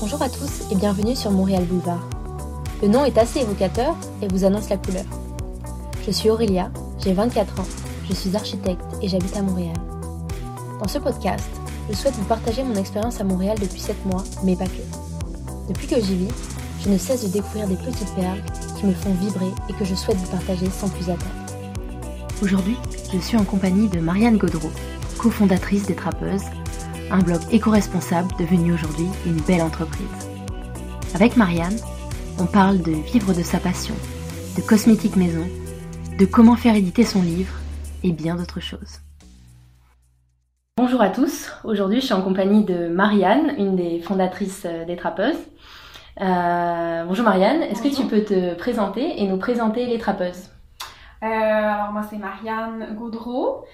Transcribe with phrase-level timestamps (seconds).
[0.00, 2.08] Bonjour à tous et bienvenue sur Montréal Boulevard.
[2.80, 5.04] Le nom est assez évocateur et vous annonce la couleur.
[6.06, 7.66] Je suis Aurélia, j'ai 24 ans,
[8.08, 9.76] je suis architecte et j'habite à Montréal.
[10.80, 11.50] Dans ce podcast,
[11.90, 15.68] je souhaite vous partager mon expérience à Montréal depuis 7 mois, mais pas que.
[15.68, 16.34] Depuis que j'y vis,
[16.82, 18.42] je ne cesse de découvrir des petites perles
[18.78, 21.26] qui me font vibrer et que je souhaite vous partager sans plus attendre.
[22.42, 22.78] Aujourd'hui,
[23.12, 24.70] je suis en compagnie de Marianne Gaudreau,
[25.18, 26.46] cofondatrice des Trappeuses,
[27.10, 30.06] un blog éco-responsable devenu aujourd'hui une belle entreprise.
[31.14, 31.76] Avec Marianne,
[32.38, 33.94] on parle de vivre de sa passion,
[34.56, 35.46] de cosmétiques maison,
[36.18, 37.54] de comment faire éditer son livre
[38.04, 39.00] et bien d'autres choses.
[40.76, 44.96] Bonjour à tous, aujourd'hui je suis en compagnie de Marianne, une des fondatrices euh, des
[44.96, 45.36] Trappeuses.
[46.20, 50.48] Euh, bonjour Marianne, est-ce que tu peux te présenter et nous présenter les Trappeuses?
[51.22, 53.64] Euh, Alors moi c'est Marianne Gaudreau.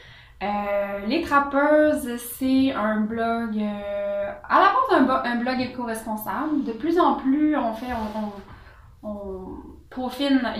[0.42, 4.72] Euh, les Trappeuses, c'est un blog, euh, à la
[5.06, 6.64] base un, blog éco-responsable.
[6.64, 7.92] De plus en plus, on fait,
[9.02, 10.10] on, on,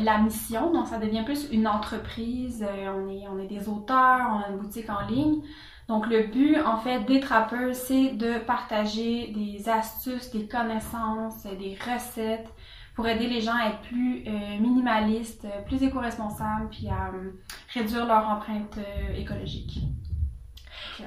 [0.02, 2.64] la mission, donc ça devient plus une entreprise.
[2.66, 5.42] Euh, on est, on est des auteurs, on a une boutique en ligne.
[5.88, 11.76] Donc le but, en fait, des Trappeuses, c'est de partager des astuces, des connaissances, des
[11.78, 12.48] recettes
[12.96, 17.32] pour aider les gens à être plus euh, minimalistes, euh, plus éco-responsables, puis à euh,
[17.74, 19.80] réduire leur empreinte euh, écologique.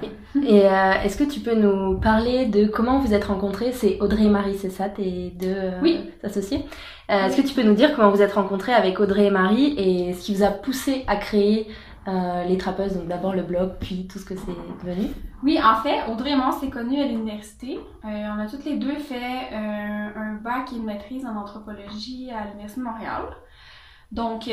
[0.04, 0.66] Et, et
[1.04, 3.72] est-ce que tu peux nous parler de comment vous êtes rencontrés?
[3.72, 6.12] C'est Audrey et Marie, c'est ça, tes deux oui.
[6.22, 6.64] associés?
[7.08, 10.14] Est-ce que tu peux nous dire comment vous êtes rencontrés avec Audrey et Marie et
[10.14, 11.68] ce qui vous a poussé à créer
[12.08, 15.10] euh, les trappeuses, donc d'abord le blog, puis tout ce que c'est devenu?
[15.44, 17.80] Oui, en fait, Audrey on s'est connus à l'université.
[18.06, 22.30] Euh, on a toutes les deux fait euh, un bac et une maîtrise en anthropologie
[22.32, 23.24] à l'Université de Montréal.
[24.12, 24.50] Donc,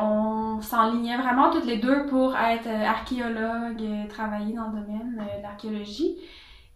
[0.00, 6.18] on s'enlignait vraiment toutes les deux pour être archéologue, travailler dans le domaine de l'archéologie.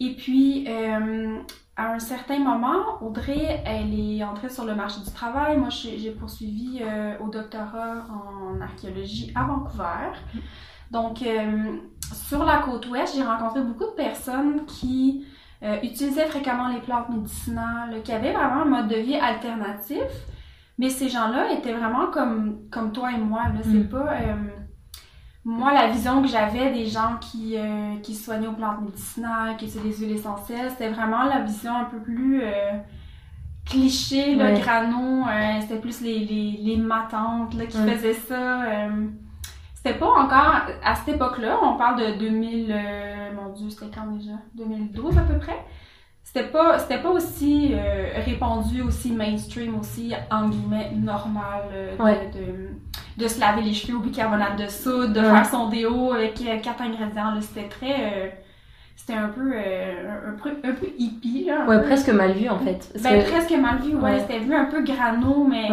[0.00, 1.38] Et puis, euh,
[1.76, 5.58] à un certain moment, Audrey, elle est entrée sur le marché du travail.
[5.58, 10.12] Moi, j'ai poursuivi euh, au doctorat en archéologie à Vancouver.
[10.90, 11.76] Donc, euh,
[12.12, 15.26] sur la côte ouest, j'ai rencontré beaucoup de personnes qui
[15.62, 20.00] euh, utilisaient fréquemment les plantes médicinales, qui avaient vraiment un mode de vie alternatif.
[20.78, 23.44] Mais ces gens-là étaient vraiment comme, comme toi et moi.
[23.62, 23.88] C'est mm.
[23.88, 24.14] pas
[25.46, 29.56] moi, la vision que j'avais des gens qui, euh, qui se soignaient aux plantes médicinales,
[29.56, 32.72] qui utilisaient des huiles essentielles, c'était vraiment la vision un peu plus euh,
[33.64, 34.60] cliché, le ouais.
[34.60, 35.24] grano.
[35.26, 37.94] Euh, c'était plus les, les, les matantes là, qui ouais.
[37.94, 38.62] faisaient ça.
[39.86, 44.06] C'était pas encore, à cette époque-là, on parle de 2000, euh, mon Dieu, c'était quand
[44.16, 44.32] déjà?
[44.56, 45.64] 2012 à peu près?
[46.26, 47.72] C'était pas, c'était pas aussi
[48.26, 52.30] répandu, aussi mainstream, aussi, en guillemets, normal de, ouais.
[52.34, 52.70] de
[53.16, 55.30] de se laver les cheveux au bicarbonate de soude, de ouais.
[55.30, 57.32] faire son déo avec euh, quatre ingrédients.
[57.40, 57.94] C'était très...
[57.94, 58.28] Euh,
[58.94, 61.44] c'était un peu, euh, un, peu, un peu hippie.
[61.44, 61.84] Là, ouais, peu.
[61.84, 62.92] presque mal vu en fait.
[63.02, 63.30] Ben, que...
[63.30, 64.02] presque mal vu, ouais.
[64.02, 64.20] ouais.
[64.20, 65.68] C'était vu un peu grano, mais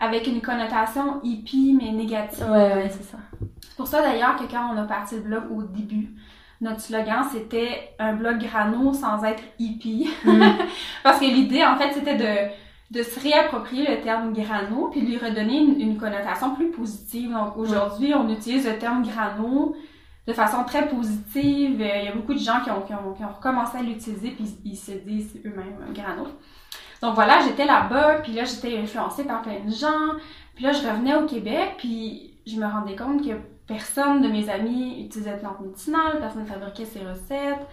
[0.00, 2.46] avec une connotation hippie, mais négative.
[2.48, 3.18] Ouais, ouais, c'est ça.
[3.60, 6.14] C'est pour ça d'ailleurs que quand on a parti le blog au début,
[6.60, 10.08] notre slogan c'était un blog grano sans être hippie.
[10.24, 10.42] Mm.
[11.02, 12.50] Parce que l'idée en fait c'était de
[12.90, 17.32] de se réapproprier le terme grano puis lui redonner une, une connotation plus positive.
[17.32, 19.76] Donc aujourd'hui, on utilise le terme grano
[20.26, 21.80] de façon très positive.
[21.80, 24.30] Il y a beaucoup de gens qui ont, qui ont, qui ont recommencé à l'utiliser
[24.30, 26.24] puis ils se disent eux-mêmes grano.
[27.02, 30.16] Donc voilà, j'étais là-bas, puis là j'étais influencée par plein de gens.
[30.54, 33.34] Puis là je revenais au Québec, puis je me rendais compte que
[33.68, 37.66] personne de mes amis utilisait de plantes médicinales, personne ne fabriquait ses recettes.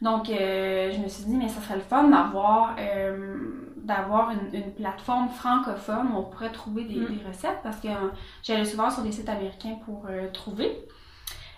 [0.00, 4.54] Donc, euh, je me suis dit, mais ça serait le fun d'avoir euh, d'avoir une,
[4.54, 7.06] une, plateforme francophone où on pourrait trouver des, mm.
[7.06, 8.10] des recettes parce que euh,
[8.42, 10.86] j'allais souvent sur des sites américains pour euh, trouver.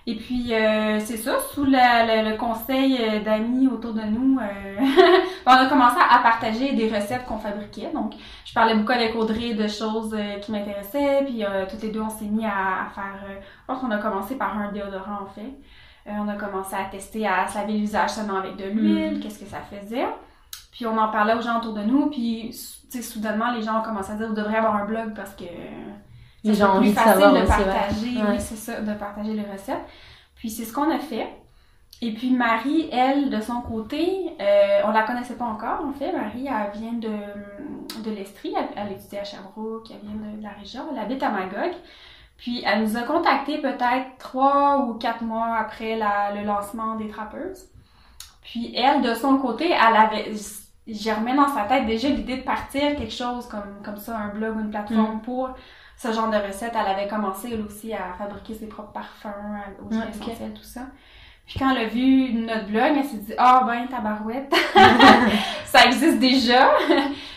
[0.07, 4.39] Et puis, euh, c'est ça, sous la, la, le conseil d'amis autour de nous,
[5.47, 7.91] on a commencé à partager des recettes qu'on fabriquait.
[7.95, 8.13] Donc,
[8.45, 12.27] je parlais beaucoup avec Audrey de choses qui m'intéressaient, puis toutes les deux, on s'est
[12.27, 13.25] mis à, à faire...
[13.29, 15.55] je pense qu'on a commencé par un déodorant, en fait.
[16.07, 19.17] Euh, on a commencé à tester à se laver le visage seulement avec de l'huile,
[19.17, 19.21] mm.
[19.21, 20.07] qu'est-ce que ça faisait.
[20.71, 24.13] Puis on en parlait aux gens autour de nous, puis soudainement les gens ont commencé
[24.13, 25.45] à dire vous devriez avoir un blog parce que
[26.45, 28.31] les gens ont plus facile de, de partager, ouais.
[28.31, 29.85] oui c'est ça, de partager les recettes.
[30.37, 31.29] Puis c'est ce qu'on a fait.
[32.03, 36.13] Et puis Marie, elle, de son côté, euh, on la connaissait pas encore en fait.
[36.13, 40.43] Marie, elle vient de, de l'Estrie, elle, elle étudie à Sherbrooke, elle vient de, de
[40.43, 41.73] la région, elle habite à Magog.
[42.37, 47.09] Puis elle nous a contacté peut-être trois ou quatre mois après la, le lancement des
[47.09, 47.69] Trappeuses.
[48.43, 50.33] Puis elle, de son côté, elle avait
[50.87, 54.57] germé dans sa tête déjà l'idée de partir quelque chose comme, comme ça, un blog
[54.57, 55.23] ou une plateforme mm.
[55.23, 55.51] pour
[55.97, 56.73] ce genre de recettes.
[56.75, 59.29] Elle avait commencé elle aussi à fabriquer ses propres parfums,
[59.83, 60.31] aux huiles okay.
[60.31, 60.83] essentielles, tout ça.
[61.47, 64.55] Puis quand elle a vu notre blog, elle s'est dit «Ah oh, ben, tabarouette!
[65.67, 66.71] ça existe déjà.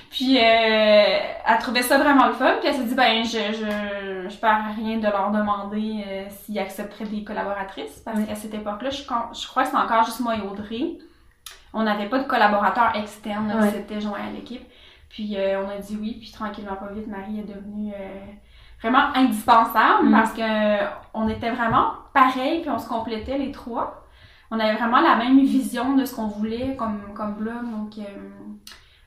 [0.09, 2.55] puis euh, elle trouvait ça vraiment le fun.
[2.59, 6.57] Puis elle s'est dit, ben, je, je, je perds rien de leur demander euh, s'ils
[6.57, 7.99] accepteraient des collaboratrices.
[8.05, 10.99] Parce qu'à cette époque-là, je, je crois que c'est encore juste moi et Audrey.
[11.73, 14.63] On n'avait pas de collaborateurs externes qui s'étaient joints à l'équipe.
[15.09, 18.25] Puis euh, on a dit oui, puis tranquillement pas vite, Marie est devenue euh,
[18.81, 20.11] vraiment indispensable mm.
[20.11, 20.83] parce que
[21.13, 24.03] on était vraiment pareils, puis on se complétait les trois.
[24.49, 28.03] On avait vraiment la même vision de ce qu'on voulait comme, comme blog, donc euh,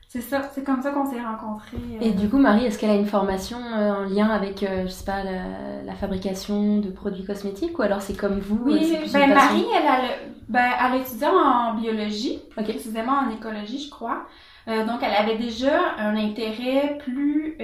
[0.07, 1.77] c'est ça, c'est comme ça qu'on s'est rencontrés.
[1.99, 5.23] Et du coup, Marie, est-ce qu'elle a une formation en lien avec, je sais pas,
[5.23, 9.99] la, fabrication de produits cosmétiques ou alors c'est comme vous Oui, ben Marie, elle a,
[10.49, 14.25] ben, elle a étudié en biologie, précisément en écologie, je crois.
[14.67, 17.55] Euh, donc, elle avait déjà un intérêt plus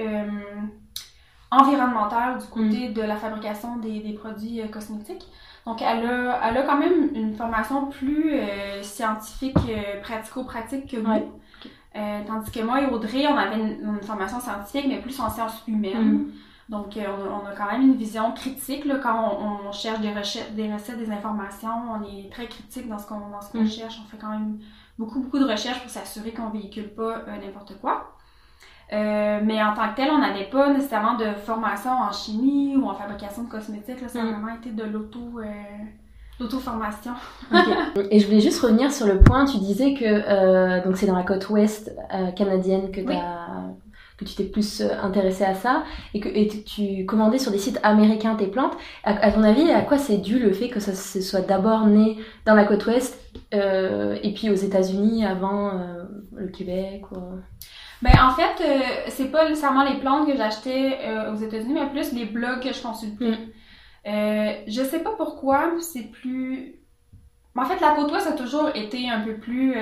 [1.52, 2.92] euh, environnemental du côté mm.
[2.92, 5.26] de la fabrication des, des produits euh, cosmétiques.
[5.66, 8.32] Donc, elle a, elle a quand même une formation plus
[8.80, 9.58] scientifique,
[10.02, 11.18] pratico-pratique que moi.
[12.26, 16.12] tandis que moi et Audrey, on avait une, formation scientifique, mais plus en sciences humaines.
[16.12, 16.30] Mm.
[16.70, 20.72] Donc, on, a quand même une vision critique là, quand on, cherche des, recettes, des
[20.72, 21.68] recettes, des informations.
[21.90, 23.66] On est très critique dans ce qu'on mm.
[23.66, 24.00] cherche.
[24.02, 24.58] On fait quand même
[24.98, 28.17] beaucoup, beaucoup de recherches pour s'assurer qu'on véhicule pas euh, n'importe quoi.
[28.92, 32.88] Euh, mais en tant que tel, on n'avait pas nécessairement de formation en chimie ou
[32.88, 34.00] en fabrication de cosmétiques.
[34.00, 34.30] Là, ça a mm.
[34.32, 35.38] vraiment été de l'auto...
[35.38, 35.44] Euh,
[36.40, 37.14] l'auto-formation.
[38.12, 41.24] Et je voulais juste revenir sur le point, tu disais que donc c'est dans la
[41.24, 41.92] côte ouest
[42.36, 43.48] canadienne que tu as
[44.18, 47.58] que tu t'es plus euh, intéressé à ça et que et tu commandais sur des
[47.58, 48.76] sites américains tes plantes.
[49.04, 52.18] À, ton avis, à quoi c'est dû le fait que ça se soit d'abord né
[52.44, 53.18] dans la côte ouest
[53.54, 56.04] euh, et puis aux États-Unis avant euh,
[56.34, 57.16] le Québec ou...
[58.00, 60.98] Ben en fait, euh, c'est pas nécessairement les plantes que j'achetais
[61.32, 63.38] aux États-Unis, mais plus les blogs que je consultais.
[64.06, 64.64] Mm.
[64.66, 66.76] je sais pas pourquoi, c'est plus.
[67.56, 69.74] En fait, la côte ouest a toujours été un peu plus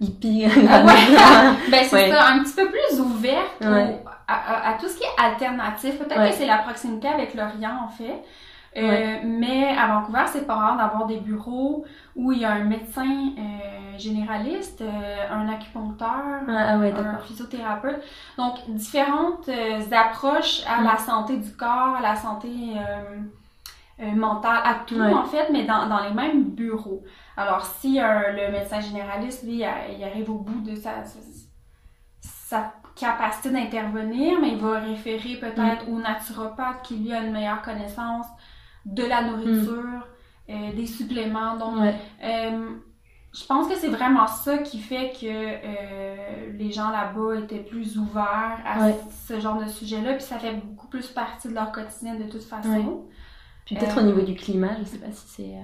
[0.00, 0.44] hippie.
[0.56, 1.70] Ouais.
[1.70, 3.62] ben c'est ça, un petit peu plus ouverte
[4.28, 5.98] à, tout ce qui est alternatif.
[5.98, 8.22] Peut-être que c'est la proximité avec l'Orient en fait.
[8.76, 11.84] Euh, mais à Vancouver, c'est pas rare d'avoir des bureaux
[12.14, 13.04] où il y a un médecin
[13.38, 18.02] euh, généraliste, euh, un acupuncteur, ah, ah un physiothérapeute.
[18.36, 19.48] Donc, différentes
[19.90, 22.48] approches à la santé du corps, à la santé
[23.98, 27.02] mentale, à tout en fait, mais dans, dans les mêmes bureaux.
[27.38, 31.02] Alors, si le médecin généraliste, lui, il arrive au bout de sa,
[32.20, 35.92] sa, capacité d'intervenir, mais il va référer peut-être mm.
[35.92, 38.24] au naturopathe qui, lui, a une meilleure connaissance
[38.86, 40.06] de la nourriture,
[40.48, 40.50] mm.
[40.50, 41.56] euh, des suppléments.
[41.56, 41.76] Donc,
[42.24, 42.68] euh,
[43.32, 48.58] je pense que c'est vraiment ça qui fait que les gens là-bas étaient plus ouverts
[48.64, 48.92] à
[49.26, 52.44] ce genre de sujet-là, puis ça fait beaucoup plus partie de leur quotidien de toute
[52.44, 53.04] façon.
[53.66, 55.54] Puis peut-être au niveau du climat, je sais pas si c'est...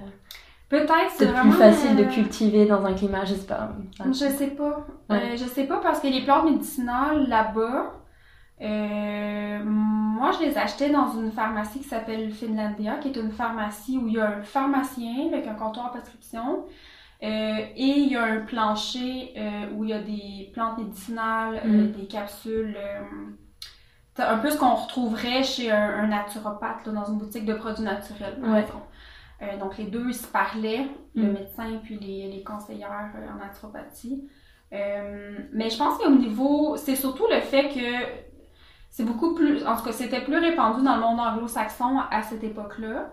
[0.73, 3.73] Peut-être c'est vraiment plus facile de cultiver dans un climat, je sais pas.
[4.07, 4.87] je sais pas.
[5.11, 7.93] Euh, je sais pas parce que les plantes médicinales là-bas,
[8.63, 13.97] euh, moi je les achetais dans une pharmacie qui s'appelle Finlandia, qui est une pharmacie
[13.97, 16.65] où il y a un pharmacien avec un comptoir à prescription.
[17.21, 19.33] Euh, et il y a un plancher
[19.73, 21.91] où il y a des plantes médicinales, mm.
[21.91, 22.77] des capsules
[24.17, 28.37] un peu ce qu'on retrouverait chez un, naturopathe dans une boutique de produits naturels,
[29.41, 31.33] euh, donc, les deux, ils se parlaient, le mm.
[31.33, 34.27] médecin puis les, les conseillères euh, en naturopathie.
[34.71, 38.32] Euh, mais je pense qu'au niveau, c'est surtout le fait que
[38.93, 42.43] c'est beaucoup plus, en tout cas, c'était plus répandu dans le monde anglo-saxon à cette
[42.43, 43.11] époque-là.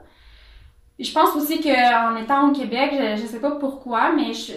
[0.98, 4.52] Je pense aussi qu'en étant au Québec, je, je sais pas pourquoi, mais je,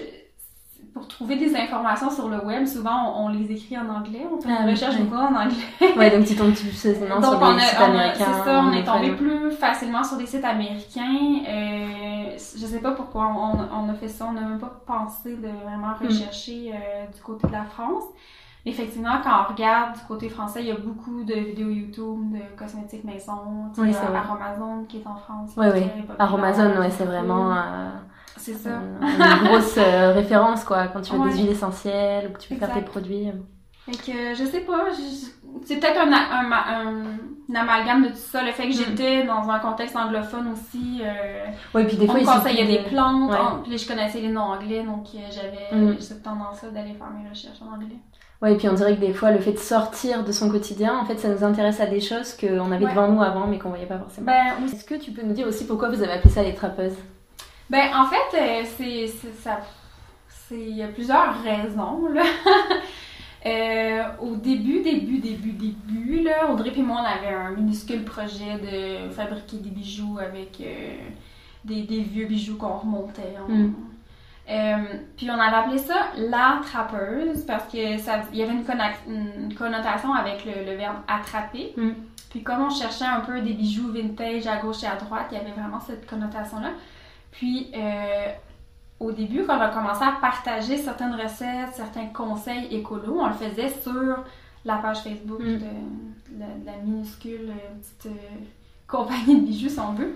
[0.94, 4.50] pour trouver des informations sur le web, souvent on, les écrit en anglais, on fait
[4.50, 5.96] une ah recherche de quoi en anglais.
[5.98, 8.26] ouais, donc tu tombes plus facilement sur des sites américains.
[8.26, 11.40] C'est ça, on est tombé plus facilement sur des sites américains.
[11.48, 15.38] Euh, je sais pas pourquoi on, on, a fait ça, on n'a même pas pensé
[15.38, 16.06] de vraiment hmm.
[16.06, 18.04] rechercher euh, du côté de la France.
[18.66, 22.58] Effectivement, quand on regarde du côté français, il y a beaucoup de vidéos YouTube de
[22.58, 25.52] cosmétiques maison, oui, c'est Aromazone qui est en France.
[25.58, 25.84] Oui, oui.
[26.18, 27.54] Aromazone, ouais, c'est vraiment...
[27.54, 27.90] Euh,
[28.38, 28.82] c'est ça.
[29.02, 32.60] une grosse euh, référence, quoi, quand tu veux des huiles essentielles ou que tu veux
[32.60, 33.32] faire tes produits.
[33.86, 34.86] Fait que, je sais pas,
[35.66, 38.86] c'est peut-être un, un, amalgame de tout ça, le fait que hmm.
[38.86, 41.02] j'étais dans un contexte anglophone aussi.
[41.04, 44.54] Euh, oui, puis des fois, on me conseillait des plantes, puis je connaissais les noms
[44.54, 46.00] anglais, donc euh, j'avais hmm.
[46.00, 47.98] cette tendance-là d'aller faire mes recherches en anglais.
[48.42, 51.00] Oui, et puis on dirait que des fois, le fait de sortir de son quotidien,
[51.00, 53.70] en fait, ça nous intéresse à des choses qu'on avait devant nous avant, mais qu'on
[53.70, 54.28] voyait pas forcément.
[54.28, 56.98] Ben, Est-ce que tu peux nous dire aussi pourquoi vous avez appelé ça les trappeuses?
[57.70, 59.08] Ben, en fait, euh, c'est,
[59.42, 59.60] ça.
[60.52, 62.24] Il y a plusieurs raisons, là.
[63.46, 68.58] Euh, au début, début, début, début, là, Audrey et moi, on avait un minuscule projet
[68.58, 70.96] de fabriquer des bijoux avec euh,
[71.66, 73.36] des, vieux bijoux qu'on remontait.
[73.50, 73.74] Mm.
[74.50, 74.78] Euh,
[75.18, 80.14] puis on avait appelé ça la trappeuse parce que ça, il y avait une, connotation
[80.14, 81.74] avec le, verbe attraper.
[81.76, 81.92] Mm.
[82.30, 85.38] Puis comme on cherchait un peu des bijoux vintage à gauche et à droite, il
[85.38, 86.72] y avait vraiment cette connotation-là.
[87.32, 88.28] Puis euh,
[89.04, 93.34] au début, quand on a commencé à partager certaines recettes, certains conseils écolos, on le
[93.34, 94.24] faisait sur
[94.66, 95.60] la page Facebook mm.
[95.60, 98.12] de, la, minuscule euh, petite
[98.88, 100.16] compagnie de bijoux, si on veut.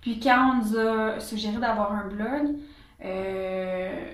[0.00, 2.56] Puis quand on nous a suggéré d'avoir un blog,
[3.04, 4.12] euh,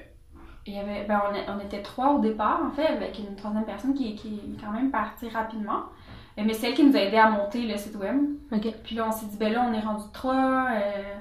[0.66, 3.94] il y avait, ben on, était trois au départ, en fait, avec une troisième personne
[3.94, 5.84] qui, qui est quand même partie rapidement.
[6.38, 8.16] Euh, mais c'est elle qui nous a aidé à monter le site web.
[8.84, 11.14] Puis là, on s'est dit, ben là, on est rendu trois, euh,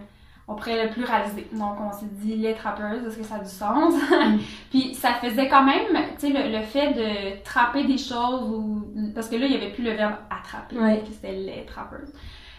[0.48, 1.48] on pourrait le pluraliser.
[1.54, 3.94] Donc, on s'est dit, les trappeuses, est-ce que ça a du sens?
[3.94, 4.38] Mm.
[4.70, 5.88] Puis ça faisait quand même,
[6.20, 9.72] tu sais, le, fait de trapper des choses, ou parce que là, il n'y avait
[9.72, 12.12] plus le verbe attraper, c'était les trappeuses.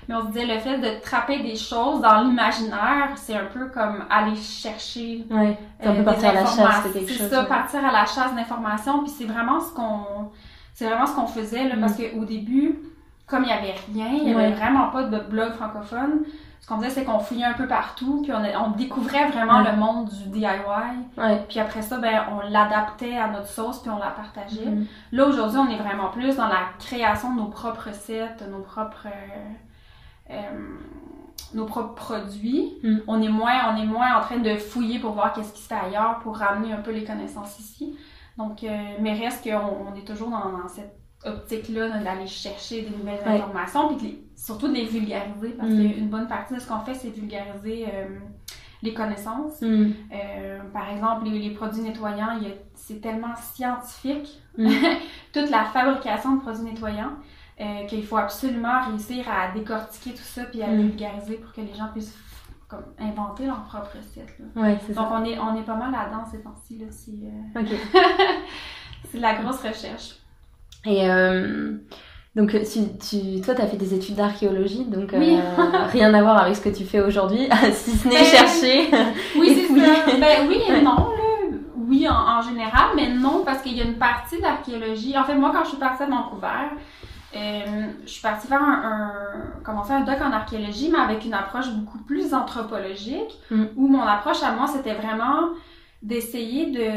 [0.09, 3.67] Mais on se disait, le fait de trapper des choses dans l'imaginaire, c'est un peu
[3.67, 7.19] comme aller chercher ouais, euh, des partir à la chasse de quelque chose.
[7.19, 9.05] C'est ça, partir à la chasse d'informations.
[9.05, 10.31] Puis c'est vraiment ce qu'on
[10.75, 12.19] c'est vraiment ce qu'on faisait, là, parce mm.
[12.19, 12.79] qu'au début,
[13.27, 16.25] comme il n'y avait rien, il n'y avait vraiment pas de blog francophone,
[16.63, 19.77] ce qu'on faisait, c'est qu'on fouillait un peu partout, puis on, on découvrait vraiment le
[19.77, 20.47] monde du DIY.
[20.47, 21.45] Ouais.
[21.49, 24.67] Puis après ça, ben, on l'adaptait à notre sauce, puis on la partageait.
[24.67, 24.87] Mm.
[25.11, 29.09] Là, aujourd'hui, on est vraiment plus dans la création de nos propres recettes, nos propres...
[30.31, 30.35] Euh,
[31.55, 32.79] nos propres produits.
[32.83, 32.99] Mm.
[33.07, 35.69] On est moins on est moins en train de fouiller pour voir qu'est-ce qui se
[35.69, 37.97] fait ailleurs pour ramener un peu les connaissances ici.
[38.39, 38.69] Donc euh,
[39.01, 44.19] mais reste qu'on on est toujours dans, cette optique-là d'aller chercher des nouvelles informations puis
[44.43, 45.93] surtout de les vulgariser parce mm.
[45.93, 48.19] qu'une bonne partie de ce qu'on fait c'est vulgariser euh,
[48.83, 49.61] les connaissances.
[49.61, 49.93] Mm.
[50.73, 52.41] par exemple, les, les produits nettoyants,
[52.75, 54.43] c'est tellement scientifique,
[55.33, 57.13] toute la fabrication de produits nettoyants.
[57.61, 60.81] Euh, qu'il faut absolument réussir à décortiquer tout ça puis à mm.
[60.81, 62.17] vulgariser pour que les gens puissent
[62.67, 64.35] comme, inventer leur propre recette.
[64.57, 66.83] Ouais, Donc on est, on est pas mal là-dedans ces temps-ci.
[66.91, 67.63] C'est euh...
[69.15, 70.17] de la grosse recherche.
[70.87, 71.77] Et euh,
[72.35, 75.19] donc tu, tu, toi, tu as fait des études d'archéologie, donc euh,
[75.93, 78.91] rien à voir avec ce que tu fais aujourd'hui, si ce n'est ben, chercher.
[79.37, 80.17] Oui, c'est ça.
[80.21, 80.97] Ben, oui et non.
[80.97, 81.07] Là.
[81.77, 85.19] Oui, en, en, général, mais non, parce qu'il y a une partie d'archéologie.
[85.19, 86.71] En fait, moi, quand je suis partie à Vancouver,
[87.35, 89.13] euh, je suis partie faire un,
[89.63, 93.65] commencer un doc en archéologie, mais avec une approche beaucoup plus anthropologique, mm.
[93.77, 95.51] où mon approche à moi, c'était vraiment
[96.03, 96.89] d'essayer de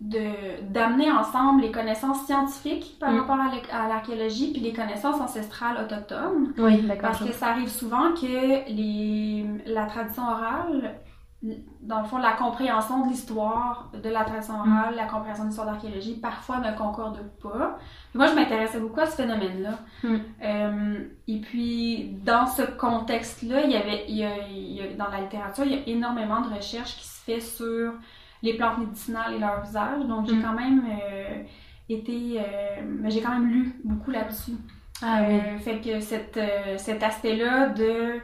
[0.00, 3.18] d'amener ensemble les connaissances scientifiques par mm.
[3.18, 3.38] rapport
[3.72, 6.52] à l'archéologie puis les connaissances ancestrales autochtones.
[6.56, 7.10] Oui, d'accord.
[7.10, 11.00] Parce que ça arrive souvent que les, la tradition orale
[11.40, 14.72] dans le fond, la compréhension de l'histoire de la tradition mm.
[14.72, 17.78] orale, la compréhension de l'histoire d'archéologie, parfois ne concorde pas.
[18.14, 19.78] moi, je m'intéressais beaucoup à ce phénomène-là.
[20.02, 20.16] Mm.
[20.42, 25.64] Euh, et puis, dans ce contexte-là, il y avait, il y a, dans la littérature,
[25.64, 27.92] il y a énormément de recherches qui se fait sur
[28.42, 30.06] les plantes médicinales et leur usage.
[30.06, 30.42] Donc, j'ai mm.
[30.42, 31.42] quand même euh,
[31.88, 32.42] été, euh,
[32.86, 34.56] mais j'ai quand même lu beaucoup là-dessus.
[35.02, 35.40] Ah, oui.
[35.60, 36.38] Fait que cette,
[36.76, 38.20] cet aspect-là de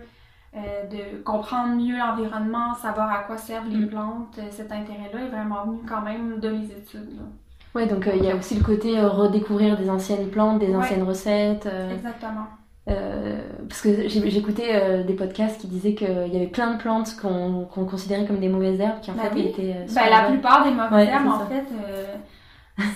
[0.57, 3.89] euh, de comprendre mieux l'environnement, savoir à quoi servent les mm.
[3.89, 7.19] plantes, euh, cet intérêt-là est vraiment venu quand même de mes études.
[7.75, 11.03] Oui, donc euh, il y a aussi le côté redécouvrir des anciennes plantes, des anciennes
[11.03, 11.69] recettes.
[11.93, 12.47] Exactement.
[12.87, 18.27] Parce que j'écoutais des podcasts qui disaient qu'il y avait plein de plantes qu'on considérait
[18.27, 19.87] comme des mauvaises herbes qui en ben fait étaient.
[19.95, 21.65] Ben, la plupart des mauvaises herbes, en fait,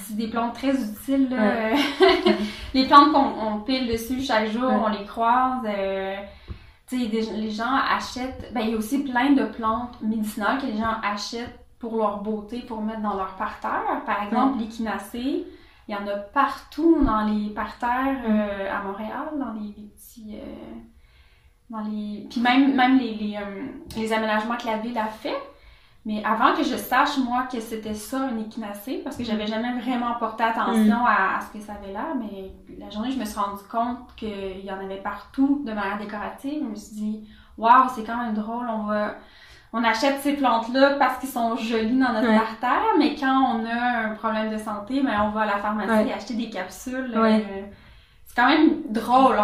[0.07, 1.29] c'est des plantes très utiles.
[2.75, 5.67] les plantes qu'on pile dessus chaque jour, on les croise
[6.89, 10.67] tu sais, les gens achètent, ben il y a aussi plein de plantes médicinales que
[10.67, 14.03] les gens achètent pour leur beauté, pour mettre dans leur parterre.
[14.07, 15.47] Par exemple, l'échinacée,
[15.89, 20.37] il y en a partout dans les parterres euh, à Montréal, dans les, petits...
[20.37, 20.75] Euh,
[21.71, 22.27] dans les...
[22.31, 23.67] Puis même, même les, les, euh,
[23.97, 25.37] les aménagements que la ville a fait,
[26.05, 29.79] mais avant que je sache, moi, que c'était ça, un échinacée, parce que j'avais jamais
[29.81, 31.07] vraiment porté attention mm.
[31.07, 34.65] à, ce que ça avait là, mais la journée, je me suis rendu compte qu'il
[34.65, 36.63] y en avait partout de manière décorative.
[36.63, 39.17] Je me suis dit, waouh, c'est quand même drôle, on va.
[39.73, 44.07] On achète ces plantes-là parce qu'ils sont jolis dans notre parterre, mais quand on a
[44.07, 47.13] un problème de santé, ben, on va à la pharmacie acheter des capsules.
[47.15, 47.39] Euh,
[48.25, 49.37] c'est quand même drôle.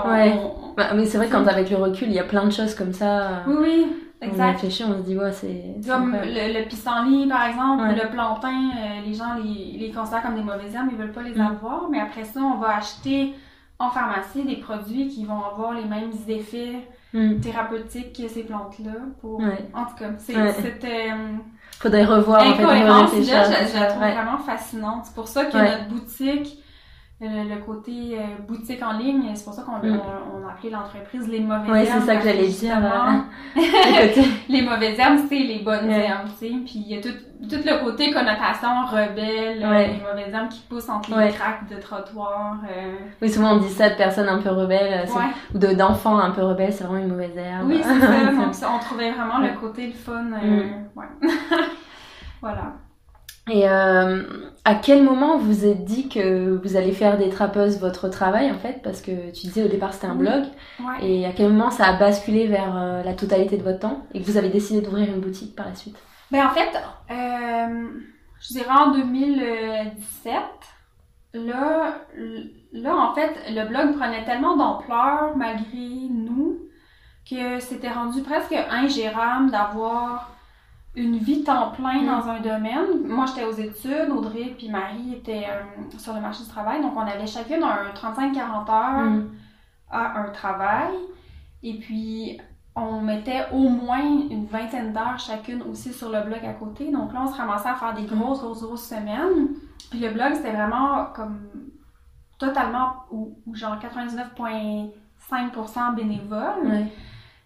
[0.77, 2.93] Bah, mais c'est vrai, quand avec le recul, il y a plein de choses comme
[2.93, 3.43] ça.
[3.47, 3.87] Oui, oui.
[4.23, 4.45] Exact.
[4.45, 5.75] On réfléchit, on se dit, ouais, c'est.
[5.87, 10.37] Comme le, le, pissenlit, par exemple, le plantain, euh, les gens les, les considèrent comme
[10.37, 11.41] des mauvaises herbes, ils veulent pas les mm.
[11.41, 13.35] avoir, mais après ça, on va acheter
[13.79, 17.41] en pharmacie des produits qui vont avoir les mêmes effets mm.
[17.41, 18.93] thérapeutiques que ces plantes-là.
[19.21, 19.41] Pour...
[19.73, 21.11] En tout cas, c'était.
[21.11, 21.37] Euh,
[21.81, 25.05] Faudrait revoir, en fait, je, la trouve vraiment fascinante.
[25.07, 26.59] C'est pour ça que notre boutique
[27.21, 30.01] le, côté euh, boutique en ligne, c'est pour ça qu'on mm.
[30.35, 32.77] on, a appelé l'entreprise les mauvaises ouais, c'est ça que j'allais dire.
[34.49, 36.55] les mauvaises herbes, c'est les bonnes herbes, tu sais.
[36.65, 37.17] Puis il y a tout,
[37.49, 42.59] tout le côté connotation rebelle, les mauvaises herbes qui poussent entre les craques de trottoir.
[42.65, 42.97] Euh.
[43.23, 45.07] Oui, souvent on dit ça de personnes un peu rebelles,
[45.55, 47.69] ou d'enfants un peu rebelles, c'est vraiment une mauvaise herbe.
[47.69, 48.25] Oui, c'est ça.
[48.33, 50.27] Donc on trouvait vraiment le côté le fun.
[50.33, 50.99] Euh, mm.
[50.99, 51.31] ouais.
[52.41, 52.73] voilà.
[53.51, 54.23] Et euh,
[54.65, 58.59] à quel moment vous êtes dit que vous allez faire des trappeuses votre travail en
[58.59, 58.81] fait?
[58.83, 60.45] Parce que tu disais au départ c'était un blog.
[61.03, 64.21] Et à quel moment ça a basculé vers euh, la totalité de votre temps et
[64.21, 65.97] que vous avez décidé d'ouvrir une boutique par la suite?
[66.31, 66.73] Ben en fait,
[67.11, 67.89] euh,
[68.41, 70.35] je dirais en 2017,
[71.35, 71.99] là,
[72.73, 76.61] là en fait le blog prenait tellement d'ampleur malgré nous
[77.29, 80.34] que c'était rendu presque ingérable d'avoir
[80.97, 82.07] une vie temps plein mm.
[82.07, 83.07] dans un domaine.
[83.07, 86.97] Moi, j'étais aux études, Audrey puis Marie étaient euh, sur le marché du travail, donc
[86.97, 89.31] on avait chacune un 35-40 heures mm.
[89.91, 90.95] à un travail.
[91.63, 92.41] Et puis,
[92.77, 96.91] on mettait au moins une vingtaine d'heures chacune aussi sur le blog à côté.
[96.91, 98.07] Donc là, on se ramassait à faire des mm.
[98.07, 99.51] grosses, grosses, grosses semaines.
[99.91, 101.51] Puis le blog, c'était vraiment comme
[102.39, 106.89] totalement, ou, genre 99,5% bénévole.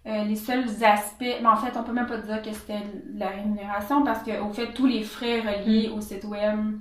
[0.09, 2.83] Euh, les seuls aspects, mais en fait, on peut même pas dire que c'était
[3.15, 5.99] la rémunération parce qu'au fait, tous les frais reliés mm.
[5.99, 6.79] au site web,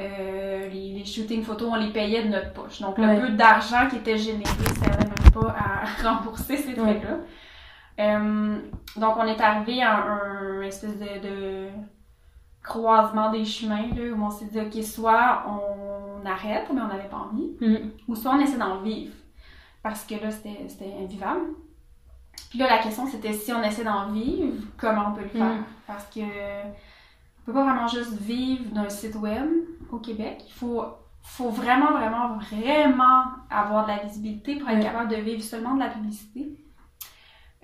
[0.00, 2.80] euh, les, shootings photos, on les payait de notre poche.
[2.80, 7.18] Donc, le peu d'argent qui était généré, ça servait même pas à rembourser ces frais-là.
[8.00, 8.58] Euh,
[8.96, 11.68] donc, on est arrivé à un, espèce de,
[12.64, 17.08] croisement des chemins là, où on s'est dit, OK, soit on arrête, mais on n'avait
[17.08, 17.90] pas envie, mm.
[18.08, 19.14] ou soit on essaie d'en vivre.
[19.80, 21.46] Parce que là, c'était invivable.
[22.50, 25.54] Puis là, la question, c'était si on essaie d'en vivre, comment on peut le faire?
[25.54, 25.64] Mm.
[25.86, 29.48] Parce que on peut pas vraiment juste vivre d'un site web
[29.90, 30.42] au Québec.
[30.46, 30.84] Il faut,
[31.22, 35.80] faut vraiment, vraiment, vraiment avoir de la visibilité pour être capable de vivre seulement de
[35.80, 36.58] la publicité.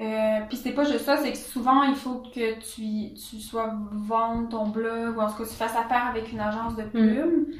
[0.01, 3.73] Euh, puis c'est pas juste ça, c'est que souvent il faut que tu, tu sois
[3.93, 6.91] vendre ton blog ou en tout cas tu fasses affaire avec une agence de mm.
[6.91, 7.55] pub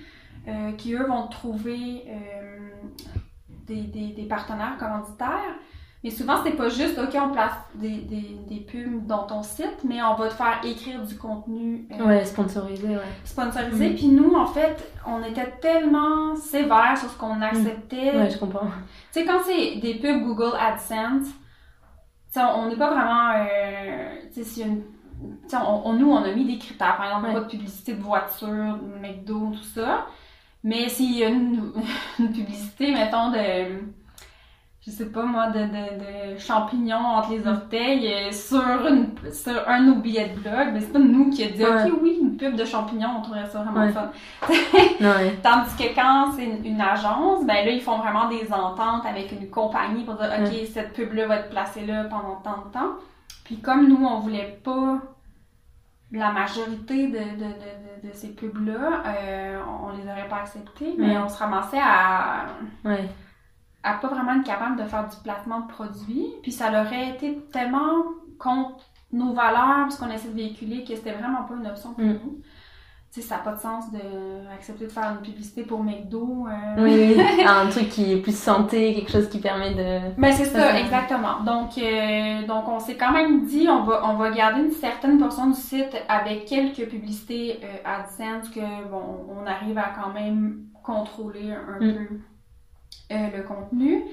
[0.49, 2.71] euh, qui eux vont te trouver euh,
[3.67, 5.55] des, des, des partenaires commanditaires.
[6.05, 9.79] Mais souvent, c'est pas juste, OK, on place des, des, des, pubs dans ton site,
[9.85, 11.89] mais on va te faire écrire du contenu.
[11.99, 13.03] Euh, ouais, sponsorisé, ouais.
[13.25, 13.89] Sponsorisé.
[13.89, 13.95] Mm.
[13.95, 18.13] Puis nous, en fait, on était tellement sévères sur ce qu'on acceptait.
[18.13, 18.17] Mm.
[18.19, 18.67] Ouais, je comprends.
[18.67, 21.29] Tu sais, quand c'est des pubs Google AdSense,
[22.37, 23.31] on n'est pas vraiment.
[23.39, 24.83] Euh, tu sais, si une.
[25.55, 26.99] On, nous, on a mis des critères.
[26.99, 30.07] Par exemple, pas de publicité de voiture, de McDo, tout ça.
[30.63, 31.73] Mais s'il y a une,
[32.19, 33.85] une publicité, mettons, de
[34.87, 39.67] je sais pas moi, de, de, de champignons entre les orteils euh, sur, une, sur
[39.67, 42.55] un billets de blog, mais c'est pas nous qui a dit ok oui, une pub
[42.55, 44.11] de champignons, on trouverait ça vraiment fun.
[45.43, 49.49] Tandis que quand c'est une, agence, ben là, ils font vraiment des ententes avec une
[49.49, 52.93] compagnie pour dire ok, cette pub-là va être placée là pendant tant de temps.
[53.45, 54.99] Puis comme nous, on voulait pas
[56.13, 61.17] la majorité de, de, de, de ces pubs-là, euh, on les aurait pas acceptées, mais
[61.17, 62.47] on se ramassait à
[63.85, 66.27] à pas vraiment être capable de faire du placement de produits.
[66.43, 68.05] Puis ça leur aurait été tellement
[68.39, 72.05] contre nos valeurs, ce qu'on essaie de véhiculer, que c'était vraiment pas une option pour
[72.05, 72.19] mm.
[72.25, 72.41] nous.
[73.13, 76.49] Tu sais, ça n'a pas de sens d'accepter de, faire une publicité pour McDo.
[76.49, 76.83] Euh...
[76.83, 77.45] Oui, oui.
[77.47, 80.21] un truc qui est plus santé, quelque chose qui permet de...
[80.21, 81.41] Ben c'est ça, exactement.
[81.45, 85.19] Donc, euh, donc on s'est quand même dit, on va, on va garder une certaine
[85.19, 90.65] portion du site avec quelques publicités euh, AdSense que, bon, on arrive à quand même
[90.83, 91.95] contrôler un mm.
[91.95, 92.17] peu
[93.13, 94.05] euh, le contenu.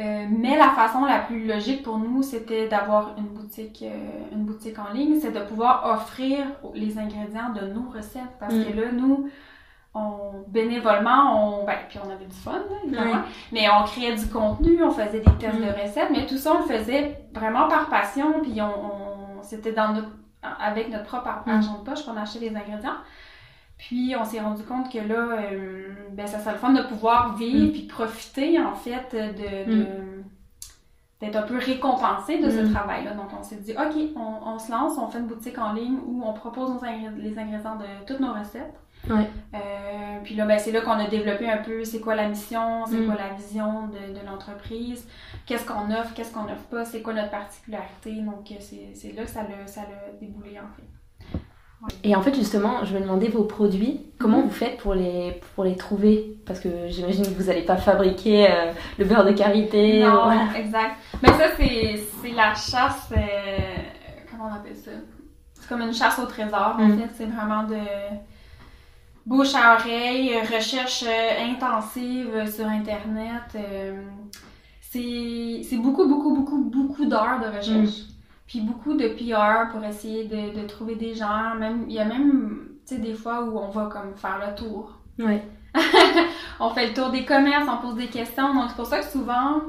[0.00, 4.44] Euh, mais la façon la plus logique pour nous, c'était d'avoir une boutique, euh, une
[4.44, 8.22] boutique en ligne, c'est de pouvoir offrir les ingrédients de nos recettes.
[8.40, 8.76] Parce que mm.
[8.76, 9.30] là, nous,
[9.94, 14.82] on, bénévolement, on, ben, puis on avait du fun, évidemment, mais on créait du contenu,
[14.82, 15.82] on faisait des tests de mm.
[15.82, 20.10] recettes, mais tout ça, on le faisait vraiment par passion, puis on, c'était dans notre,
[20.42, 22.96] avec notre propre argent de poche qu'on achetait les ingrédients.
[23.88, 27.36] Puis on s'est rendu compte que là, euh, ben, ça serait le fun de pouvoir
[27.36, 27.72] vivre mm.
[27.72, 29.86] puis profiter en fait de, mm.
[31.20, 32.72] d'être un peu récompensé de ce mm.
[32.72, 33.12] travail-là.
[33.12, 36.22] Donc on s'est dit, OK, on, se lance, on fait une boutique en ligne où
[36.24, 36.80] on propose
[37.18, 38.74] les ingrédients de toutes nos recettes.
[39.10, 39.28] Ouais.
[39.52, 39.58] Euh,
[40.24, 43.04] puis là, ben, c'est là qu'on a développé un peu c'est quoi la mission, c'est
[43.04, 45.06] quoi la vision de, de l'entreprise,
[45.44, 48.12] qu'est-ce qu'on offre, qu'est-ce qu'on offre pas, c'est quoi notre particularité.
[48.22, 50.88] Donc c'est, là que ça l'a, ça l'a déboulé en fait.
[52.02, 54.44] Et en fait, justement, je me demandais vos produits, comment mhm.
[54.44, 56.36] vous faites pour les, pour les trouver?
[56.46, 60.02] Parce que j'imagine que vous n'allez pas fabriquer euh, le beurre de karité.
[60.02, 60.96] Non, exact.
[61.22, 63.12] Mais ça, c'est la chasse.
[63.12, 63.16] Euh,
[64.30, 64.90] comment on appelle ça?
[65.54, 66.98] C'est comme une chasse au trésor, en mhm.
[66.98, 67.10] fait.
[67.16, 67.76] C'est vraiment de
[69.26, 71.04] bouche à oreille, recherche
[71.40, 73.56] intensive sur Internet.
[74.90, 78.00] c'est beaucoup, beaucoup, beaucoup, beaucoup d'heures de recherche.
[78.00, 78.13] Mm.
[78.46, 81.54] Puis beaucoup de PR pour essayer de, de trouver des gens.
[81.54, 84.54] Même, il y a même, tu sais, des fois où on va comme faire le
[84.54, 84.98] tour.
[85.18, 85.40] Oui.
[86.60, 88.54] on fait le tour des commerces, on pose des questions.
[88.54, 89.60] Donc, c'est pour ça que souvent,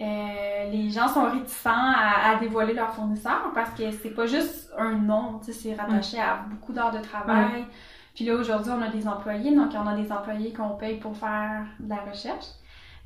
[0.00, 4.92] euh, les gens sont réticents à, dévoiler leur fournisseur parce que c'est pas juste un
[4.92, 7.66] nom, c'est rattaché à beaucoup d'heures de travail.
[8.14, 11.16] Puis là, aujourd'hui, on a des employés, donc on a des employés qu'on paye pour
[11.16, 12.46] faire de la recherche.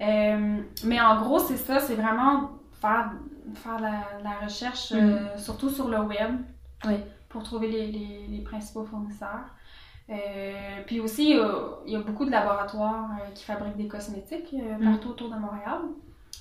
[0.00, 2.50] Euh, mais en gros, c'est ça, c'est vraiment
[2.82, 3.12] faire,
[3.54, 5.38] faire la, la recherche, euh, mm.
[5.38, 6.36] surtout sur le web,
[7.28, 9.46] pour trouver les, les, les principaux fournisseurs.
[10.10, 11.30] Euh, puis aussi,
[11.86, 14.84] il y a beaucoup de laboratoires euh, qui fabriquent des cosmétiques euh, mm.
[14.84, 15.80] partout autour de Montréal.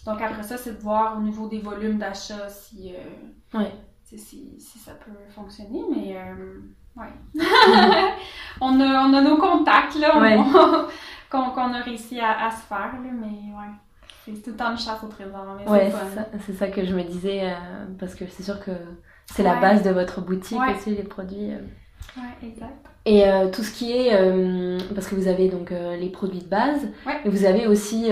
[0.05, 2.93] Donc après ça, c'est de voir au niveau des volumes d'achat si,
[4.03, 4.17] si,
[4.59, 5.83] si, ça peut fonctionner.
[5.95, 6.17] Mais
[6.97, 7.07] ouais.
[8.61, 10.09] on, a, on a nos contacts là,
[11.29, 12.93] qu'on a réussi à, à se faire.
[12.93, 13.75] Là, mais ouais.
[14.25, 15.45] C'est tout le temps une chasse au trésor.
[15.67, 15.91] Ouais,
[16.45, 17.53] c'est ça, que je me disais,
[17.99, 18.71] parce que c'est sûr que
[19.25, 21.51] c'est la base de votre boutique aussi, les produits.
[22.17, 22.87] Ouais, exact.
[23.05, 26.41] Et euh, tout ce qui est, euh, parce que vous avez donc euh, les produits
[26.41, 26.87] de base,
[27.25, 28.09] et vous avez aussi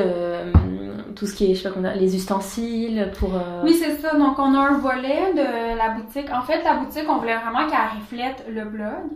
[1.16, 3.32] tout ce qui est, je sais pas comment les ustensiles pour...
[3.64, 4.16] Oui, c'est ça.
[4.16, 6.30] Donc, on a un volet de la boutique.
[6.32, 9.12] En fait, la boutique, on voulait vraiment qu'elle reflète le blog.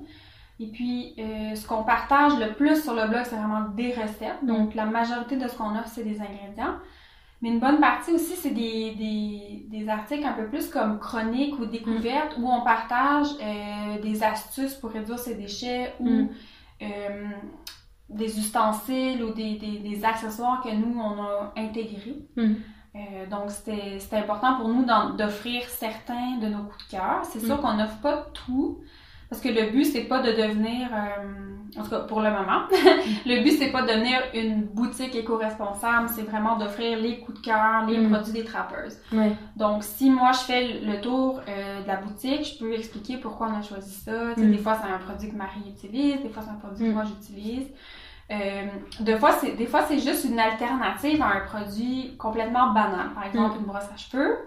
[0.59, 4.43] Et puis, ce qu'on partage le plus sur le blog, c'est vraiment des recettes.
[4.43, 6.75] Donc, la majorité de ce qu'on offre, c'est des ingrédients.
[7.43, 11.59] Mais une bonne partie aussi, c'est des, des, des, articles un peu plus comme chroniques
[11.59, 16.29] ou découvertes où on partage euh, des astuces pour réduire ses déchets ou mm.
[16.83, 17.27] euh,
[18.07, 22.15] des ustensiles ou des, des, accessoires que nous, on a intégrés.
[22.37, 22.53] Mm.
[22.95, 24.85] Euh, donc, c'était important pour nous
[25.17, 27.25] d'offrir certains de nos coups de cœur.
[27.25, 27.61] C'est sûr mm.
[27.61, 28.79] qu'on n'offre pas tout,
[29.33, 32.67] parce que le but, c'est pas de devenir, euh, en tout cas pour le moment,
[33.25, 37.45] le but, c'est pas de devenir une boutique éco-responsable, c'est vraiment d'offrir les coups de
[37.47, 38.11] cœur, les mm.
[38.11, 38.99] produits des trappeuses.
[39.55, 43.47] Donc, si moi, je fais le tour euh, de la boutique, je peux expliquer pourquoi
[43.47, 44.35] on a choisi ça.
[44.37, 44.51] Mm.
[44.51, 46.93] Des fois, c'est un produit que Marie utilise, des fois, c'est un produit que mm.
[46.93, 47.65] moi, j'utilise.
[48.29, 48.67] Euh,
[48.99, 53.09] des fois, c'est des fois c'est juste une alternative à un produit complètement banal.
[53.15, 54.37] Par exemple, une brosse à cheveux.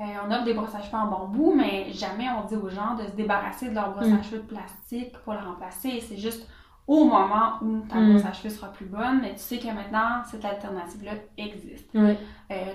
[0.00, 2.94] Euh, on offre des brosses à cheveux en bambou, mais jamais on dit aux gens
[2.96, 4.24] de se débarrasser de leur brosse à mm.
[4.24, 6.00] cheveux de plastique pour la remplacer.
[6.00, 6.48] C'est juste
[6.86, 8.10] au moment où ta mm.
[8.10, 11.94] brosse à cheveux sera plus bonne, mais tu sais que maintenant, cette alternative-là existe.
[11.94, 12.14] Euh,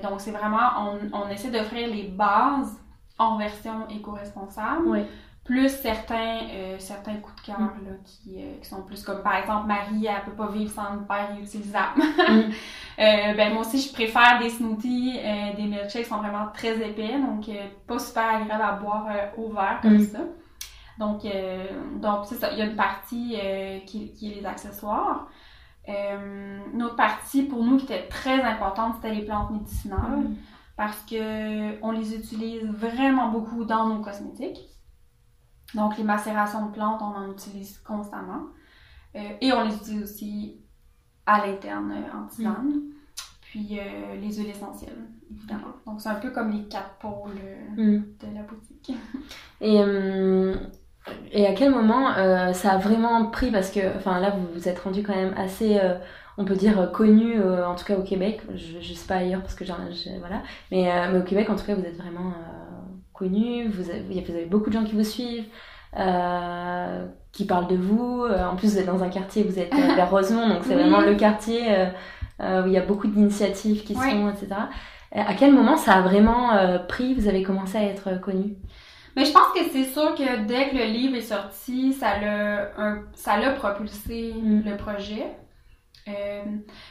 [0.02, 2.80] donc, c'est vraiment, on, on essaie d'offrir les bases
[3.18, 5.06] en version éco-responsable
[5.50, 9.38] plus certains, euh, certains coups de cœur là, qui, euh, qui, sont plus comme par
[9.38, 11.98] exemple Marie, elle peut pas vivre sans une paire réutilisable.
[11.98, 12.52] Mm.
[13.00, 15.20] euh, ben moi aussi je préfère des smoothies,
[15.58, 17.50] des milkshakes sont vraiment très épais, donc
[17.88, 19.08] pas super agréable à boire
[19.38, 20.06] au verre comme mm.
[20.06, 20.20] ça.
[21.00, 21.26] Donc
[21.96, 23.36] donc c'est ça, il y a une partie
[23.88, 25.30] qui, qui, est les accessoires.
[25.88, 30.20] une autre partie pour nous qui était très importante, c'était les plantes médicinales.
[30.20, 30.36] Mm.
[30.78, 34.69] Parce que on les utilise vraiment beaucoup dans nos cosmétiques.
[35.76, 38.48] Donc, les macérations de plantes, on en utilise constamment.
[39.16, 40.62] Euh, et on les utilise aussi
[41.26, 42.68] à l'interne euh, en tisane.
[42.68, 42.82] Mm.
[43.42, 45.74] Puis euh, les huiles essentielles, évidemment.
[45.86, 47.32] Donc, c'est un peu comme les quatre pôles
[47.76, 47.98] mm.
[47.98, 48.94] de la boutique.
[49.62, 49.82] Et,
[51.34, 52.14] et à quel moment
[52.54, 53.52] ça a vraiment pris?
[53.52, 55.78] Parce que, enfin, là, vous vous êtes rendu quand même assez
[56.38, 59.56] on peut dire connu en tout cas au Québec je, ne sais pas ailleurs parce
[59.56, 59.80] que genre
[60.20, 62.34] voilà mais, mais, au Québec en tout cas vous êtes vraiment
[63.20, 65.46] connu, vous avez, vous avez beaucoup de gens qui vous suivent,
[65.98, 68.24] euh, qui parlent de vous.
[68.24, 70.76] Euh, en plus, vous êtes dans un quartier, vous êtes euh, vers Rosemont, donc c'est
[70.76, 71.68] vraiment le quartier
[72.40, 74.48] où il y a beaucoup d'initiatives qui sont, etc.
[75.12, 76.52] À quel moment ça a vraiment
[76.88, 78.56] pris Vous avez commencé à être connu?
[79.16, 82.70] Mais je pense que c'est sûr que dès que le livre est sorti, ça l'a
[83.14, 84.62] ça l'a propulsé mm.
[84.66, 85.26] le projet.
[86.08, 86.44] Euh,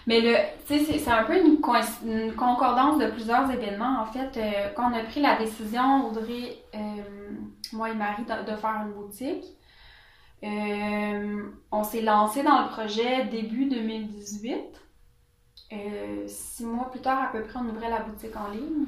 [0.06, 4.00] mais le, c'est un peu une, concordance de plusieurs événements.
[4.00, 6.78] En fait, euh, quand on a pris la décision, Audrey, euh,
[7.72, 9.44] moi et Marie, de, faire une boutique,
[10.42, 14.58] on s'est lancé dans le projet début 2018.
[16.26, 18.86] six mois plus tard, à peu près, on ouvrait la boutique en ligne.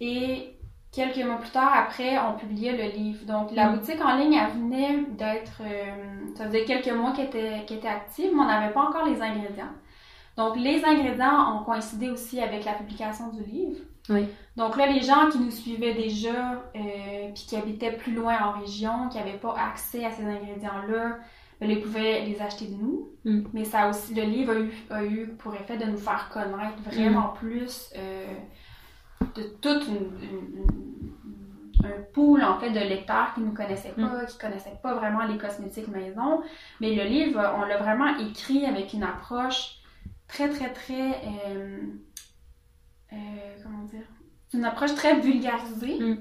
[0.00, 0.55] Et
[0.96, 3.24] quelques mois plus tard, après, on publiait le livre.
[3.26, 3.76] Donc, la mm.
[3.76, 5.60] boutique en ligne, elle venait d'être...
[5.60, 9.20] Euh, ça faisait quelques mois qu'elle était, était active, mais on n'avait pas encore les
[9.20, 9.74] ingrédients.
[10.36, 13.78] Donc, les ingrédients ont coïncidé aussi avec la publication du livre.
[14.08, 14.26] Oui.
[14.56, 18.60] Donc là, les gens qui nous suivaient déjà, euh, puis qui habitaient plus loin en
[18.60, 21.18] région, qui n'avaient pas accès à ces ingrédients-là,
[21.60, 23.08] ben, ils pouvaient les acheter de nous.
[23.24, 23.48] Mm.
[23.52, 26.80] Mais ça aussi, le livre a eu, a eu, pour effet de nous faire connaître
[26.84, 27.38] vraiment mm.
[27.38, 27.90] plus...
[27.96, 28.26] Euh,
[29.34, 30.10] de toute une,
[31.84, 35.38] un pool en fait de lecteurs qui nous connaissaient pas, qui connaissaient pas vraiment les
[35.38, 36.42] cosmétiques maison.
[36.80, 39.76] Mais le livre, on l'a vraiment écrit avec une approche
[40.28, 41.10] très très très
[41.46, 41.78] euh,
[43.12, 43.16] euh,
[43.62, 44.06] comment dire?
[44.54, 46.16] Une approche très vulgarisée, Mm.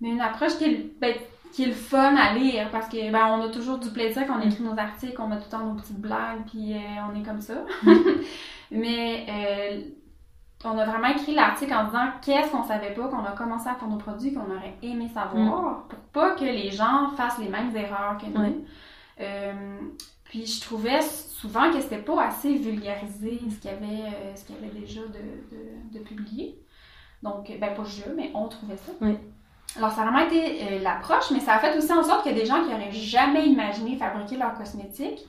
[0.00, 1.14] mais une approche qui est, ben,
[1.52, 4.38] qui est le fun à lire parce que ben, on a toujours du plaisir quand
[4.38, 6.78] on écrit nos articles, on a tout le temps nos petites blagues, puis euh,
[7.10, 7.64] on est comme ça.
[8.70, 9.26] mais
[10.66, 13.74] on a vraiment écrit l'article en disant qu'est-ce qu'on savait pas, qu'on a commencé à
[13.74, 17.74] faire nos produits, qu'on aurait aimé savoir, pour pas que les gens fassent les mêmes
[17.76, 18.64] erreurs que nous.
[19.20, 19.78] Euh,
[20.24, 24.44] puis je trouvais souvent que c'était pas assez vulgarisé ce qu'il y avait, euh, ce
[24.44, 26.58] qu'il y avait déjà de, de, de publié.
[27.22, 28.92] Donc, ben pas je, mais on trouvait ça.
[29.00, 29.16] Oui.
[29.76, 32.34] Alors, ça a vraiment été euh, l'approche, mais ça a fait aussi en sorte que
[32.34, 35.26] des gens qui auraient jamais imaginé fabriquer leurs cosmétiques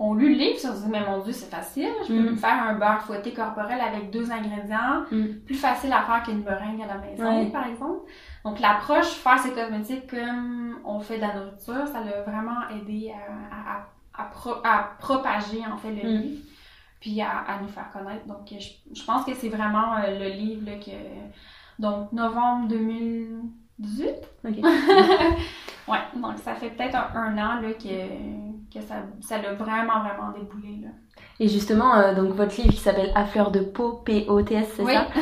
[0.00, 2.30] ont lu le livre, ils se dit, mais mon Dieu, c'est facile, je peux Mm.
[2.30, 5.40] me faire un beurre fouetté corporel avec deux ingrédients, Mm.
[5.44, 8.00] plus facile à faire qu'une meringue à la maison, par exemple.
[8.44, 13.12] Donc, l'approche, faire ces cosmétiques comme on fait de la nourriture, ça l'a vraiment aidé
[13.12, 16.22] à, à, à- à pro- à propager, en fait, le Mm.
[16.22, 16.42] livre,
[17.00, 18.24] puis à, à nous faire connaître.
[18.26, 21.82] Donc, je, je pense que c'est vraiment euh, le livre là, que...
[21.82, 24.14] Donc, novembre 2018.
[24.44, 24.56] Ok.
[25.88, 30.00] Ouais, donc ça fait peut-être un, un an là, que, que ça, ça l'a vraiment,
[30.00, 30.80] vraiment déboulé.
[30.82, 30.88] Là.
[31.40, 34.92] Et justement, euh, donc votre livre qui s'appelle À fleur de peau, P-O-T-S, c'est Oui.
[34.94, 35.06] ça?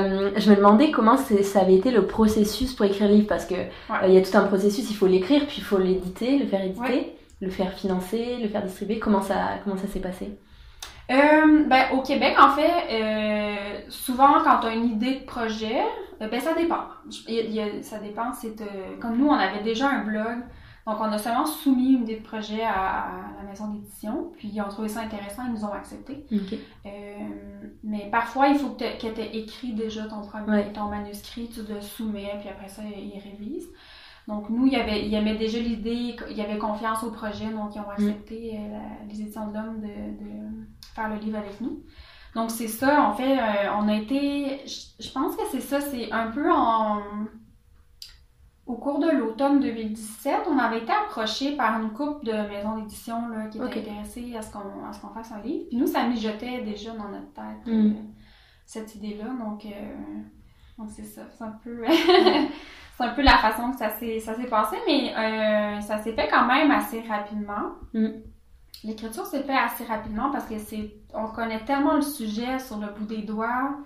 [0.00, 3.46] Euh, Je me demandais comment ça avait été le processus pour écrire le livre, parce
[3.46, 6.38] que euh, il y a tout un processus, il faut l'écrire, puis il faut l'éditer,
[6.38, 7.16] le faire éditer, Ouais.
[7.40, 8.98] le faire financer, le faire distribuer.
[9.00, 10.38] Comment ça, comment ça s'est passé?
[11.10, 15.82] Euh, ben, au Québec, en fait, souvent quand tu as une idée de projet,
[16.20, 16.84] ben ça dépend.
[17.28, 18.54] Il y a- ça dépend, c'est
[19.00, 20.38] comme nous, on avait déjà un blog,
[20.86, 22.72] donc on a seulement soumis une idée de projet à,
[23.06, 26.24] à la maison d'édition, puis ils ont trouvé ça intéressant, ils nous ont accepté.
[26.86, 26.90] Euh,
[27.82, 30.72] mais parfois, il faut que tu aies écrit déjà ton, premier, Ouais.
[30.72, 33.68] ton manuscrit, tu le soumets, puis après ça, ils révisent.
[34.28, 37.10] Donc, nous, il y avait, il y avait déjà l'idée, il y avait confiance au
[37.12, 40.30] projet, donc ils ont accepté euh, la- les éditions de l'homme de, de
[40.94, 41.80] faire le livre avec nous.
[42.34, 46.10] Donc, c'est ça, en fait, euh, on a été, je pense que c'est ça, c'est
[46.12, 47.00] un peu en...
[48.66, 53.16] Au cours de l'automne 2017, on avait été approché par une couple de maisons d'édition
[53.50, 53.76] qui étaient Ok.
[53.76, 55.66] intéressées à ce qu'on fasse un livre.
[55.68, 57.70] Puis nous, ça mijotait déjà dans notre tête, Mm.
[57.70, 57.90] euh,
[58.64, 59.26] cette idée-là.
[59.38, 59.70] Donc, euh,
[60.78, 61.22] donc c'est ça.
[61.36, 61.84] C'est un peu...
[62.96, 66.12] c'est un peu la façon que ça s'est ça s'est passé, mais euh, ça s'est
[66.14, 67.74] fait quand même assez rapidement.
[67.94, 68.08] Mm.
[68.84, 72.88] L'écriture s'est fait assez rapidement parce que c'est on connaît tellement le sujet sur le
[72.88, 73.76] bout des doigts.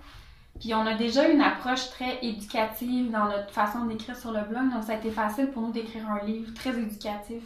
[0.61, 4.71] Puis on a déjà une approche très éducative dans notre façon d'écrire sur le blog,
[4.73, 7.43] donc ça a été facile pour nous d'écrire un livre très éducatif,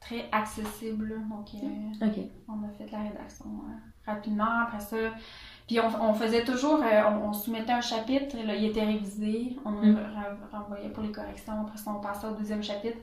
[0.00, 1.14] très accessible.
[1.28, 2.06] Donc euh,
[2.48, 4.96] on a fait de la rédaction euh, rapidement après ça.
[5.68, 9.56] Puis on, on faisait toujours, euh, on, on soumettait un chapitre, là, il était révisé,
[9.64, 9.96] on nous Mm.
[9.96, 12.98] re- renvoyait pour les corrections, après ça on passait au deuxième chapitre.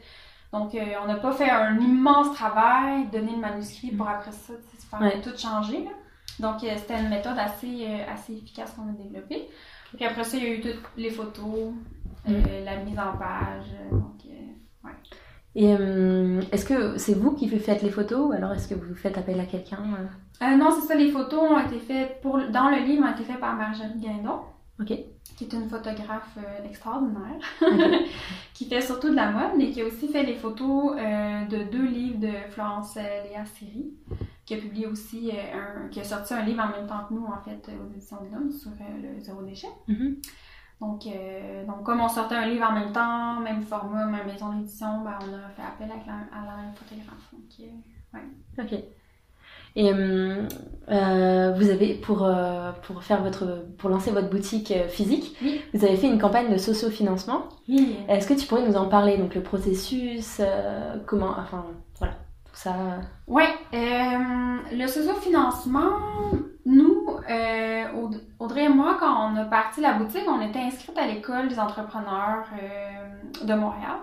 [0.52, 4.54] Donc on n'a pas fait un immense travail, donner le manuscrit pour après ça
[4.90, 5.22] faire Ouais.
[5.22, 5.84] tout changer.
[5.86, 5.92] là.
[6.40, 9.48] Donc euh, c'était une méthode assez, euh, assez efficace qu'on a développée.
[9.96, 11.74] Puis après ça il y a eu toutes les photos,
[12.28, 13.66] euh, la mise en page.
[13.92, 14.90] donc, euh,
[15.56, 18.96] Et euh, est-ce que c'est vous qui faites les photos ou alors est-ce que vous
[18.96, 19.84] faites appel à quelqu'un
[20.42, 23.42] non, c'est ça, les photos ont été faites pour dans le livre ont été faites
[23.42, 24.40] par Marjorie Guindon,
[24.80, 24.94] Ok.
[25.36, 27.42] qui est une photographe extraordinaire,
[28.54, 31.86] qui fait surtout de la mode, mais qui a aussi fait les photos de deux
[31.86, 33.92] livres de Florence Léa Siri,
[34.50, 35.34] qui a publié aussi euh,
[35.86, 38.18] un, qui a sorti un livre en même temps que nous, en fait, aux éditions
[38.24, 39.68] de l'homme sur euh, le zéro déchet.
[39.88, 40.16] Mhm.
[40.82, 44.52] Donc, euh, donc, comme on sortait un livre en même temps, même format, même maison
[44.54, 47.32] d'édition, ben, on a fait appel à la, à la même photographe.
[47.32, 48.84] Donc, euh, Ok.
[49.76, 52.28] Et euh, vous avez pour
[52.82, 55.62] pour faire votre pour lancer votre boutique physique, Oui.
[55.76, 57.44] vous avez fait une campagne de socio-financement.
[57.68, 59.18] oui, Est-ce que tu pourrais nous en parler?
[59.18, 60.42] Donc le processus,
[61.06, 61.66] comment, enfin
[62.64, 62.74] ça.
[63.28, 63.44] Oui,
[63.74, 65.90] euh, le socio-financement,
[66.66, 70.98] nous, euh, Aud- Audrey et moi, quand on a parti la boutique, on était inscrite
[70.98, 73.98] à l'école des entrepreneurs euh, de Montréal.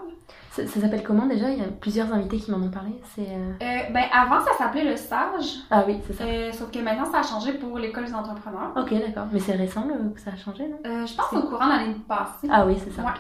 [0.51, 1.51] Ça, ça s'appelle comment déjà?
[1.51, 2.91] Il y a plusieurs invités qui m'en ont parlé.
[3.15, 3.29] C'est
[3.61, 6.25] ben, avant, ça s'appelait le stage, ah oui c'est ça.
[6.59, 8.73] sauf que maintenant, ça a changé pour l'école des entrepreneurs.
[8.75, 9.27] Ok d'accord.
[9.33, 10.79] Mais c'est récent le- que ça a changé non?
[11.07, 12.49] Je pense au courant de l'année passée.
[12.51, 13.03] Ah oui c'est ça.
[13.03, 13.11] Ouais.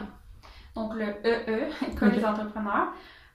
[0.75, 2.14] donc le EE, École Ok.
[2.14, 2.88] des entrepreneurs,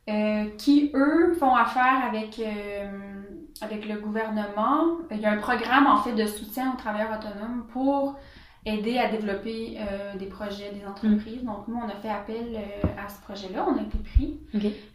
[0.10, 3.22] euh, qui, eux, font affaire avec, euh,
[3.62, 4.98] avec le gouvernement.
[5.12, 8.18] Il y a un programme, en fait, de soutien aux travailleurs autonomes pour
[8.66, 11.44] aider à développer euh, des projets, des entreprises.
[11.44, 12.60] Donc, nous, on a fait appel
[12.98, 14.40] à ce projet-là, on a été pris.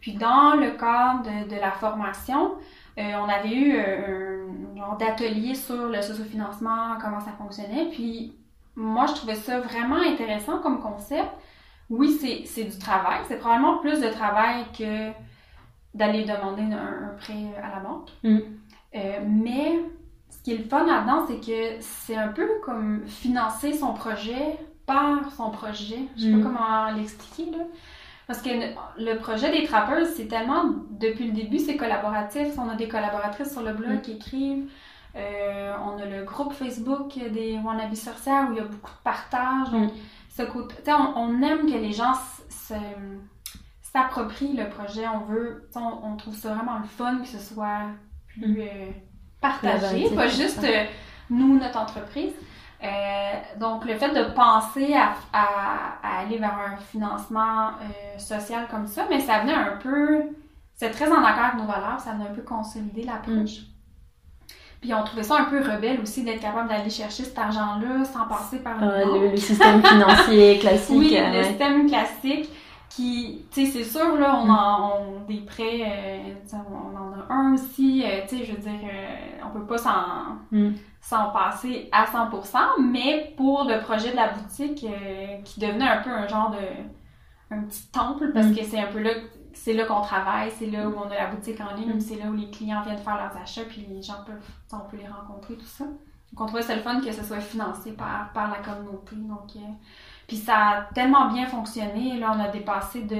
[0.01, 2.55] Puis, dans le cadre de, de la formation,
[2.97, 7.89] on avait eu un genre d'atelier sur le sociofinancement, comment ça fonctionnait.
[7.91, 8.33] Puis,
[8.75, 11.29] moi, je trouvais ça vraiment intéressant comme concept
[11.89, 13.19] oui, c'est du travail.
[13.27, 15.11] C'est probablement plus de travail que
[15.93, 18.09] d'aller demander un, prêt à la banque.
[18.23, 18.37] Mm.
[18.95, 19.79] Euh, mais
[20.29, 24.57] ce qui est le fun là-dedans, c'est que c'est un peu comme financer son projet
[24.85, 25.99] par son projet.
[26.15, 26.43] Je sais pas Mm.
[26.43, 27.63] comment l'expliquer, là.
[28.27, 32.47] Parce que le projet des trappeuses, c'est tellement, depuis le début, c'est collaboratif.
[32.57, 34.01] On a des collaboratrices sur le blog Mm.
[34.01, 34.69] qui écrivent.
[35.15, 39.03] Euh, on a le groupe Facebook des Wannabe sorcières où il y a beaucoup de
[39.03, 39.71] partage.
[39.71, 39.91] Donc.
[40.37, 42.13] Ce côté, on, on aime que les gens
[42.49, 42.73] se-
[43.81, 45.07] s'approprient le projet.
[45.07, 47.81] On veut, on, on trouve ça vraiment le fun que ce soit
[48.27, 48.55] plus Mm.
[48.59, 48.91] euh,
[49.41, 50.85] partagé, pas juste euh,
[51.29, 52.33] nous, notre entreprise.
[52.83, 52.87] Euh,
[53.59, 57.71] donc, le fait de penser à, à- à aller vers un financement
[58.19, 60.21] social comme ça, mais ça venait un peu,
[60.75, 63.61] c'est très en accord avec nos valeurs, ça venait un peu consolider l'approche.
[64.87, 68.25] Puis on trouvait ça un peu rebelle aussi d'être capable d'aller chercher cet argent-là sans
[68.25, 69.21] passer par Euh, banque.
[69.21, 70.95] le, le système financier classique.
[70.97, 71.43] Oui, euh, le ouais.
[71.43, 72.49] système classique
[72.89, 77.33] qui, tu sais, c'est sûr, là, on a on- des prêts, euh, on en a
[77.33, 78.79] un aussi, euh, tu sais, je veux dire,
[79.45, 80.69] on peut pas s'en Mm.
[81.01, 84.85] s'en passer à 100%, mais pour le projet de la boutique,
[85.43, 88.55] qui devenait un peu un genre de, un petit temple, parce Mm.
[88.55, 89.11] que c'est un peu là,
[89.63, 91.99] c'est là qu'on travaille, c'est là où on a la boutique en ligne, Mm.
[91.99, 94.97] c'est là où les clients viennent faire leurs achats, puis les gens peuvent, on peut
[94.97, 95.85] les rencontrer, tout ça.
[95.85, 99.55] Donc on trouvait ça le fun que ce soit financé par, par la communauté, donc...
[99.55, 99.59] euh,
[100.27, 102.17] puis ça a tellement bien fonctionné.
[102.19, 103.15] Là, on a dépassé de,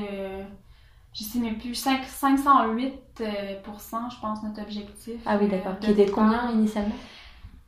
[1.14, 5.22] je sais même plus, 5, 508 euh, je pense, notre objectif.
[5.26, 5.80] Ah oui, euh, d'accord.
[5.80, 6.96] Qui était de combien initialement?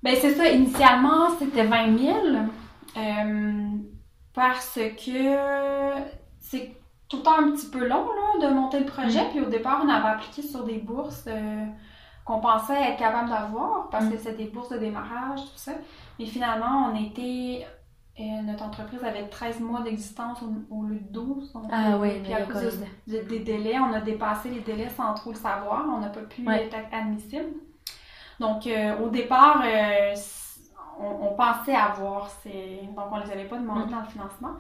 [0.04, 0.50] Ben, c'est ça.
[0.50, 2.18] Initialement, c'était 20 000.
[2.98, 3.70] euh,
[4.34, 5.96] parce que
[6.40, 6.76] c'est
[7.10, 8.06] tout le temps un petit peu long
[8.40, 9.24] là, de monter le projet.
[9.26, 9.30] Mm.
[9.32, 11.66] Puis au départ, on avait appliqué sur des bourses euh,
[12.24, 14.12] qu'on pensait être capable d'avoir parce Mm.
[14.12, 15.72] que c'était des bourses de démarrage, tout ça.
[16.20, 17.66] Mais finalement, on était.
[18.20, 21.54] euh, notre entreprise avait 13 mois d'existence au, au lieu de 12.
[21.54, 22.78] Donc, Ah oui, puis à cause Covid.
[23.08, 25.86] de- de- des délais, on a dépassé les délais sans trop le savoir.
[25.88, 26.66] On n'a pas pu Ouais.
[26.66, 27.46] être admissible.
[28.42, 29.64] Donc, euh, au départ,
[31.00, 32.82] on, on pensait avoir ces.
[32.96, 33.92] Donc, on les avait pas demandé Mm.
[33.92, 34.52] dans le financement.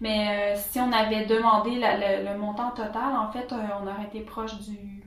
[0.00, 3.86] Mais euh, si on avait demandé la- le, le montant total, en fait, euh, on
[3.86, 5.02] aurait été proche du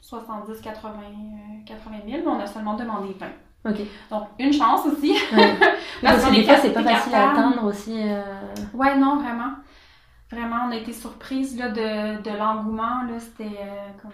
[0.00, 3.26] 70, 80, euh, 80 000, mais on a seulement demandé 20.
[3.70, 3.78] Ok.
[4.10, 5.12] Donc, une chance aussi.
[5.34, 5.56] Ouais.
[6.02, 7.94] Parce que des fois, c'est pas facile à atteindre aussi.
[8.02, 8.22] euh,
[8.74, 9.52] Ouais, non, vraiment.
[10.30, 13.06] Vraiment, on a été surprise là, de, de l'engouement.
[13.18, 13.58] C'était
[14.02, 14.10] comme.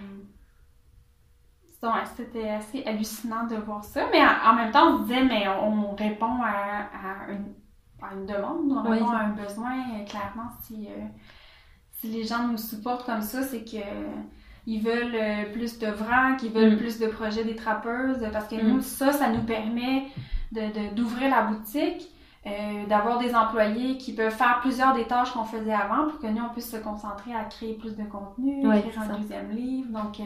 [2.17, 4.07] c'était- assez hallucinant de voir ça.
[4.13, 7.55] Mais en, même temps, on se disait, mais on, on répond à, à une,
[8.03, 8.99] à une demande, on Oui.
[8.99, 9.73] répond à un besoin.
[10.01, 11.05] Et clairement, si, euh,
[11.99, 13.85] si les gens nous supportent comme ça, c'est que.
[14.67, 16.79] Ils veulent euh, plus de vrac, ils veulent Mm.
[16.79, 18.69] plus de projets des trappeuses, parce que Mm.
[18.69, 20.05] nous, ça, ça nous permet
[20.53, 20.61] de-
[20.91, 22.09] de- d'ouvrir la boutique,
[22.47, 26.27] euh, d'avoir des employés qui peuvent faire plusieurs des tâches qu'on faisait avant pour que
[26.27, 29.13] nous, on puisse se concentrer à créer plus de contenu, Ouais, écrire un ça.
[29.15, 29.89] deuxième livre.
[29.91, 30.25] Donc, euh,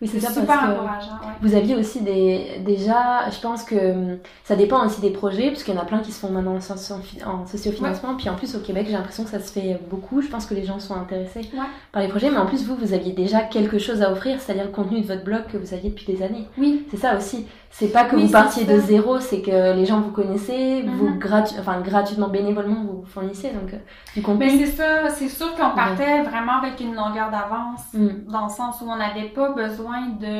[0.00, 1.10] Oui, c'est ça super parce que encourageant.
[1.26, 1.32] Ouais.
[1.42, 2.60] vous aviez aussi des.
[2.64, 5.84] Déjà, je pense que hum, ça dépend aussi des projets, parce qu'il y en a
[5.84, 6.94] plein qui se font maintenant en, socio-
[7.26, 8.14] en sociofinancement.
[8.16, 10.22] Puis en plus, au Québec, j'ai l'impression que ça se fait beaucoup.
[10.22, 11.66] Je pense que les gens sont intéressés Ouais.
[11.92, 12.30] par les projets.
[12.30, 15.06] Mais en plus, vous, vous aviez déjà quelque chose à offrir, c'est-à-dire le contenu de
[15.06, 16.46] votre blog que vous aviez depuis des années.
[16.56, 17.46] Oui, C'est ça aussi.
[17.70, 21.08] C'est pas que Oui, vous partiez de zéro, c'est que les gens vous connaissaient, vous
[21.10, 21.18] Mhm.
[21.18, 23.76] gratu- enfin, gratuitement, bénévolement, vous fournissez donc euh,
[24.14, 24.46] du contenu.
[24.46, 25.10] mais c'est ça.
[25.10, 28.30] C'est sûr qu'on partait vraiment avec une longueur d'avance, Mm.
[28.32, 30.36] dans le sens où on n'avait pas besoin de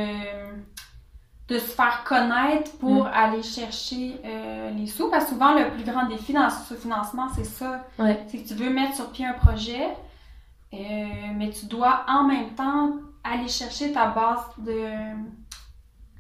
[1.49, 3.11] de se faire connaître pour Mm.
[3.15, 5.09] aller chercher euh, les sous.
[5.11, 7.87] Parce que souvent, le plus grand défi dans ce financement, c'est ça.
[7.99, 8.23] Ouais.
[8.29, 9.87] C'est que tu veux mettre sur pied un projet,
[10.75, 10.77] euh,
[11.39, 12.91] mais tu dois en même temps
[13.25, 14.79] aller chercher ta base de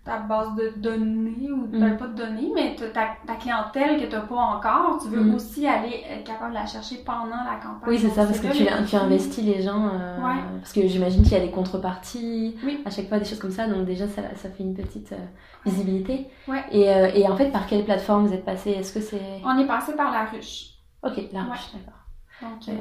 [0.08, 1.80] ta base de données ou Mm.
[1.80, 5.34] ben, pas de données mais ta, clientèle que tu n'as pas encore tu veux Mm.
[5.34, 8.46] aussi aller être capable de la chercher pendant la campagne Oui, c'est ça, parce que
[8.88, 9.86] tu, investis les gens.
[9.92, 10.40] euh, Ouais.
[10.60, 12.80] Parce que j'imagine qu'il y a des contreparties, Oui.
[12.86, 15.16] à chaque fois des choses comme ça, donc déjà ça, ça fait une petite euh,
[15.66, 16.28] visibilité.
[16.48, 16.64] Ouais.
[16.72, 18.70] Et, euh, et en fait, par quelle plateforme vous êtes passé?
[18.70, 19.20] Est-ce que c'est.
[19.44, 20.70] on est passé par la ruche
[21.02, 21.50] Ok, la Ouais.
[21.50, 22.00] ruche, d'accord.
[22.40, 22.72] Donc, euh,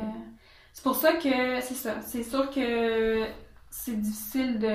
[0.71, 1.95] c'est pour ça que c'est ça.
[2.01, 3.25] C'est sûr que
[3.69, 4.67] c'est difficile de.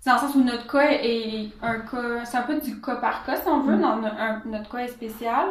[0.00, 2.24] C'est dans le sens où notre cas est un cas.
[2.24, 3.76] C'est un peu du cas par cas, si on veut.
[3.76, 3.80] Mm.
[3.80, 5.46] Dans no- un- notre cas est spécial.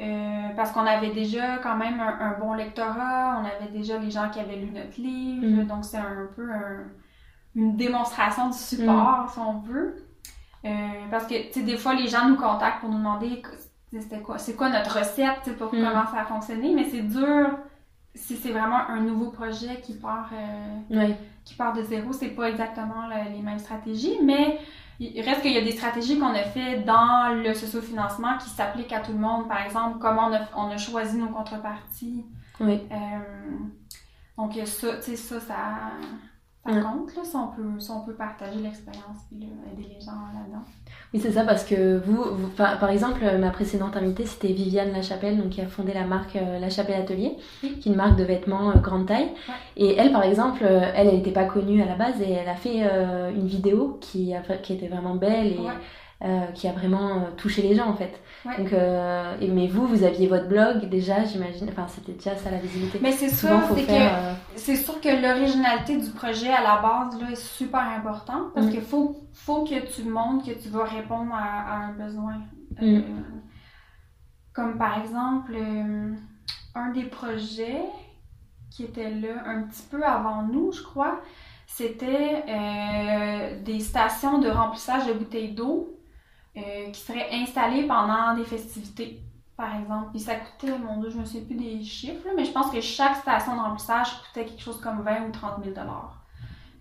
[0.00, 4.10] euh, parce qu'on avait déjà quand même un, un bon lectorat, on avait déjà les
[4.10, 5.66] gens qui avaient lu notre livre, Mm.
[5.66, 6.86] donc c'est un peu un-
[7.54, 9.94] une démonstration du support, si on veut.
[10.64, 10.70] Euh,
[11.10, 13.42] parce que, tu sais, des fois, les gens nous contactent pour nous demander
[13.92, 15.84] c'était quoi, c'est quoi notre recette pour Mm.
[15.84, 17.50] comment ça a fonctionné, mais c'est dur
[18.14, 21.16] si c'est vraiment un nouveau projet qui part, euh, Ouais.
[21.44, 24.58] Qui part de zéro, c'est pas exactement le- les mêmes stratégies, mais
[25.00, 28.92] il reste qu'il y a des stratégies qu'on a fait dans le socio-financement qui s'appliquent
[28.92, 29.48] à tout le monde.
[29.48, 32.24] Par exemple, comment on a, on a choisi nos contreparties.
[32.60, 32.80] Oui.
[34.38, 35.54] donc ça, tu sais, ça, ça,
[36.64, 40.12] ça compte, là, si on peut, si on peut partager l'expérience et aider les gens
[40.32, 40.62] là-dedans.
[41.12, 42.24] Oui, c'est ça, parce que vous,
[42.56, 46.60] par, exemple, ma précédente invitée, c'était Viviane Lachapelle, donc qui a fondé la marque euh,
[46.60, 49.30] La Chapelle Atelier, qui est une marque de vêtements euh, grande taille.
[49.76, 52.48] Et elle, par exemple, euh, elle, elle n'était pas connue à la base et elle
[52.48, 52.80] a fait
[53.34, 55.60] une vidéo qui, a, qui était vraiment belle et
[56.54, 58.22] qui a vraiment touché les gens, en fait.
[58.44, 61.68] Donc, euh, mais vous, vous aviez votre blog déjà, j'imagine.
[61.70, 62.98] Enfin, c'était déjà ça la visibilité.
[63.00, 67.30] Mais c'est sûr, c'est que euh, sûr que l'originalité du projet à la base là,
[67.30, 68.70] est super importante parce mm.
[68.70, 72.40] qu'il faut, faut que tu montres que tu vas répondre à, un besoin.
[72.82, 73.24] Euh, mm.
[74.52, 75.56] comme par exemple,
[76.74, 77.82] un des projets
[78.70, 81.20] qui était là un petit peu avant nous, je crois,
[81.66, 82.44] c'était
[83.64, 86.01] des stations de remplissage de bouteilles d'eau
[86.54, 89.22] euh, qui serait installé pendant des festivités,
[89.56, 90.10] par exemple.
[90.10, 92.80] Puis ça coûtait, mon Dieu, je ne sais plus des chiffres, mais je pense que
[92.82, 95.74] chaque station de remplissage coûtait quelque chose comme 20 ou 30 000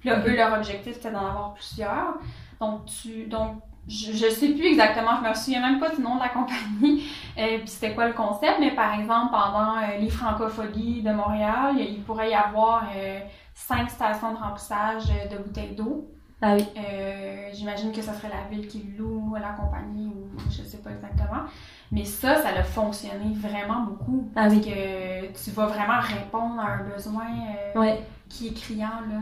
[0.02, 2.16] Puis là, eux, leur objectif, c'était d'en avoir plusieurs.
[2.60, 6.16] Donc, tu, donc je, ne sais plus exactement, je me souviens même pas du nom
[6.16, 10.10] de la compagnie, euh, puis c'était quoi le concept, mais par exemple, pendant euh, les
[10.10, 12.90] francopholies de Montréal, il pourrait y avoir
[13.54, 16.12] cinq stations de remplissage de bouteilles d'eau.
[16.42, 16.66] Ah oui.
[16.76, 20.90] Euh, j'imagine que ce serait la ville qui loue la compagnie ou je sais pas
[20.90, 21.44] exactement.
[21.92, 24.28] Mais ça, ça a fonctionné vraiment beaucoup.
[24.36, 27.74] Ah parce que tu vas vraiment répondre à un besoin euh,
[28.32, 29.02] qui est criant.
[29.10, 29.22] Là.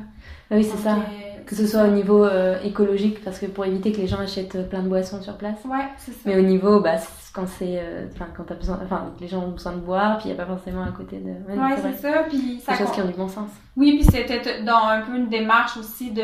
[0.51, 0.95] Ah oui, c'est ça.
[0.95, 2.27] Euh, que ce soit au niveau
[2.63, 5.57] écologique, parce que pour éviter que les gens achètent plein de boissons sur place.
[5.65, 6.19] Ouais, c'est ça.
[6.25, 6.95] Mais au niveau, bah,
[7.33, 7.81] quand c'est.
[8.13, 8.79] Enfin, quand as besoin.
[8.83, 11.17] Enfin, les gens ont besoin de boire, puis il n'y a pas forcément à côté
[11.19, 11.29] de.
[11.29, 12.23] Ouais, c'est ça.
[12.29, 12.73] Puis ça.
[12.73, 13.49] Des choses qui ont du bon sens.
[13.75, 16.23] Oui, puis c'était dans un peu une démarche aussi de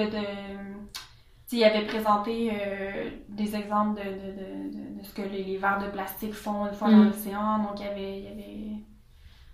[1.56, 5.90] il avait présenté euh, des exemples de, de, de, de, ce que les, verres de
[5.90, 7.08] plastique font, font dans mm.
[7.08, 7.60] l'océan.
[7.60, 8.20] Donc, il y avait.
[8.20, 8.82] Il y avait...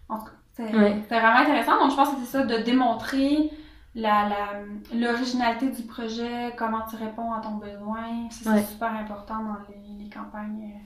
[0.09, 1.79] En tout cas, c'était vraiment intéressant.
[1.79, 3.51] Donc, je pense que c'est ça, de démontrer
[3.95, 8.29] l'originalité la, du projet, comment tu réponds à ton besoin.
[8.29, 10.79] C'est super important dans les, les campagnes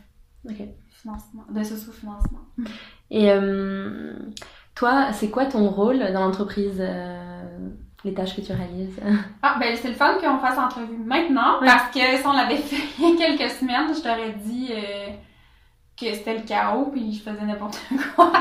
[0.45, 0.55] euh, de
[0.89, 2.41] financement, de socio-financement.
[3.11, 4.13] Et euh,
[4.74, 6.82] toi, c'est quoi ton rôle dans l'entreprise
[8.05, 8.99] les tâches que tu réalises?
[9.41, 12.84] Ah, ben c'est le fun qu'on fasse entrevue maintenant, parce que si on l'avait fait
[12.99, 15.09] il y a quelques semaines, je t'aurais dit euh,
[15.99, 17.81] que c'était le chaos, puis je faisais n'importe
[18.15, 18.31] quoi.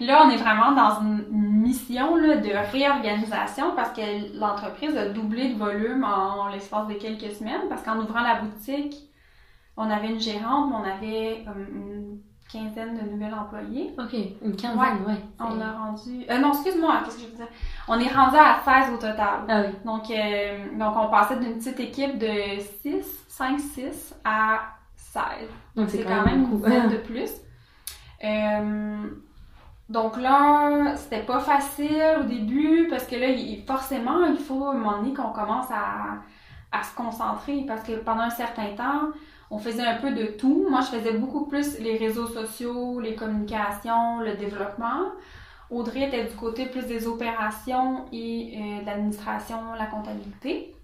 [0.00, 5.50] Là, on est vraiment dans une mission là, de réorganisation, parce que l'entreprise a doublé
[5.54, 8.96] de volume en, l'espace de quelques semaines, parce qu'en ouvrant la boutique,
[9.76, 12.18] on avait une gérante, mais on avait comme une
[12.50, 13.94] quinzaine de nouvelles employés.
[13.98, 15.22] OK, une quinzaine, ouais.
[15.38, 16.24] on a rendu...
[16.28, 17.48] Euh, non, excuse-moi, qu'est-ce que je veux dire?
[17.88, 19.44] On est rendu à 16 au total.
[19.48, 19.74] Ah oui.
[19.84, 24.60] Donc, euh, donc on passait d'une petite équipe de 6, 5, 6 à
[25.12, 25.22] 16.
[25.76, 27.30] Donc, c'est quand, même une de plus.
[28.22, 29.08] Euh,
[29.88, 33.26] donc là, c'était pas facile au début parce que là,
[33.66, 36.18] forcément, il faut à un moment donné qu'on commence à,
[36.70, 39.10] à se concentrer parce que pendant un certain temps,
[39.50, 40.66] on faisait un peu de tout.
[40.70, 45.10] Moi, je faisais beaucoup plus les réseaux sociaux, les communications, le développement.
[45.70, 50.74] Audrey était du côté plus des opérations et euh, de l'administration, la comptabilité.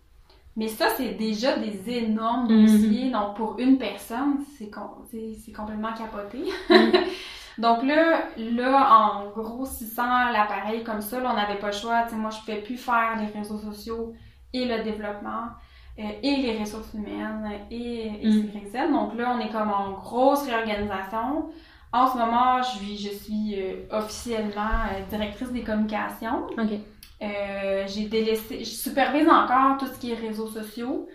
[0.57, 2.67] Mais ça, c'est déjà des énormes mhm.
[2.67, 3.11] dossiers.
[3.11, 6.45] Donc, pour une personne, c'est complètement capoté.
[7.59, 12.07] Donc là, là, en grossissant l'appareil comme ça, on n'avait pas le choix.
[12.13, 14.13] moi, je ne pouvais plus faire les réseaux sociaux
[14.53, 15.47] et le développement.
[15.99, 18.93] Euh, et les ressources humaines et, et mm.
[18.93, 21.49] Donc là, on est comme en grosse réorganisation.
[21.91, 26.49] En ce moment, je suis, je suis euh, officiellement euh, directrice des communications.
[27.21, 31.09] J'ai délaissé, je supervise encore tout ce qui est réseaux sociaux.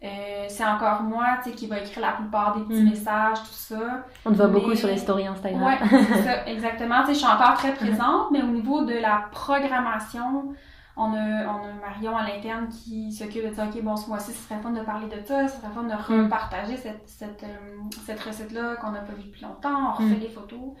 [0.00, 2.90] c'est encore moi qui va écrire la plupart des petits mm.
[2.90, 4.04] messages, tout ça.
[4.24, 5.62] On te voit beaucoup sur les stories Instagram.
[5.64, 7.04] Oui, c'est ça, exactement.
[7.06, 10.54] je suis encore très présente, mais au niveau de la programmation,
[10.98, 14.32] on a, on a Marion à l'interne qui s'occupe de dire, OK, bon, ce mois-ci,
[14.32, 16.24] ce serait fun de parler de ça, ce serait fun de mm.
[16.24, 20.20] repartager cette, cette, euh, cette recette-là qu'on n'a pas vue depuis longtemps, on refait mm.
[20.20, 20.74] les photos.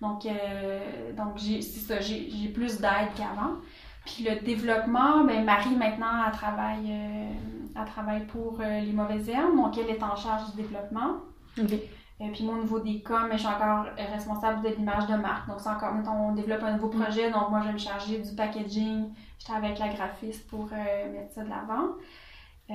[0.00, 3.56] Donc, euh, donc c'est ça, j'ai plus d'aide qu'avant.
[4.14, 9.76] Puis le développement, ben Marie maintenant, elle travaille, euh, travaille pour les mauvaises herbes, donc
[9.76, 11.18] elle est en charge du développement.
[12.20, 15.48] Et puis moi, au niveau des coms, je suis encore responsable de l'image de marque.
[15.48, 17.00] Donc, c'est encore, mettons, on développe un nouveau mm.
[17.02, 19.10] projet, donc moi, je vais me charger du packaging.
[19.38, 21.94] J'étais avec la graphiste pour euh, mettre ça de l'avant.
[22.70, 22.74] Euh,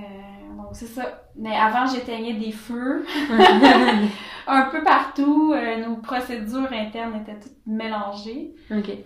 [0.57, 1.03] donc, c'est ça.
[1.35, 3.05] Mais avant, j'éteignais des feux
[4.47, 5.53] un peu partout.
[5.53, 8.53] Euh, nos procédures internes étaient toutes mélangées.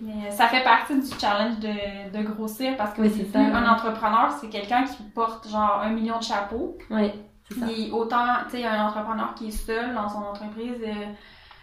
[0.02, 4.50] Mais ça fait partie du challenge de, de grossir parce que oui, un entrepreneur, c'est
[4.50, 6.78] quelqu'un qui porte genre un million de chapeaux.
[6.90, 7.12] Oui.
[7.50, 11.06] Puis autant, tu sais, un entrepreneur qui est seul dans son entreprise, euh,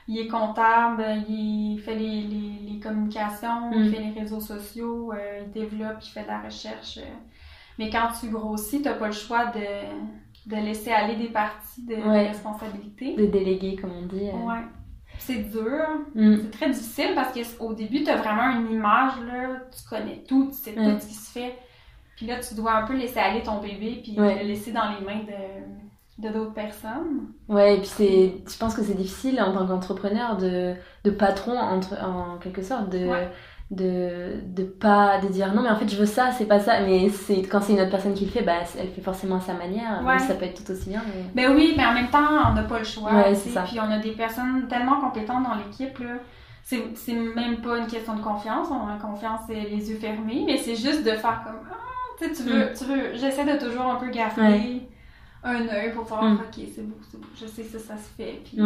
[0.08, 3.92] il est comptable, il fait les, les, les communications, il Mm.
[3.92, 6.98] fait les réseaux sociaux, euh, il développe, il fait de la recherche.
[7.78, 11.94] Mais quand tu grossis, t'as pas le choix de, de laisser aller des parties de
[11.96, 12.28] Ouais.
[12.28, 13.14] responsabilité.
[13.16, 14.28] De déléguer, comme on dit.
[14.28, 14.46] euh.
[14.46, 14.62] Ouais.
[15.18, 15.80] C'est dur,
[16.14, 16.36] Mm.
[16.42, 20.54] c'est très difficile parce qu'au début, t'as vraiment une image, là, tu connais tout, tu
[20.54, 20.94] sais Ouais.
[20.94, 21.54] tout ce qui se fait.
[22.16, 24.42] Puis là, tu dois un peu laisser aller ton bébé, puis Ouais.
[24.42, 27.28] le laisser dans les mains de, de d'autres personnes.
[27.48, 31.58] Ouais, et puis c'est, je pense que c'est difficile en tant qu'entrepreneur de, de patron
[31.58, 33.28] entre, en quelque sorte, de, Ouais.
[33.70, 36.80] De, de pas, de dire non mais en fait je veux ça, c'est pas ça,
[36.80, 39.40] mais c'est, quand c'est une autre personne qui le fait, bah elle fait forcément à
[39.40, 40.18] sa manière, Ouais.
[40.18, 41.02] ça peut être tout aussi bien,
[41.34, 41.48] mais...
[41.48, 43.12] Ben oui, mais en même temps, on n'a pas le choix.
[43.12, 43.62] Ouais, c'est ça.
[43.62, 46.14] Puis on a des personnes tellement compétentes dans l'équipe, là.
[46.62, 50.44] C'est c'est même pas une question de confiance, on a confiance et les yeux fermés,
[50.46, 53.96] mais c'est juste de faire comme Ah, tu veux, tu veux, j'essaie de toujours un
[53.96, 54.46] peu garder Mm.
[54.46, 54.88] Ouais.
[55.44, 56.34] un œil pour voir, Mm.
[56.36, 58.40] ok, c'est beau, c'est beau, je sais ça, ça se fait.
[58.44, 58.58] Puis,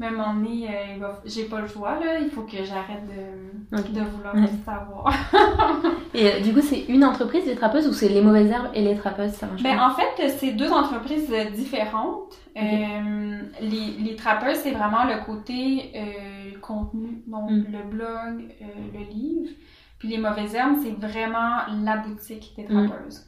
[0.00, 0.10] Ouais.
[0.10, 3.92] même un moment donné, euh, j'ai pas le choix, là, il faut que j'arrête de,
[3.92, 4.48] de vouloir Ouais.
[4.64, 5.12] savoir.
[6.14, 8.82] Et euh, du coup c'est une entreprise les trappeuses ou c'est les mauvaises herbes et
[8.82, 12.34] les trappeuses, ça marche Ben, pas en fait, c'est deux entreprises euh, différentes.
[12.56, 17.64] Euh, les, les trappeuses, c'est vraiment le côté euh, contenu, donc Mm.
[17.70, 19.50] le blog, euh, le livre.
[19.98, 22.88] Puis les mauvaises herbes, c'est vraiment la boutique des Mm.
[22.88, 23.24] trappeuses.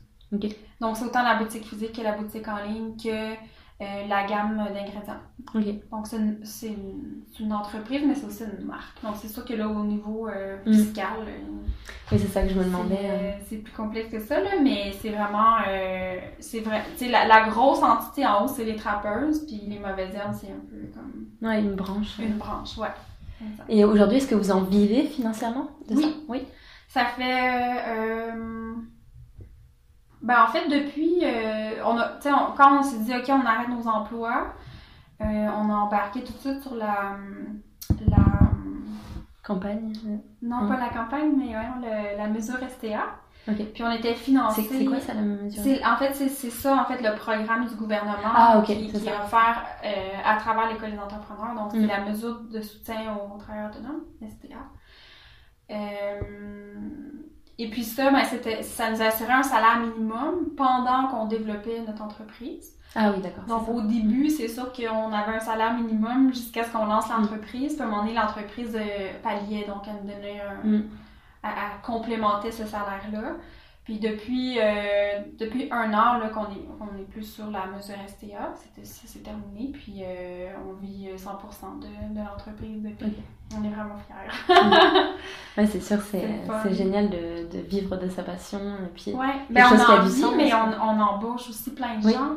[0.80, 3.34] Donc, c'est autant la boutique physique que la boutique en ligne que
[3.80, 5.20] euh, la gamme d'ingrédients.
[5.90, 6.66] Donc, c'est
[7.40, 9.02] une, entreprise, mais c'est aussi une marque.
[9.02, 10.72] Donc, c'est sûr que là, au niveau euh, Mm.
[10.72, 11.08] fiscal,
[12.12, 13.38] Oui, c'est ça que je me demandais.
[13.48, 15.56] c'est plus complexe que ça, là, mais c'est vraiment.
[15.68, 16.82] euh, c'est vrai.
[16.98, 20.34] Tu sais, la, la grosse entité en haut, c'est les trappeuses, puis les mauvaises herbes,
[20.38, 22.18] c'est un peu comme Ouais, une branche.
[22.18, 22.88] une branche, ouais.
[23.70, 26.02] Et aujourd'hui, est-ce que vous en vivez financièrement de Oui.
[26.02, 26.08] ça?
[26.28, 26.42] Oui.
[26.88, 28.32] Ça fait.
[30.22, 31.20] Ben, en fait, depuis.
[31.24, 34.54] euh, on a, on- quand on s'est dit, OK, on arrête nos emplois,
[35.20, 37.16] euh, on a embarqué tout de suite sur la.
[38.06, 38.16] la
[39.42, 39.92] Campagne.
[40.06, 40.16] euh.
[40.42, 40.68] non, Mm.
[40.68, 43.16] pas la campagne, mais ouais, le- la mesure STA.
[43.74, 44.62] Puis on était financé.
[44.70, 48.12] C'est quoi ça la mesure En fait, c'est ça, en fait, le programme du gouvernement
[48.32, 49.88] Ah, qui, est offert euh,
[50.24, 51.54] à travers l'École des entrepreneurs.
[51.56, 51.86] Donc, c'est Mm.
[51.86, 54.56] la mesure de soutien aux travailleurs autonomes, STA.
[55.70, 56.20] Euh,
[57.62, 62.02] et puis ça, ben, c'était, ça nous assurait un salaire minimum pendant qu'on développait notre
[62.02, 62.72] entreprise.
[62.94, 63.44] Ah oui, d'accord.
[63.44, 67.12] Donc, au début, c'est sûr qu'on avait un salaire minimum jusqu'à ce qu'on lance Mm.
[67.20, 67.74] l'entreprise.
[67.74, 70.82] Puis à un moment donné, l'entreprise euh, palliait, donc elle nous donnait un, Mm.
[71.42, 71.52] à, à
[71.84, 73.34] complémenter ce salaire-là.
[73.90, 77.96] Puis depuis, euh, depuis un an là, qu'on est, on est plus sur la mesure
[78.06, 79.72] STA, ça s'est terminé.
[79.72, 83.16] Puis euh, on vit euh, 100% de, de l'entreprise depuis.
[83.58, 84.30] On est vraiment fiers.
[85.58, 88.60] Ouais, c'est sûr, c'est C'est c'est génial de, de vivre de sa passion.
[88.60, 90.34] Et puis, Ouais, ben, chose on en vit, sens.
[90.36, 92.12] mais on, on embauche aussi plein de Oui.
[92.12, 92.36] gens.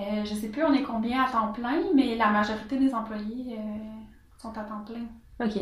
[0.00, 3.56] Euh, je sais plus, on est combien à temps plein, mais la majorité des employés
[3.56, 3.62] euh,
[4.36, 5.46] sont à temps plein.
[5.46, 5.54] ok.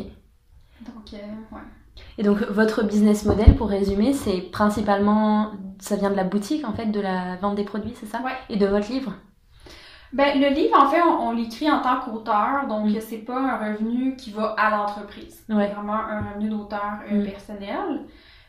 [0.81, 1.17] Donc, euh,
[1.55, 1.61] ouais.
[2.17, 6.73] Et donc, votre business model, pour résumer, c'est principalement, ça vient de la boutique, en
[6.73, 8.19] fait, de la vente des produits, c'est ça?
[8.23, 8.31] Ouais.
[8.49, 9.13] Et de votre livre?
[10.13, 12.99] Ben, le livre, en fait, on, on l'écrit en tant qu'auteur, donc Mm.
[13.01, 15.43] c'est pas un revenu qui va à l'entreprise.
[15.49, 15.67] Ouais.
[15.67, 17.25] C'est vraiment un revenu d'auteur euh, Mm.
[17.25, 18.01] personnel.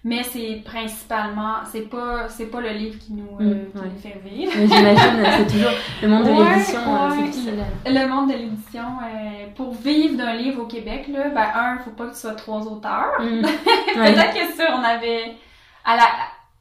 [0.08, 3.90] Mais c'est principalement, c'est pas, c'est pas le livre qui nous, euh, Mm, qui ouais.
[3.92, 4.52] nous fait vivre.
[4.52, 5.70] J'imagine, c'est toujours
[6.02, 7.92] le monde de l'édition, euh, ouais.
[8.02, 11.90] Le monde de l'édition, euh, pour vivre d'un livre au Québec, là, ben, un, faut
[11.90, 13.12] pas que tu sois trois auteurs.
[13.20, 13.42] Mm.
[13.94, 15.36] Peut-être que si on avait,
[15.84, 16.02] à la,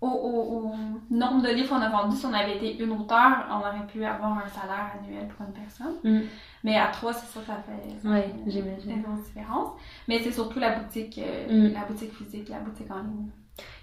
[0.02, 0.76] au, au, au
[1.10, 4.04] nombre de livres qu'on a vendus, si on avait été une auteur, on aurait pu
[4.06, 5.96] avoir un salaire annuel pour une personne.
[6.04, 6.28] Mm.
[6.68, 8.92] Mais à trois, c'est sûr que ça fait, ça Ouais, fait j'imagine.
[8.92, 9.70] une grosse différence.
[10.08, 11.74] Mais c'est surtout la boutique, euh, Mm.
[11.74, 13.30] la boutique physique, la boutique en ligne.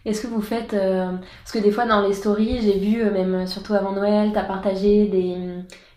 [0.05, 0.75] Est-ce que vous faites...
[0.75, 1.11] euh,
[1.43, 4.45] parce que des fois, dans les stories, j'ai vu, euh, même surtout avant Noël, t'as
[4.45, 5.37] partagé des,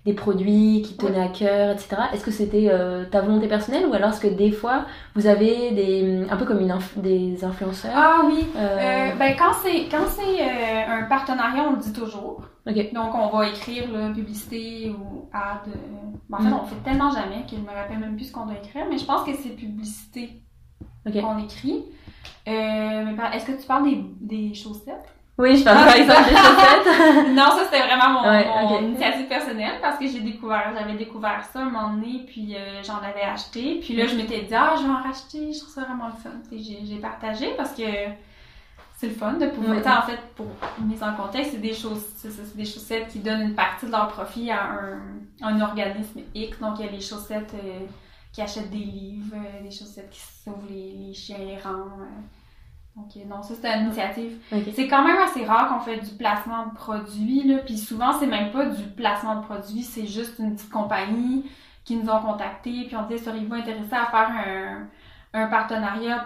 [0.07, 1.97] des produits qui te tenaient à cœur, etc.
[2.13, 4.85] Est-ce que c'était euh, ta volonté personnelle ou alors est-ce que des fois,
[5.15, 6.25] vous avez des...
[6.29, 8.47] un peu comme une inf- des influenceurs Ah oui!
[8.55, 8.77] euh,
[9.11, 10.41] Euh, ben quand c'est quand c'est
[10.97, 12.41] un partenariat, on le dit toujours.
[12.69, 12.77] Ok.
[12.93, 15.65] Donc on va écrire là, publicité ou ad.
[16.29, 16.59] ben, en fait, Mm.
[16.61, 19.05] on fait tellement jamais je me rappelle même plus ce qu'on doit écrire, mais je
[19.05, 20.41] pense que c'est publicité
[21.05, 21.83] qu'on écrit.
[22.45, 25.09] Est-ce que tu parles des, des chaussettes?
[25.39, 27.27] Oui, je parle Ah, par c'est exemple des chaussettes.
[27.35, 28.81] non, ça c'était vraiment mon, Ouais, mon ok.
[28.81, 32.97] initiative personnelle parce que j'ai découvert, j'avais découvert ça un moment donné, puis euh, j'en
[32.97, 33.79] avais acheté.
[33.81, 36.13] Puis là, je m'étais dit, ah, je vais en racheter, je trouve ça vraiment le
[36.13, 36.31] fun.
[36.51, 37.83] J'ai partagé parce que
[38.97, 39.77] c'est le fun de pouvoir.
[39.77, 40.47] En fait, pour
[40.83, 44.07] mise en contexte, c'est des choses, c'est des chaussettes qui donnent une partie de leur
[44.07, 44.99] profit à un,
[45.43, 46.59] un organisme X.
[46.59, 47.81] Donc il y a les chaussettes euh,
[48.33, 51.89] qui achètent des livres, euh, des chaussettes qui sauvent les, les chiens errants.
[52.97, 54.39] Donc euh, non, ça c'était une initiative.
[54.51, 54.63] Ok.
[54.73, 57.59] C'est quand même assez rare qu'on fait du placement de produits, là.
[57.59, 61.45] Puis souvent, c'est même pas du placement de produits, c'est juste une petite compagnie
[61.85, 64.87] qui nous ont contactés, puis on dit seriez-vous intéressés à faire un,
[65.33, 66.25] un partenariat,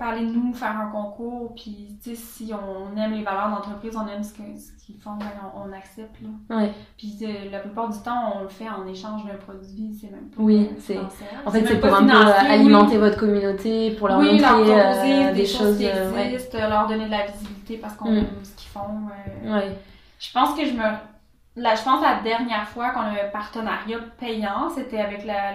[0.00, 4.24] parlez-nous, faire un concours, puis tu sais, si on aime les valeurs d'entreprise, on aime
[4.24, 6.16] ce qu'ils font, ben, on, accepte.
[6.22, 6.56] Là.
[6.56, 6.72] Ouais.
[6.96, 10.30] Puis euh, la plupart du temps, on le fait en échange d'un produit, c'est même
[10.34, 10.96] pas Oui, c'est.
[11.44, 15.34] En fait, c'est pour un peu alimenter votre communauté, pour leur oui, montrer leur euh,
[15.34, 18.16] des, choses, qui euh, existent, leur donner de la visibilité parce qu'on mm.
[18.16, 18.88] aime ce qu'ils font.
[19.44, 19.76] ouais.
[20.18, 20.82] Je pense que je me
[21.56, 25.24] Là, je pense que la dernière fois qu'on a eu un partenariat payant, c'était avec
[25.24, 25.54] la,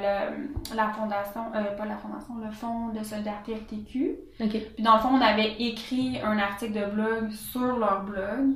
[0.76, 4.16] la, fondation, euh, pas la fondation, le fonds de solidarité FTQ.
[4.38, 8.56] Puis dans le fond, on avait écrit un article de blog sur leur blog.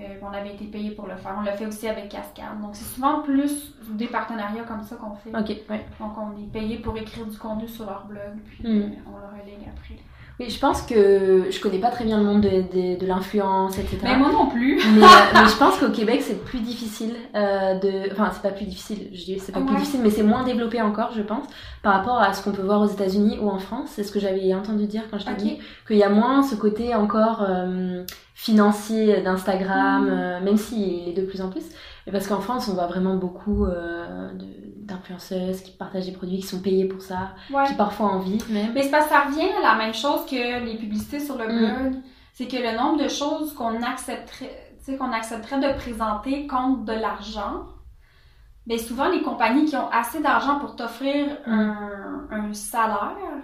[0.00, 1.36] Euh, on avait été payé pour le faire.
[1.38, 2.60] On l'a fait aussi avec Cascade.
[2.60, 5.30] Donc, c'est souvent plus des partenariats comme ça qu'on fait.
[5.30, 5.86] OK, ouais.
[6.00, 8.94] Donc, on est payé pour écrire du contenu sur leur blog, puis hmm.
[9.06, 9.94] on le relègue après.
[10.40, 13.78] Oui, je pense que je connais pas très bien le monde de, de, de l'influence,
[13.78, 13.98] etc.
[14.02, 14.80] Mais moi non plus.
[14.94, 15.00] mais,
[15.34, 18.10] mais, je pense qu'au Québec, c'est plus difficile euh, de...
[18.10, 20.82] Enfin, c'est pas plus difficile, je dis c'est pas plus difficile, mais c'est moins développé
[20.82, 21.46] encore, je pense,
[21.82, 23.90] par rapport à ce qu'on peut voir aux États-Unis ou en France.
[23.94, 26.56] C'est ce que j'avais entendu dire quand je t'ai dit, qu'il y a moins ce
[26.56, 28.02] côté encore euh,
[28.34, 30.10] financier d'Instagram, mm.
[30.10, 31.64] euh, même s'il est de plus en plus.
[32.06, 34.28] Mais parce qu'en France, on voit vraiment beaucoup euh,
[34.84, 37.34] d'influenceuses qui partagent des produits, qui sont payées pour ça,
[37.66, 38.72] qui parfois en vivent même.
[38.74, 41.46] Mais c'est parce que ça revient à la même chose que les publicités sur le
[41.46, 41.58] mm.
[41.58, 42.02] blog.
[42.32, 47.66] C'est que le nombre de choses qu'on accepterait, qu'on accepterait de présenter contre de l'argent,
[48.66, 51.52] mais ben souvent les compagnies qui ont assez d'argent pour t'offrir mm.
[51.52, 53.42] un, un salaire,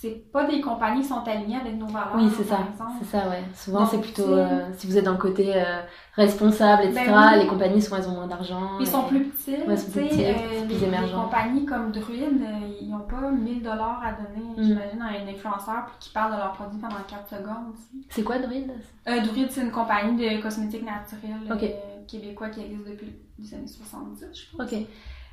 [0.00, 2.12] c'est pas des compagnies qui sont alignées avec nos valeurs.
[2.14, 2.60] Oui, c'est ça.
[3.00, 3.42] C'est ça, ouais.
[3.52, 5.80] Souvent, c'est plutôt, euh, si vous êtes dans le côté euh,
[6.14, 8.78] responsable, etc., ben les compagnies, souvent, elles ont moins d'argent.
[8.78, 9.56] Ils sont plus petits.
[9.66, 12.40] Ouais, sont plus euh, plus les, compagnies comme Druid,
[12.80, 14.62] ils n'ont pas 1000 dollars à donner, mm.
[14.62, 17.74] j'imagine, à un influenceur qui parle de leurs produits pendant 4 secondes.
[18.08, 18.70] C'est quoi Druid?
[19.04, 24.56] Druid, c'est une compagnie de cosmétiques naturels québécois qui existe depuis les années 70, je
[24.56, 24.72] pense.
[24.72, 24.78] OK.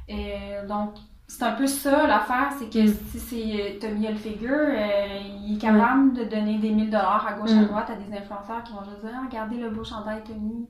[0.07, 0.95] Et donc,
[1.27, 2.93] c'est un peu ça l'affaire, c'est que mm.
[3.11, 7.51] si c'est Tommy Hilfiger, euh, il est capable de donner des 1000 dollars à gauche
[7.51, 7.65] à mm.
[7.65, 10.67] droite à des influenceurs qui vont juste dire ah, regardez le beau chandail Tommy.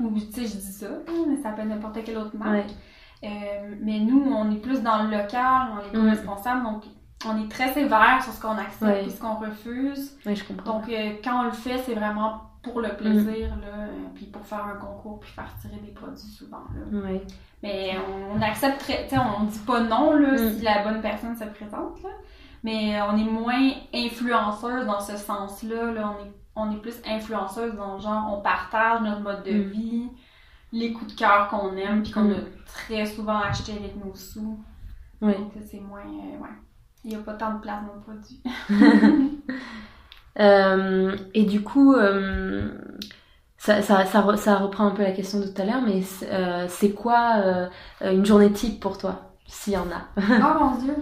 [0.00, 0.88] Ou tu sais, je dis ça,
[1.28, 2.70] mais ça peut être n'importe quelle autre marque.
[3.22, 3.28] Euh,
[3.80, 6.84] mais nous, on est plus dans le local, on est plus responsable, donc
[7.26, 10.16] on est très sévère sur ce qu'on accepte et ce qu'on refuse.
[10.24, 10.78] je comprends.
[10.78, 14.64] Donc euh, quand on le fait, c'est vraiment pour le plaisir, là, puis pour faire
[14.66, 16.64] un concours, puis faire tirer des produits souvent.
[16.74, 17.10] Là.
[17.62, 17.96] Mais
[18.32, 20.56] on accepte très, tu sais, on dit pas non là, mm.
[20.56, 22.10] si la bonne personne se présente, là.
[22.62, 25.92] Mais on est moins influenceuse dans ce sens-là.
[25.92, 26.14] Là.
[26.14, 29.70] On, est, on est plus influenceuse dans le genre, on partage notre mode de mm.
[29.70, 30.08] vie,
[30.72, 32.32] les coups de cœur qu'on aime, puis qu'on mm.
[32.32, 34.62] a très souvent acheté avec nos sous.
[35.22, 35.34] Oui.
[35.34, 36.00] Donc c'est moins.
[36.00, 36.48] Euh, ouais.
[37.04, 38.42] Il n'y a pas tant de place dans le produit.
[40.38, 42.68] euh, et du coup, euh,
[43.58, 46.66] ça, ça, ça, ça, reprend un peu la question de tout à l'heure, mais euh,
[46.68, 47.68] c'est quoi
[48.00, 50.20] une journée type pour toi, s'il y en a?
[50.20, 50.94] Oh mon dieu!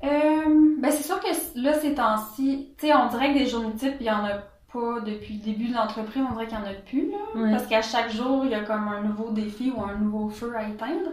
[0.00, 1.26] Ben c'est sûr que
[1.60, 4.34] là, ces temps-ci, tu sais, on dirait que des journées types, il y en a
[4.72, 7.50] pas depuis le début de l'entreprise, on dirait qu'il y en a plus, là.
[7.50, 10.54] Parce qu'à chaque jour, il y a comme un nouveau défi ou un nouveau feu
[10.56, 11.10] à éteindre.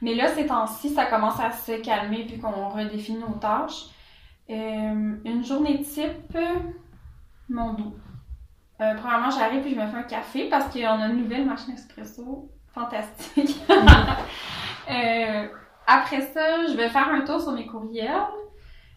[0.00, 3.91] Mais là, ces temps-ci, ça commence à se calmer vu qu'on redéfinit nos tâches.
[4.48, 6.36] Une journée type,
[7.48, 7.94] mon dos.
[8.80, 11.74] Euh, premièrement, j'arrive puis je me fais un café parce qu'on a une nouvelle machine
[11.74, 13.60] espresso fantastique.
[14.90, 15.46] Euh,
[15.86, 18.10] après ça, je vais faire un tour sur mes courriels.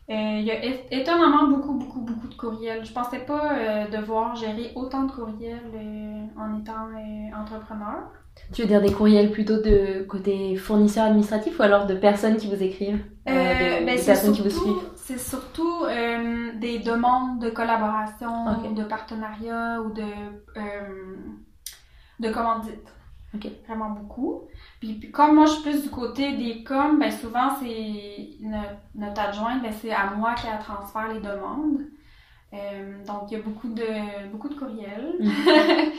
[0.09, 2.83] Euh, il y a étonnamment beaucoup, beaucoup, beaucoup de courriels.
[2.83, 5.61] Je pensais pas devoir gérer autant de courriels
[6.35, 6.87] en étant
[7.39, 8.09] entrepreneur.
[8.53, 12.47] Tu veux dire des courriels plutôt de côté fournisseur administratif ou alors de personnes qui
[12.47, 13.03] vous écrivent?
[13.27, 14.89] Euh, ben, personnes qui vous suivent?
[15.05, 21.15] C'est surtout euh, des demandes de collaboration, de partenariat ou de, euh,
[22.19, 22.91] de commandite.
[23.67, 24.47] Vraiment beaucoup.
[24.79, 28.29] Puis, comme moi je suis plus du côté des coms, ben souvent c'est
[28.95, 31.81] notre, adjointe, ben, c'est à moi qui a transfère les demandes.
[33.05, 35.17] donc il y a beaucoup de beaucoup de courriels.
[35.19, 35.29] Mm.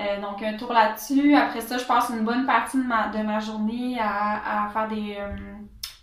[0.00, 1.36] Euh, donc, un tour là-dessus.
[1.36, 4.88] Après ça, je passe une bonne partie de ma, de ma journée à, à faire
[4.88, 5.36] des, euh,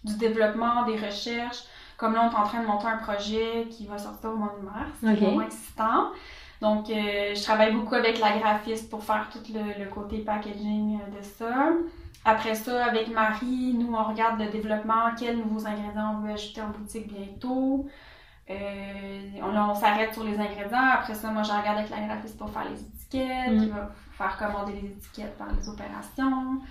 [0.05, 1.63] du développement, des recherches.
[2.01, 4.55] Comme là, on est en train de monter un projet qui va sortir au mois
[4.59, 4.89] de mars.
[4.99, 6.07] C'est vraiment excitant.
[6.59, 10.97] Donc, euh, je travaille beaucoup avec la graphiste pour faire tout le, le côté packaging
[10.97, 11.69] de ça.
[12.25, 16.61] Après ça, avec Marie, nous, on regarde le développement, quels nouveaux ingrédients on veut ajouter
[16.61, 17.87] en boutique bientôt.
[18.49, 20.89] Euh, on, on s'arrête sur les ingrédients.
[20.93, 23.75] Après ça, moi, je regarde avec la graphiste pour faire les étiquettes, qui mm.
[23.75, 26.61] va faire commander les étiquettes par les opérations.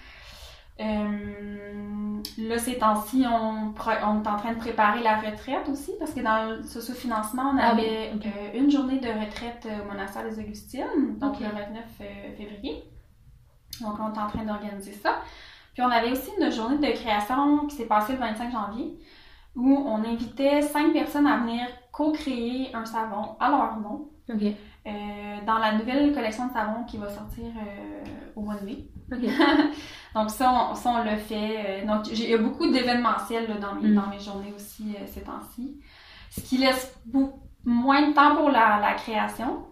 [0.81, 6.13] Euh, là, ces temps-ci, on, on, est en train de préparer la retraite aussi, parce
[6.13, 10.39] que dans le socio-financement, on ah avait euh, une journée de retraite au monastère des
[10.39, 12.85] Augustines, donc le 29 février.
[13.81, 15.21] Donc, on est en train d'organiser ça.
[15.75, 18.99] Puis on avait aussi une journée de création qui s'est passée le 25 janvier
[19.57, 24.09] où on invitait cinq personnes à venir co-créer un savon à leur nom.
[24.87, 24.91] Euh,
[25.45, 28.05] dans la nouvelle collection de savons qui va sortir euh,
[28.37, 28.87] au mois de mai.
[30.15, 31.83] donc ça, on, ça, on le fait.
[31.83, 33.95] Euh, donc il y a beaucoup d'événementiels dans, mes, mm.
[33.95, 35.81] dans mes journées aussi ces temps-ci.
[36.31, 39.65] Ce qui laisse beaucoup moins de temps pour la, la création.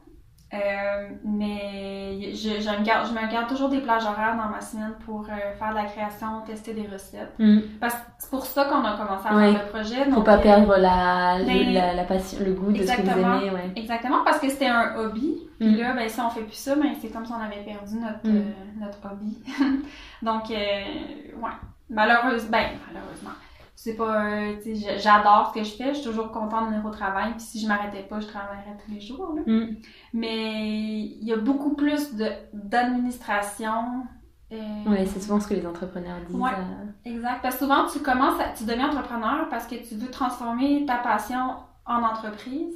[0.54, 4.62] Euh, mais je, je, me garde, je me garde toujours des plages horaires dans ma
[4.62, 7.34] semaine pour euh, faire de la création, tester des recettes.
[7.38, 7.58] Mm.
[7.78, 10.10] Parce que c'est pour ça qu'on a commencé à faire le projet.
[10.10, 13.10] Faut pas euh, perdre la, ben, la, la, passion, le goût de ce que vous
[13.10, 13.50] aimez.
[13.50, 13.72] Ouais.
[13.76, 15.36] Exactement, parce que c'était un hobby.
[15.60, 15.76] Puis mm.
[15.76, 18.26] là, ben, si on fait plus ça, ben, c'est comme si on avait perdu notre,
[18.26, 18.80] mm.
[18.80, 19.38] notre hobby.
[20.22, 21.50] Donc, ouais.
[21.90, 23.32] Malheureusement, ben, malheureusement
[23.78, 24.56] c'est pas euh,
[24.98, 27.60] j'adore ce que je fais je suis toujours contente de venir au travail puis si
[27.60, 29.42] je m'arrêtais pas je travaillerais tous les jours là.
[29.46, 29.76] Mm.
[30.14, 34.02] mais il y a beaucoup plus de d'administration
[34.50, 34.56] euh...
[34.84, 37.08] oui c'est souvent ce que les entrepreneurs disent ouais, euh.
[37.08, 40.84] exact parce que souvent tu commences à, tu deviens entrepreneur parce que tu veux transformer
[40.84, 41.54] ta passion
[41.86, 42.74] en entreprise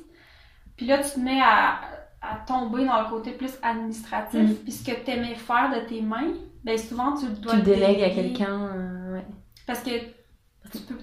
[0.76, 1.80] puis là tu te mets à,
[2.20, 4.54] à tomber dans le côté plus administratif mm.
[4.54, 6.32] puis ce que tu aimais faire de tes mains
[6.62, 9.26] ben souvent tu dois tu délègues à quelqu'un euh, ouais.
[9.66, 9.90] parce que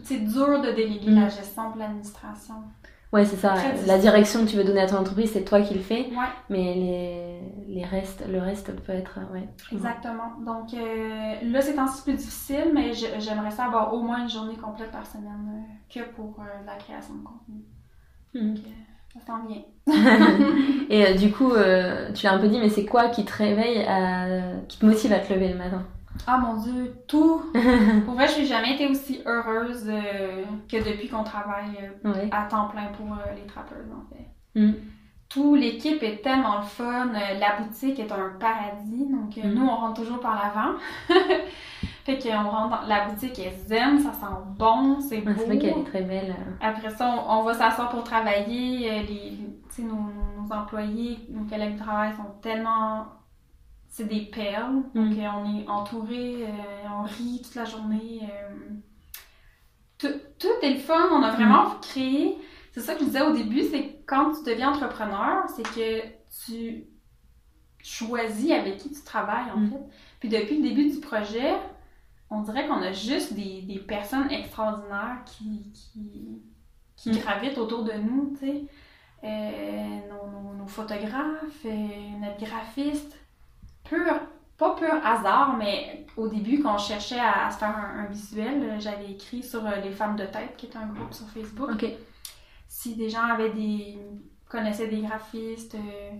[0.03, 1.31] c'est dur de déléguer la mm.
[1.31, 2.55] gestion de l'administration.
[3.11, 3.55] Ouais, c'est ça.
[3.87, 6.09] La direction que tu veux donner à ton entreprise, c'est toi qui le fais.
[6.11, 6.27] Ouais.
[6.49, 9.19] Mais les, les restes, le reste peut être.
[9.33, 10.35] Ouais, Exactement.
[10.45, 14.29] Donc euh, là, c'est un peu plus difficile, mais j'aimerais ça avoir au moins une
[14.29, 17.63] journée complète par semaine euh, que pour euh, la création de contenu.
[18.35, 18.53] Mm.
[18.53, 18.65] Donc,
[19.11, 19.63] ça s'en vient.
[20.91, 21.51] Et du coup,
[22.13, 24.61] tu l'as un peu dit, mais c'est quoi qui te réveille, à...
[24.67, 25.83] qui te motive à te lever le matin?
[26.27, 27.41] Ah mon dieu, tout!
[28.05, 32.43] pour vrai, je n'ai jamais été aussi heureuse euh, que depuis qu'on travaille euh, à
[32.43, 34.59] temps plein pour euh, les trappeuses, en fait.
[34.59, 34.73] Mm.
[35.27, 37.11] Tout, l'équipe est tellement le fun.
[37.13, 39.05] la boutique est un paradis.
[39.05, 39.53] Donc, mm.
[39.53, 40.77] nous, on rentre toujours par l'avant.
[42.05, 44.25] fait qu'on rentre dans la boutique est zen, ça sent
[44.57, 45.31] bon, c'est beau.
[45.37, 46.35] c'est vrai qu'elle est très belle.
[46.61, 49.03] Après ça, on, va s'asseoir pour travailler.
[49.03, 49.93] Les, nos,
[50.41, 53.05] nos employés, nos collègues de travail sont tellement
[53.89, 54.83] c'est des perles.
[54.93, 55.09] Mm.
[55.09, 58.21] Donc, euh, on est entouré, euh, on rit toute la journée.
[58.23, 60.07] Euh.
[60.37, 61.09] Tout, est le fun.
[61.11, 61.79] On a vraiment mm.
[61.81, 62.37] créé.
[62.71, 66.01] C'est ça que je disais au début, c'est quand tu deviens entrepreneur, c'est que
[66.45, 66.85] tu
[67.81, 69.69] choisis avec qui tu travailles, en mm.
[69.71, 69.83] fait.
[70.19, 71.55] Puis depuis le début du projet,
[72.29, 76.41] on dirait qu'on a juste des, des personnes extraordinaires qui, qui,
[76.95, 78.65] qui gravitent autour de nous, tu sais.
[79.23, 83.18] nos, nos, photographes, notre graphiste,
[83.89, 84.13] pur,
[84.57, 88.79] pas pur hasard, mais au début, quand je cherchais à, se faire un, visuel, euh,
[88.79, 91.85] j'avais écrit sur euh, Les Femmes de Tête, qui est un groupe sur Facebook.
[92.67, 93.97] Si des gens avaient des
[94.47, 96.11] connaissaient des graphistes, euh,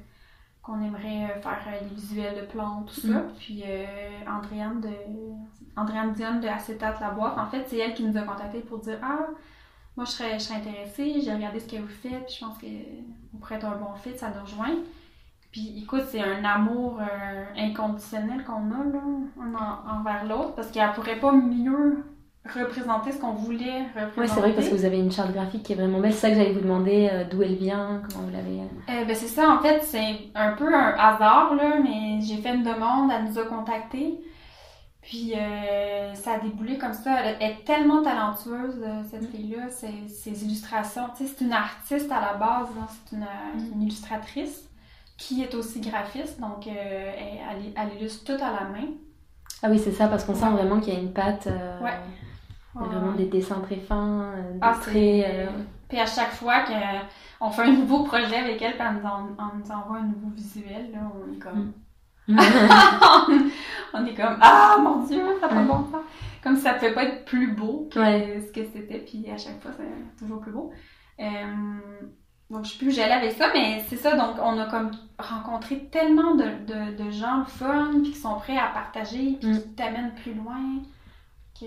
[0.61, 3.19] qu'on aimerait faire les visuels de plantes, tout ça.
[3.19, 3.33] Mm.
[3.39, 3.63] Puis
[4.27, 4.89] Andréane de
[5.75, 8.79] Andréane Dion de Acétate La Boîte, en fait, c'est elle qui nous a contactés pour
[8.79, 9.27] dire Ah,
[9.95, 12.57] moi je serais, je serais intéressée, j'ai regardé ce que vous faites, puis je pense
[12.57, 14.75] que vous pourrait être un bon fit, ça nous rejoint.
[15.51, 21.19] Puis écoute, c'est un amour euh, inconditionnel qu'on a là, envers l'autre, parce qu'elle pourrait
[21.19, 22.05] pas mieux
[22.45, 24.21] représenter ce qu'on voulait représenter.
[24.21, 26.13] Oui, c'est vrai, parce que vous avez une charte graphique qui est vraiment belle.
[26.13, 28.59] C'est ça que j'allais vous demander, euh, d'où elle vient, comment vous l'avez...
[28.61, 32.53] Euh, ben c'est ça, en fait, c'est un peu un hasard, là, mais j'ai fait
[32.53, 34.19] une demande, elle nous a contactés.
[35.01, 35.33] Puis
[36.13, 37.21] ça a déboulé comme ça.
[37.23, 39.27] Elle est tellement talentueuse, cette mm.
[39.27, 39.69] fille-là.
[39.69, 42.67] Ses, illustrations, tu sais, c'est une artiste à la base,
[43.07, 43.25] c'est une,
[43.73, 44.68] une illustratrice
[45.19, 48.87] qui est aussi graphiste, donc euh, elle, elle, illustre tout à la main.
[49.61, 51.47] Ah oui, c'est ça, parce qu'on sent vraiment qu'il y a une patte.
[51.47, 51.91] Euh, ouais.
[52.75, 55.49] Il y a vraiment des dessins très fins, euh, des ah, traits.
[55.89, 56.63] Puis à chaque fois
[57.39, 60.99] qu'on fait un nouveau projet avec elle, puis elle nous, envoie un nouveau visuel, là,
[61.13, 61.73] on est comme.
[62.27, 62.39] Mm.
[63.93, 65.99] on est comme Ah mon dieu, ça pas bon ça!
[66.43, 69.37] Comme si ça ne pouvait pas être plus beau que ce que c'était, puis à
[69.37, 70.71] chaque fois c'est toujours plus beau.
[72.49, 74.15] Donc, je sais plus où j'allais avec ça, mais c'est ça.
[74.15, 78.57] Donc, on a comme rencontré tellement de, de, de gens fun, puis qui sont prêts
[78.57, 79.75] à partager, puis qui mm.
[79.75, 80.59] t'amènent plus loin.
[81.59, 81.65] Que,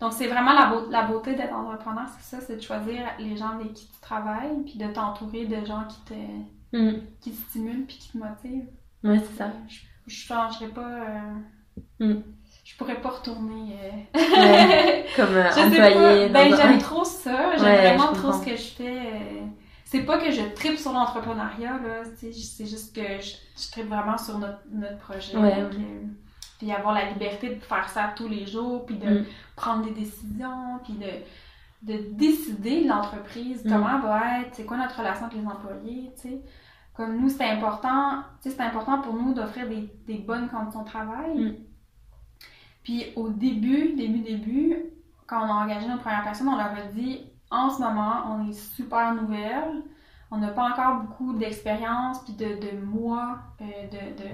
[0.00, 3.50] donc, c'est vraiment la, la beauté d'être entrepreneur, c'est ça, c'est de choisir les gens
[3.50, 7.00] avec qui tu travailles, puis de t'entourer de gens qui te, mm.
[7.20, 8.68] qui te stimulent, puis qui te motivent.
[9.04, 9.52] Oui, c'est ça.
[9.68, 10.80] Je, je changerais pas.
[10.80, 11.34] Euh,
[12.00, 12.22] mm.
[12.80, 13.76] Je pourrais pas retourner.
[14.14, 15.02] Euh...
[15.14, 16.28] comme euh, employé.
[16.30, 17.56] Ben, j'aime trop ça.
[17.58, 18.98] J'aime vraiment trop ce que je fais.
[18.98, 19.46] Euh,
[19.84, 22.04] c'est pas que je tripe sur l'entrepreneuriat, là.
[22.16, 22.32] C'est
[22.66, 25.36] juste que je, je tripe vraiment sur notre, notre projet.
[25.36, 25.52] Ouais,
[26.58, 29.26] puis avoir la liberté de faire ça tous les jours, puis de mm.
[29.56, 33.70] prendre des décisions, puis de, de décider l'entreprise, mm.
[33.70, 36.40] comment va être, c'est quoi notre relation avec les employés, tu sais.
[36.94, 41.38] Comme nous, c'est important, c'est important pour nous d'offrir des, des, bonnes conditions de travail.
[41.38, 41.54] Mm.
[42.82, 44.76] Puis au début, début, début,
[45.26, 47.20] quand on a engagé nos premières personnes, on leur a dit
[47.50, 49.82] en ce moment, on est super nouvelle,
[50.30, 54.28] on n'a pas encore beaucoup d'expérience puis de, de mois euh, de, de,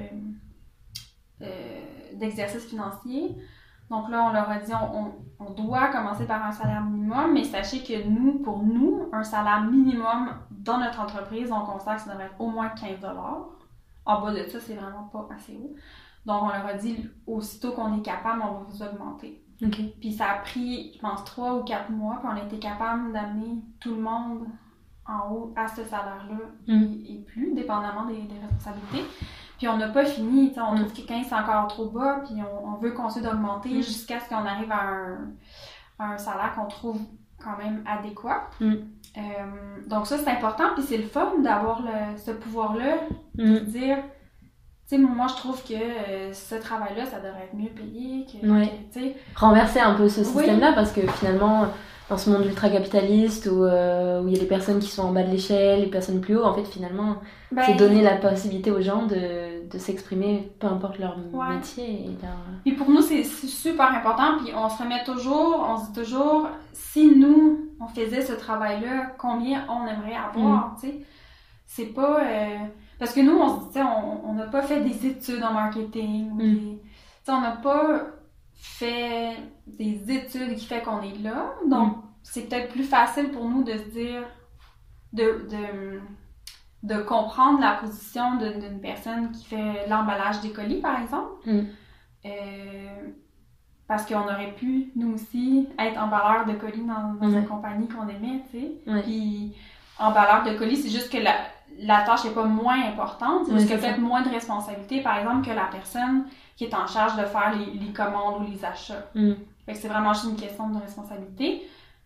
[1.42, 1.80] euh,
[2.14, 3.36] d'exercice financier.
[3.88, 7.44] Donc là, on leur a dit, on, on, doit commencer par un salaire minimum, mais
[7.44, 12.10] sachez que nous, pour nous, un salaire minimum dans notre entreprise, on constate que ça
[12.10, 12.98] devrait être au moins 15
[14.04, 15.74] En bas de ça, c'est vraiment pas assez haut.
[16.26, 19.42] Donc, on leur a dit, aussitôt qu'on est capable, on va vous augmenter.
[20.00, 23.12] Puis ça a pris, je pense, trois ou quatre mois, puis on a été capable
[23.12, 24.46] d'amener tout le monde
[25.06, 26.84] en haut à ce salaire-là mm.
[27.08, 29.08] et, plus, dépendamment des, responsabilités.
[29.56, 30.80] Puis on n'a pas fini, on mm.
[30.80, 33.82] trouve que 15 c'est encore trop bas, puis on, veut continuer d'augmenter mm.
[33.82, 35.16] jusqu'à ce qu'on arrive à
[36.00, 37.00] un, salaire qu'on trouve
[37.42, 38.50] quand même adéquat.
[38.60, 38.76] Euh,
[39.86, 41.82] donc ça, c'est important, puis c'est le fun d'avoir
[42.16, 42.98] ce pouvoir-là,
[43.36, 43.98] de dire
[44.86, 48.26] sais, moi, je trouve que euh, ce travail-là, ça devrait être mieux payé.
[48.26, 49.16] Que, ouais.
[49.34, 51.66] Renverser un peu ce système-là, parce que finalement,
[52.08, 55.12] dans ce monde ultra-capitaliste où, euh, où il y a des personnes qui sont en
[55.12, 57.16] bas de l'échelle, les personnes plus haut, en fait, finalement,
[57.50, 62.06] ben, c'est donner la possibilité aux gens de, de s'exprimer, peu importe leur métier.
[62.64, 64.38] Et, pour nous, c'est super important.
[64.38, 69.14] Puis on se remet toujours, on se dit toujours, si nous, on faisait ce travail-là,
[69.18, 70.76] combien on aimerait avoir, mm.
[70.80, 70.94] tu sais.
[71.66, 72.20] C'est pas...
[72.20, 72.58] Euh,
[72.98, 76.30] parce que nous, on se on n'a pas fait des études en marketing.
[76.30, 76.78] Mm.
[77.28, 78.06] on n'a pas
[78.54, 79.36] fait
[79.66, 81.52] des études qui fait qu'on est là.
[81.68, 82.02] Donc, mm.
[82.22, 84.22] c'est peut-être plus facile pour nous de se dire,
[85.12, 86.00] de, de,
[86.82, 91.32] de comprendre la position d'une personne qui fait l'emballage des colis, par exemple.
[91.44, 91.64] Mm.
[92.24, 93.10] Euh,
[93.86, 98.08] parce qu'on aurait pu, nous aussi, être emballeur de colis dans, dans une compagnie qu'on
[98.08, 99.02] aimait, tu sais.
[99.02, 99.54] Puis,
[99.98, 101.34] emballeur de colis, c'est juste que la,
[101.78, 105.18] la tâche n'est pas moins importante, c'est qu'il y a peut-être moins de responsabilité, par
[105.18, 106.24] exemple, que la personne
[106.56, 109.06] qui est en charge de faire les, commandes ou les achats.
[109.14, 109.32] Mm.
[109.74, 111.62] c'est vraiment juste une question de responsabilité.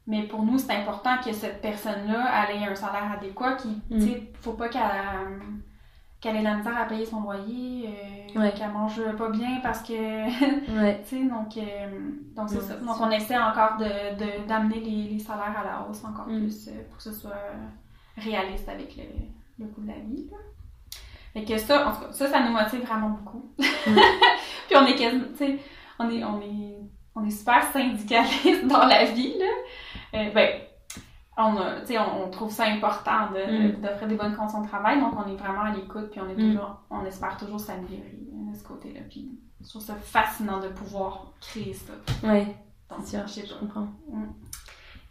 [0.07, 4.27] Mais pour nous, c'est important que cette personne-là ait un salaire adéquat, qui, mm.
[4.41, 4.83] faut pas qu'elle
[6.21, 7.89] qu'elle ait la misère à payer son loyer,
[8.37, 9.95] euh, qu'elle mange pas bien parce que,
[11.29, 12.77] donc, euh, donc c'est ça.
[12.77, 16.41] Donc on essaie encore de, d'amener les, salaires à la hausse encore mm.
[16.41, 17.31] plus euh, pour que ce soit
[18.19, 19.05] réaliste avec le,
[19.61, 20.29] le coût de la vie.
[20.31, 21.43] Là.
[21.43, 23.53] que ça, en tout cas, ça, ça nous motive vraiment beaucoup.
[23.59, 23.63] Mm.
[24.69, 25.59] Puis on est quasiment, tu sais,
[25.99, 26.79] on est, on est,
[27.15, 30.19] on est super syndicaliste dans la vie, là.
[30.19, 30.49] Euh, ben,
[31.37, 33.81] on, a, on, on, trouve ça important mm.
[33.81, 36.29] d'offrir de, des bonnes conditions de travail, donc on est vraiment à l'écoute, puis on
[36.29, 36.53] est mm.
[36.53, 39.01] toujours, on espère toujours s'améliorer euh, de ce côté-là.
[39.09, 39.31] Puis
[39.61, 41.93] je trouve ça fascinant de pouvoir créer ça.
[42.25, 42.47] Oui,
[43.03, 43.89] c'est sûr, je, je comprends.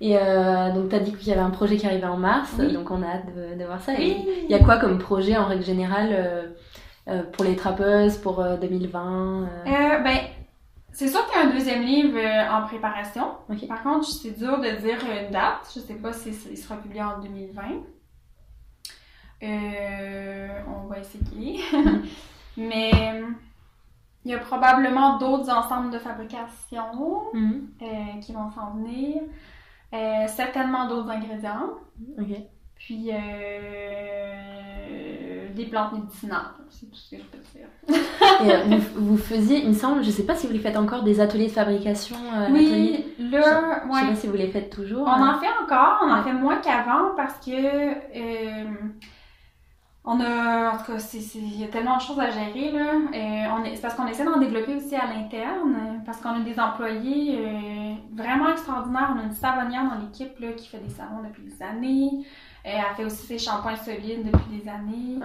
[0.01, 2.55] Et euh, donc, tu as dit qu'il y avait un projet qui arrivait en mars,
[2.57, 3.93] donc on a hâte de, voir ça.
[3.93, 6.47] Il y a quoi comme projet en règle générale euh,
[7.09, 10.17] euh, pour les trappeuses pour 2020 ben,
[10.93, 12.17] C'est sûr qu'il y a un deuxième livre
[12.49, 13.25] en préparation.
[13.67, 15.69] Par contre, c'est dur de dire une date.
[15.75, 17.61] Je sais pas si il sera publié en 2020.
[19.41, 21.59] on va essayer.
[22.57, 23.21] Mais
[24.23, 26.83] il y a probablement d'autres ensembles de fabrication
[27.33, 28.19] mm-hmm.
[28.21, 29.23] qui vont s'en venir.
[29.93, 31.71] Euh, certainement d'autres ingrédients.
[32.75, 33.15] Puis euh,
[35.53, 37.67] des plantes médicinales, c'est tout ce que je peux dire.
[38.45, 41.03] Et, euh, vous, faisiez, il me semble, je sais pas si vous les faites encore,
[41.03, 42.15] des ateliers de fabrication.
[42.51, 45.07] oui, là, je, sais pas si vous les faites toujours.
[45.07, 47.51] On en fait encore, on en fait moins qu'avant parce que
[50.11, 50.97] on a, en tout cas,
[51.35, 52.93] il y a tellement de choses à gérer, là.
[53.53, 57.37] on c'est parce qu'on essaie d'en développer aussi à l'interne, parce qu'on a des employés
[57.37, 59.13] euh, vraiment extraordinaires.
[59.15, 62.25] On a une savonnière dans l'équipe, là, qui fait des savons depuis des années.
[62.65, 65.19] Euh, elle fait aussi ses shampoings solides depuis des années.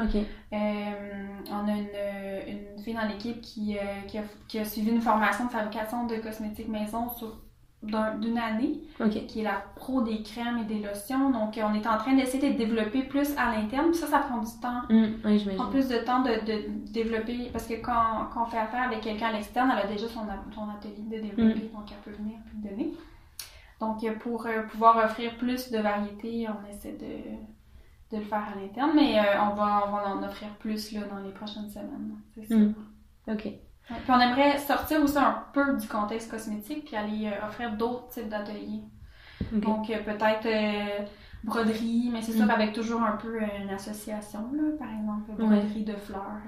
[0.53, 5.01] Euh, on a une, une fille dans l'équipe qui, qui, a, qui a suivi une
[5.01, 7.39] formation de fabrication de cosmétiques maison sur
[7.85, 8.81] d'une année,
[9.11, 11.31] qui est la pro des crèmes et des lotions.
[11.31, 13.93] Donc, on est en train d'essayer de développer plus à l'interne.
[13.95, 14.83] Ça, ça prend du temps.
[14.91, 17.51] Mm, oui, ça prend plus de temps de, de, développer.
[17.53, 20.21] Parce que quand, quand on fait affaire avec quelqu'un à l'externe, elle a déjà son,
[20.55, 21.77] son atelier de développer, mm.
[21.77, 22.93] donc elle peut venir et donner.
[23.81, 28.61] Donc, pour euh, pouvoir offrir plus de variétés, on essaie de, de le faire à
[28.61, 28.93] l'interne.
[28.95, 32.17] Mais euh, on, va, on va en offrir plus là, dans les prochaines semaines.
[32.35, 32.57] C'est ça.
[32.57, 32.75] Mm.
[33.29, 33.49] OK.
[33.87, 38.09] Puis on aimerait sortir aussi un peu du contexte cosmétique puis aller euh, offrir d'autres
[38.09, 38.83] types d'ateliers.
[39.53, 41.05] Donc euh, peut-être euh,
[41.43, 42.51] broderie, mais c'est sûr mm.
[42.51, 46.41] avec toujours un peu une association, là, par exemple, broderie de fleurs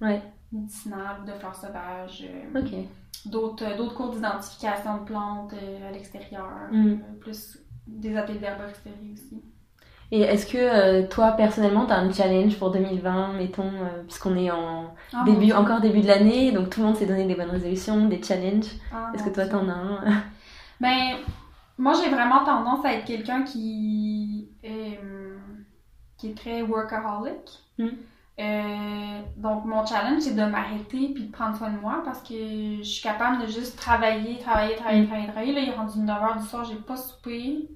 [0.00, 0.22] ouais.
[0.50, 2.26] médicinales, de fleurs sauvages.
[3.26, 7.18] D'autres, d'autres cours d'identification de plantes à l'extérieur, mm.
[7.20, 9.42] plus des ateliers d'herboristerie aussi.
[10.12, 14.36] Et est-ce que euh, toi, personnellement, tu as un challenge pour 2020, mettons, euh, puisqu'on
[14.36, 17.34] est en Ah, début, encore début de l'année, donc tout le monde s'est donné des
[17.34, 18.66] bonnes résolutions, des challenges.
[18.92, 20.00] Ah, Est-ce que toi, t'en as un?
[20.80, 21.16] Ben,
[21.78, 25.64] moi, j'ai vraiment tendance à être quelqu'un qui est, hum,
[26.18, 27.48] qui est très workaholic.
[27.78, 27.86] Mm.
[28.40, 32.78] Euh, donc, mon challenge, c'est de m'arrêter puis de prendre soin de moi parce que
[32.78, 35.06] je suis capable de juste travailler, travailler, travailler, Mm.
[35.06, 35.52] travailler, travailler.
[35.54, 37.68] Là, il est rendu 9h du soir, j'ai pas soupé.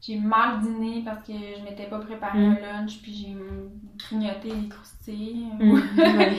[0.00, 2.56] J'ai mal dîné parce que je m'étais pas préparé Mm.
[2.56, 3.36] un lunch puis j'ai
[3.98, 5.48] grignoté les croustilles.
[5.58, 5.80] Mm.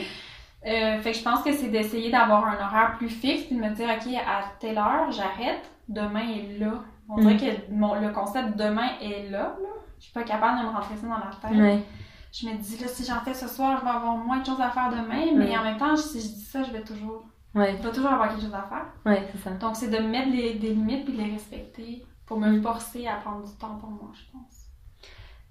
[0.66, 3.62] Euh, fait que je pense que c'est d'essayer d'avoir un horaire plus fixe puis de
[3.62, 6.84] me dire, OK, à telle heure, j'arrête, demain est là.
[7.08, 7.20] On Mm.
[7.20, 9.68] dirait que mon, le concept demain est là, là.
[9.98, 11.58] Je suis pas capable de me rentrer ça dans la tête.
[11.58, 11.82] Ouais.
[12.30, 14.60] Je me dis, là, si j'en fais ce soir, je vais avoir moins de choses
[14.60, 17.74] à faire demain, mais en même temps, si je dis ça, je vais toujours, Ouais,
[17.78, 18.84] je vais toujours avoir quelque chose à faire.
[19.06, 19.50] ouais, c'est ça.
[19.52, 23.16] Donc, c'est de mettre les- des limites puis de les respecter pour me forcer à
[23.16, 24.68] prendre du temps pour moi, je pense.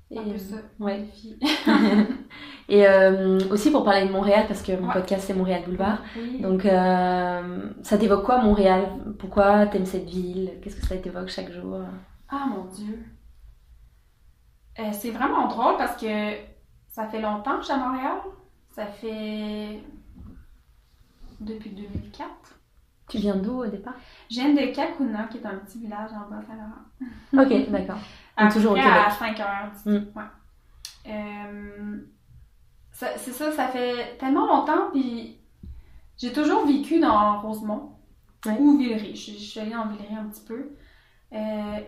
[0.07, 0.97] C'est un Et, peu ça, ouais.
[0.97, 1.39] mon défi.
[2.69, 4.93] Et euh, aussi pour parler de Montréal, parce que mon Ouais.
[4.93, 6.03] podcast c'est Montréal Boulevard.
[6.15, 6.39] Oui.
[6.39, 8.89] Donc, euh, ça t'évoque quoi Montréal?
[9.19, 10.59] Pourquoi t'aimes cette ville?
[10.61, 11.79] Qu'est-ce que ça t'évoque chaque jour?
[12.29, 13.03] Ah mon dieu.
[14.79, 16.33] Euh, c'est vraiment drôle parce que
[16.89, 18.19] ça fait longtemps que je suis à Montréal.
[18.69, 19.81] Ça fait
[21.39, 22.58] depuis 2004.
[23.09, 23.95] Tu viens d'où au départ?
[24.29, 27.45] Je viens de Kakuna, qui est un petit village en Bas-Saint-Laurent.
[27.45, 27.97] Ok, d'accord.
[28.51, 28.91] Toujours au Québec.
[29.07, 29.89] à 5 heures d'ici.
[29.89, 30.17] Mm.
[30.17, 30.23] Ouais.
[31.07, 31.97] Euh,
[32.91, 35.37] c'est ça, ça fait tellement longtemps, puis
[36.17, 37.93] j'ai toujours vécu dans Rosemont
[38.45, 38.55] Ouais.
[38.59, 39.15] ou Villeray.
[39.15, 40.69] Je, je suis allée en Villeray un petit peu.
[41.33, 41.79] Euh,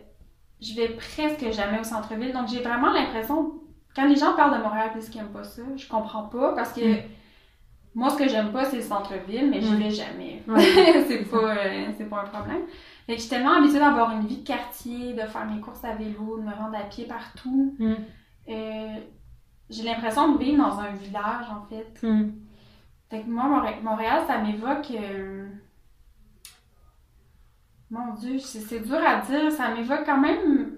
[0.61, 3.53] je vais presque jamais au centre-ville, donc j'ai vraiment l'impression,
[3.95, 6.73] quand les gens parlent de Montréal et qu'ils n'aiment pas ça, je comprends pas parce
[6.73, 7.03] que Mm.
[7.93, 9.75] Moi, ce que j'aime pas, c'est le centre-ville, mais Ouais.
[9.77, 10.43] vais jamais.
[11.07, 12.61] C'est pas, euh, c'est pas un problème.
[13.05, 15.83] Fait que je suis tellement habituée d'avoir une vie de quartier, de faire mes courses
[15.83, 17.75] à vélo, de me rendre à pied partout.
[17.79, 17.93] Mm.
[18.49, 18.95] Euh,
[19.69, 21.99] j'ai l'impression de vivre dans un village, en fait.
[22.07, 22.29] Mm.
[23.09, 24.91] Fait que moi, Montré- Montréal, ça m'évoque...
[24.91, 25.47] euh,
[27.89, 29.51] Mon Dieu, c'est c'est dur à dire.
[29.51, 30.70] Ça m'évoque quand même...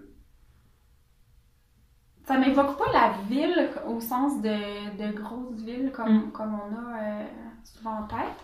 [2.25, 4.49] Ça m'évoque pas la ville au sens de,
[4.97, 6.31] de grosse ville comme, Mm.
[6.31, 7.25] comme on a euh,
[7.63, 8.39] souvent en tête.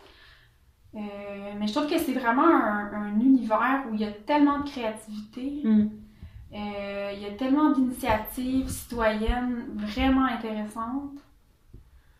[0.95, 4.59] Euh, mais je trouve que c'est vraiment un, un univers où il y a tellement
[4.59, 5.61] de créativité.
[5.63, 5.87] Mm.
[6.55, 11.13] Euh, il y a tellement d'initiatives citoyennes vraiment intéressantes.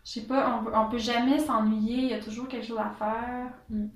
[0.06, 2.92] Je sais pas, on, on peut jamais s'ennuyer, il y a toujours quelque chose à
[2.98, 3.48] faire.
[3.70, 3.88] Mm.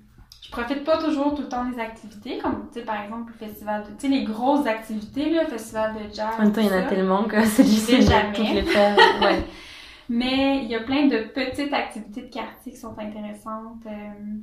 [0.44, 3.46] Je profite pas toujours tout le temps des activités, comme tu sais, par exemple le
[3.46, 3.88] festival de.
[3.90, 6.34] Tu sais, les grosses activités, le festival de jazz.
[6.38, 8.96] En même temps, il y en a tellement que c'est difficile de toutes les faire.
[9.22, 9.42] Ouais.
[10.10, 13.86] Mais il y a plein de petites activités de quartier qui sont intéressantes.
[13.86, 14.36] Euh,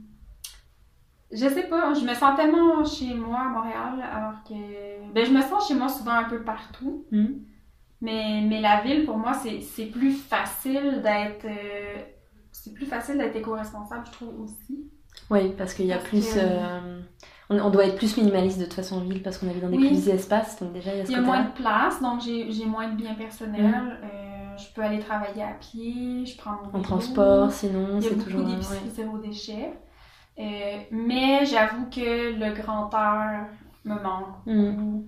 [1.31, 5.13] Je sais pas, je me sens tellement chez moi à Montréal, alors que.
[5.13, 7.05] Ben, je me sens chez moi souvent un peu partout.
[7.11, 7.25] Mm.
[8.01, 11.45] Mais, mais la ville, pour moi, c'est c'est plus facile d'être.
[11.45, 12.01] euh,
[12.51, 14.89] C'est plus facile d'être éco-responsable, je trouve aussi.
[15.29, 16.33] Oui, parce qu'il y a Parce plus.
[16.33, 16.99] que- euh,
[17.49, 19.69] on, on doit être plus minimaliste de toute façon en ville parce qu'on habite dans
[19.69, 19.87] des Oui.
[19.89, 22.01] plus petits espaces, donc déjà il y a ce Il y a moins de place,
[22.01, 23.61] donc j'ai moins de biens personnels.
[23.71, 23.97] Mm.
[24.03, 27.97] Euh, je peux aller travailler à pied, je prends mon En transport, sinon Il y
[27.97, 28.45] a c'est beaucoup toujours.
[28.47, 28.89] d'épiceries ouais.
[28.89, 29.73] zéro déchet.
[30.39, 30.43] Euh,
[30.91, 33.47] mais j'avoue que le grand air
[33.85, 35.01] me manque Mm.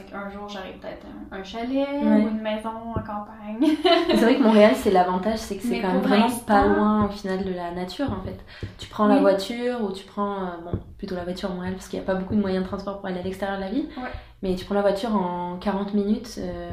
[0.00, 2.24] Fait qu'un jour, j'aurai peut-être un, un chalet Ouais.
[2.24, 3.76] ou une maison en campagne.
[4.10, 7.08] C'est vrai que Montréal, c'est l'avantage, c'est que c'est quand même vraiment pas loin au
[7.08, 8.38] final de la nature en fait.
[8.78, 11.88] Tu prends la voiture ou tu prends, euh, bon, plutôt la voiture à Montréal parce
[11.88, 13.70] qu'il n'y a pas beaucoup de moyens de transport pour aller à l'extérieur de la
[13.70, 13.86] ville.
[13.96, 14.10] Ouais.
[14.42, 16.70] Mais tu prends la voiture en 40 minutes, euh,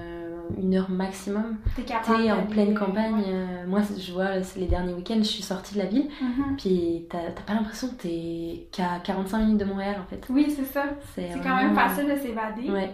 [0.57, 1.57] une heure maximum.
[1.75, 3.21] T'es capable T'es en pleine campagne.
[3.27, 6.07] euh, moi, je vois, les derniers week-ends, je suis sortie de la ville.
[6.21, 6.55] Mhm.
[6.57, 10.25] Puis t'as pas l'impression que t'es qu'à 45 minutes de Montréal en fait.
[10.29, 10.83] Oui, c'est ça.
[11.13, 12.69] C'est quand même facile de s'évader.
[12.71, 12.91] Ouais.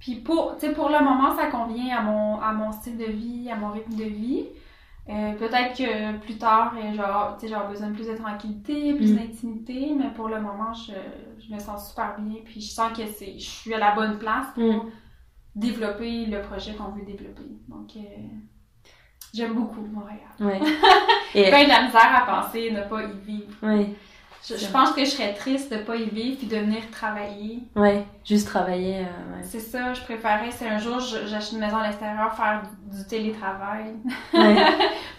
[0.00, 3.54] Puis pour, pour le moment, ça convient à mon, à mon style de vie, à
[3.56, 4.46] mon rythme de vie.
[5.08, 6.92] Euh, Peut-être que plus tard, euh,
[7.46, 9.16] j'aurai besoin de plus de tranquillité, plus Mm.
[9.16, 10.92] d'intimité, mais pour le moment, je,
[11.46, 12.40] je me sens super bien.
[12.44, 14.90] Puis je sens que c'est, je suis à la bonne place pour Mm.
[15.54, 17.48] développer le projet qu'on veut développer.
[17.68, 18.00] Donc, euh,
[19.34, 20.18] j'aime beaucoup Montréal.
[20.40, 20.60] Ouais.
[21.34, 23.52] Et, de la misère à penser ne pas y vivre.
[23.62, 23.94] ouais.
[24.42, 26.90] Je, C'est je pense que je serais triste de pas y vivre puis de venir
[26.90, 27.62] travailler.
[27.76, 28.06] Ouais.
[28.24, 29.00] Juste travailler.
[29.00, 29.42] euh, ouais.
[29.42, 33.94] C'est ça, je préférais, c'est un jour, j'achète une maison à l'extérieur, faire du, télétravail.
[34.32, 34.56] Ouais.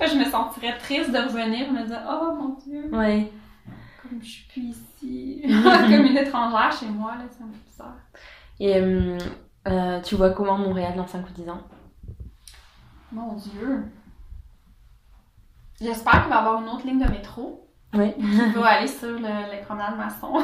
[0.08, 3.32] Je me sentirais triste de revenir, me dire, oh mon Dieu, ouais.
[4.02, 7.98] comme je suis plus ici, comme une étrangère chez moi, là, ça me fait bizarre.
[8.60, 9.18] Et euh,
[9.68, 11.62] euh, tu vois comment Montréal dans 5 ou 10 ans?
[13.12, 13.86] Mon Dieu.
[15.80, 17.68] J'espère qu'il va y avoir une autre ligne de métro.
[17.94, 18.16] Ouais.
[18.18, 20.34] qui va aller sur le, les promenades maçons.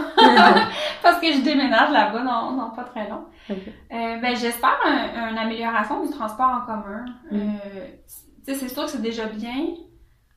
[1.01, 3.25] Parce que je déménage là-bas dans, dans pas très long.
[3.49, 3.55] Euh,
[3.89, 7.05] ben, j'espère un- une amélioration du transport en commun.
[7.31, 7.35] Mm.
[7.37, 7.85] Euh,
[8.45, 9.67] tu sais, c'est sûr que c'est déjà bien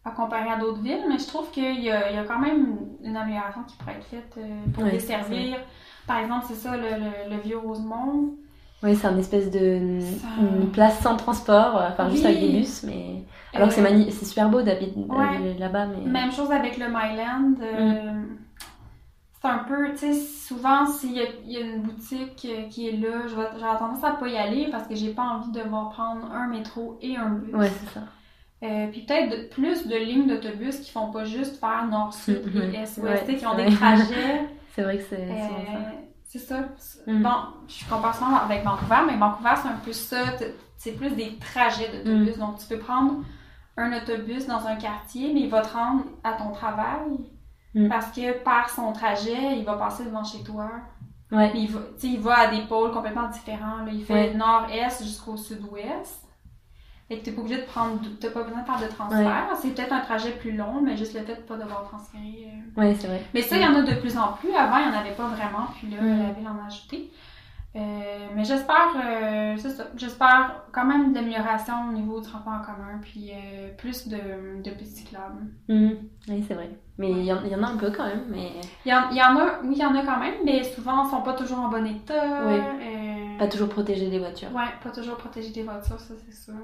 [0.05, 2.39] à comparer à d'autres villes, mais je trouve qu'il y a, il y a quand
[2.39, 5.59] même une amélioration qui pourrait être faite euh, pour desservir.
[6.07, 8.35] Par exemple, c'est ça, le, le, le vieux Rosemont.
[8.83, 10.27] Ouais, c'est un espèce de Ça-
[10.73, 12.31] place sans transport, euh, enfin juste Oui.
[12.31, 13.23] avec des bus, mais
[13.53, 15.55] alors que c'est Euh, mani- c'est super beau d'habiter Ouais.
[15.59, 17.55] là-bas, mais Même chose avec le Myland.
[17.63, 18.27] euh, Mm.
[19.43, 22.69] C'est un peu, tu sais, souvent, s'il y, a- il y a une boutique euh,
[22.69, 25.63] qui est là, j'aurais tendance à pas y aller parce que j'ai pas envie de
[25.63, 27.55] devoir prendre un métro et un bus.
[27.55, 28.01] ouais, c'est ça.
[28.63, 32.99] Euh, puis peut-être plus de lignes d'autobus qui font pas juste faire nord-sud et est-ouest,
[33.29, 34.47] Ouais, qui ont des trajets.
[34.75, 35.81] C'est vrai que c'est euh,
[36.33, 36.61] c'est ça.
[37.09, 37.23] Mhm.
[37.25, 40.19] Bon, je compare souvent avec Vancouver, mais Vancouver, c'est un peu ça.
[40.77, 42.37] C'est plus des trajets d'autobus.
[42.37, 42.41] Mhm.
[42.41, 43.17] Donc, tu peux prendre
[43.77, 47.19] un autobus dans un quartier, mais il va te rendre à ton travail.
[47.75, 47.89] Mhm.
[47.89, 50.71] Parce que par son trajet, il va passer devant chez toi.
[51.33, 51.51] Ouais.
[51.55, 53.79] Il va, tu sais, il va à des pôles complètement différents.
[53.85, 53.91] là.
[53.93, 54.35] Il fait Ouais.
[54.35, 56.27] nord-est jusqu'au sud-ouest.
[57.11, 59.49] Fait que t'es pas obligé de prendre, t'as pas besoin de faire de transfert.
[59.61, 62.47] C'est peut-être un trajet plus long, mais juste le fait de pas devoir transférer.
[62.47, 62.81] euh.
[62.81, 63.21] Ouais, c'est vrai.
[63.35, 64.55] Mais ça, il y en a de plus en plus.
[64.55, 66.23] Avant, il n'y en avait pas vraiment, puis là, Mm.
[66.23, 67.11] la ville en a ajouté.
[67.77, 67.81] Euh,
[68.35, 72.99] mais j'espère, euh, c'est ça, j'espère quand même d'amélioration au niveau du transport en commun,
[73.01, 75.47] puis euh, plus de, de pistes cyclables.
[75.69, 75.97] Mhm.
[76.29, 76.71] Oui, c'est vrai.
[76.99, 78.51] Mais il y, en- il y en a un peu quand même, mais
[78.85, 80.63] Il y, en, il y en a, oui, il y en a quand même, mais
[80.65, 82.45] souvent, ils sont pas toujours en bon état.
[82.47, 82.55] Oui.
[83.41, 84.49] Pas toujours protégé des voitures.
[84.55, 86.55] Ouais, pas toujours protégés des voitures, ça c'est sûr.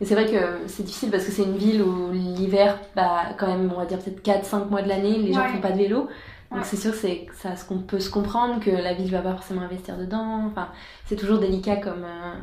[0.00, 3.48] Et c'est vrai que c'est difficile parce que c'est une ville où l'hiver, bah, quand
[3.48, 5.48] même, on va dire peut-être 4-5 mois de l'année, les gens Ouais.
[5.48, 6.08] font pas de vélo.
[6.50, 6.64] Donc Ouais.
[6.64, 9.62] c'est sûr c'est ça ce qu'on peut se comprendre que la ville va pas forcément
[9.62, 10.44] investir dedans.
[10.50, 10.68] Enfin,
[11.06, 12.04] c'est toujours délicat comme.
[12.04, 12.34] euh,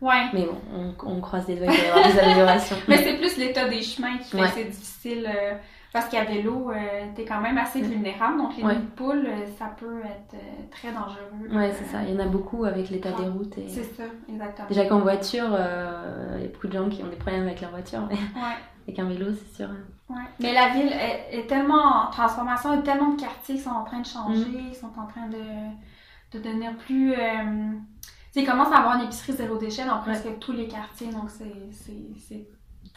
[0.00, 0.26] Ouais.
[0.32, 2.76] Mais bon, on, on croise les doigts qu'il va y avoir des améliorations.
[2.88, 4.48] Mais c'est plus l'état des chemins qui fait Ouais.
[4.48, 5.26] que c'est difficile.
[5.28, 5.54] euh,
[6.00, 6.74] parce qu'à vélo, euh,
[7.14, 8.38] t'es quand même assez vulnérable.
[8.38, 8.74] Donc les Ouais.
[8.74, 11.56] nids de poules, euh, ça peut être euh, très dangereux.
[11.56, 12.02] Ouais, c'est ça.
[12.02, 13.56] Il y en a beaucoup avec l'état des routes.
[13.58, 13.68] Et...
[13.68, 14.68] C'est ça, exactement.
[14.68, 17.60] Déjà qu'en voiture, euh, il y a beaucoup de gens qui ont des problèmes avec
[17.60, 19.68] leur voiture, mais Ouais, avec un vélo, c'est sûr.
[20.10, 20.16] ouais.
[20.40, 23.60] Mais la ville est, est tellement en transformation, il y a tellement de quartiers qui
[23.60, 24.68] sont en train de changer, Mm.
[24.70, 27.12] ils sont en train de, de devenir plus.
[27.12, 31.08] Tu sais, ils commencent à avoir une épicerie zéro déchet dans presque tous les quartiers,
[31.10, 32.46] donc c'est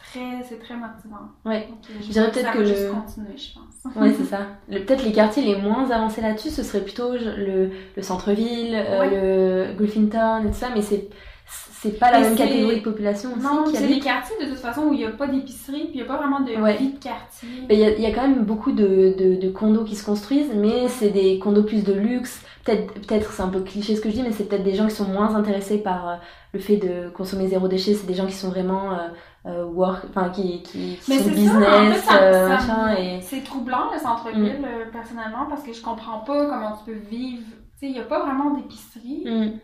[0.02, 1.28] très, c'est très motivant.
[1.44, 1.68] Ouais.
[1.68, 3.62] Donc, euh, je dirais que peut-être que va le- juste continuer, je pense.
[3.96, 4.38] Ouais, c'est ça.
[4.68, 9.68] Le- Peut-être les quartiers les moins avancés là-dessus, ce serait plutôt le, le centre-ville, euh,
[9.72, 11.08] le Griffintown et tout ça, mais c'est
[11.54, 14.48] c'est pas la Mais même c'est- catégorie de population aussi Non, c'est des quartiers de
[14.50, 16.52] toute façon où il n'y a pas d'épicerie, puis il n'y a pas vraiment de
[16.54, 16.76] Ouais.
[16.76, 17.48] vie de quartier.
[17.68, 20.04] Il y, a- il y a quand même beaucoup de, de, de condos qui se
[20.06, 22.40] construisent, mais c'est des condos plus de luxe.
[22.64, 24.86] Peut-être, peut-être c'est un peu cliché ce que je dis, mais c'est peut-être des gens
[24.86, 26.14] qui sont moins intéressés par euh,
[26.54, 27.94] le fait de consommer zéro déchet.
[27.94, 29.08] C'est des gens qui sont vraiment euh,
[29.46, 32.48] euh, work, enfin qui, qui, qui Mais sont business, ça, en fait, ça- euh, ça
[32.48, 32.94] machin.
[32.96, 33.20] Et...
[33.22, 37.42] c'est troublant le centre-ville euh, personnellement parce que je comprends pas comment tu peux vivre.
[37.78, 39.24] Tu sais, il n'y a pas vraiment d'épicerie.
[39.26, 39.58] Mm.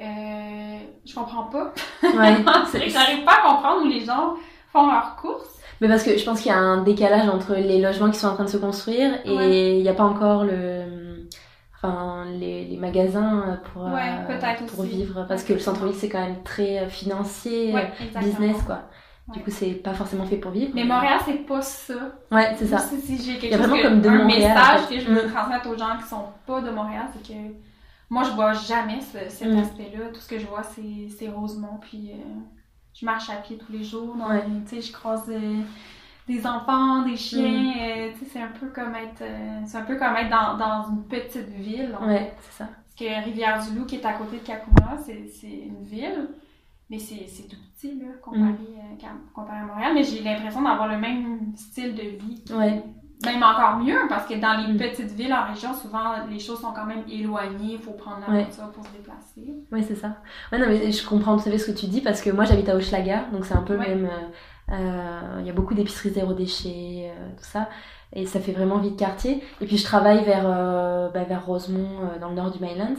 [0.00, 1.72] Euh, je comprends pas.
[2.02, 2.36] Ouais,
[2.88, 4.34] J'arrive pas à comprendre où les gens
[4.72, 5.58] font leurs courses.
[5.80, 8.28] Mais parce que je pense qu'il y a un décalage entre les logements qui sont
[8.28, 9.76] en train de se construire et Ouais.
[9.78, 11.26] il n'y a pas encore le,
[11.76, 14.00] enfin les, les magasins pour Ouais,
[14.30, 14.90] euh, pour aussi.
[14.90, 18.82] vivre parce que le centre-ville c'est quand même très financier, Ouais, business quoi.
[19.32, 20.72] Du coup c'est pas forcément fait pour vivre.
[20.74, 21.94] Mais Montréal, c'est pas ça.
[22.30, 22.78] Ouais, c'est ça.
[22.78, 24.80] Si, si j'ai quelque Il y a chose vraiment que- comme de un Montréal, message
[24.80, 24.94] en fait.
[24.96, 25.32] que je veux Mm.
[25.32, 27.38] transmettre aux gens qui sont pas de Montréal, c'est que
[28.10, 29.58] moi, je vois jamais ce- cet Mm.
[29.60, 30.08] aspect-là.
[30.12, 32.16] Tout ce que je vois, c'est Rosemont, puis euh,
[32.92, 34.14] je marche à pied tous les jours.
[34.14, 34.44] Donc, Ouais.
[34.68, 35.60] tu sais, je croise euh,
[36.28, 37.48] des enfants, des chiens.
[37.48, 37.72] Mm.
[37.80, 39.24] euh, tu sais, c'est un peu comme être,
[39.64, 41.96] c'est un peu comme être dans, dans une petite ville.
[41.98, 42.06] en.
[42.08, 42.68] Ouais, c'est ça.
[42.68, 46.28] Parce que Rivière-du-Loup, qui est à côté de Kakuma, c'est une ville,
[46.90, 49.04] mais c'est tout petit là, comparé, Mm.
[49.04, 49.92] euh, comparé à Montréal.
[49.94, 52.44] Mais j'ai l'impression d'avoir le même style de vie.
[52.52, 52.82] Ouais.
[53.24, 54.76] Même encore mieux, parce que dans les Mm.
[54.76, 58.32] petites villes en région, souvent les choses sont quand même éloignées, il faut prendre la
[58.34, 58.42] Ouais.
[58.44, 59.54] voiture pour se déplacer.
[59.72, 60.16] Ouais, c'est ça.
[60.52, 62.44] Ouais, non, mais je comprends tout à fait ce que tu dis parce que moi
[62.44, 63.88] j'habite à Hochelaga, donc c'est un peu Ouais.
[63.94, 64.06] même.
[64.06, 67.68] euh, euh, Il y a beaucoup d'épiceries zéro déchet, euh, tout ça,
[68.12, 69.42] et ça fait vraiment vie de quartier.
[69.60, 72.94] Et puis je travaille vers, euh, bah, vers Rosemont, dans le nord du Mainland.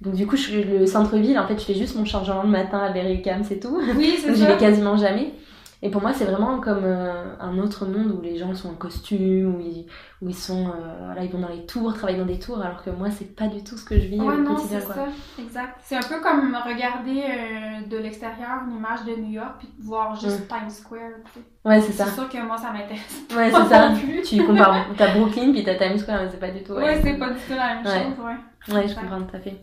[0.00, 2.78] Donc du coup, je, le centre-ville, en fait, je fais juste mon chargement le matin
[2.78, 3.80] à Berry-UQAM, c'est tout.
[3.96, 4.52] Oui, c'est Donc j'y ça.
[4.52, 5.34] vais quasiment jamais.
[5.82, 8.74] Et pour moi, c'est vraiment comme euh, un autre monde où les gens sont en
[8.74, 9.86] costume, où ils,
[10.20, 10.72] où ils sont, euh,
[11.06, 13.46] voilà, ils vont dans les tours, travaillent dans des tours, alors que moi, c'est pas
[13.46, 15.06] du tout ce que je vis Ouais, au non, quotidien, c'est ça,
[15.38, 15.80] exact.
[15.82, 20.14] C'est un peu comme regarder euh, de l'extérieur une image de New York puis voir
[20.20, 21.00] juste Times Square.
[21.32, 21.46] tu sais.
[21.66, 22.04] Ouais, c'est ça.
[22.04, 23.92] C'est sûr que moi, ça m'intéresse Ouais, c'est ça.
[23.98, 24.20] plus.
[24.20, 26.72] Tu compares, t'as Brooklyn puis t'as Times Square, mais c'est pas du tout.
[26.74, 27.92] Ouais, c'est pas du tout la même Ouais.
[28.04, 28.36] chose, ouais.
[28.68, 29.56] Ouais, je comprends tout à fait.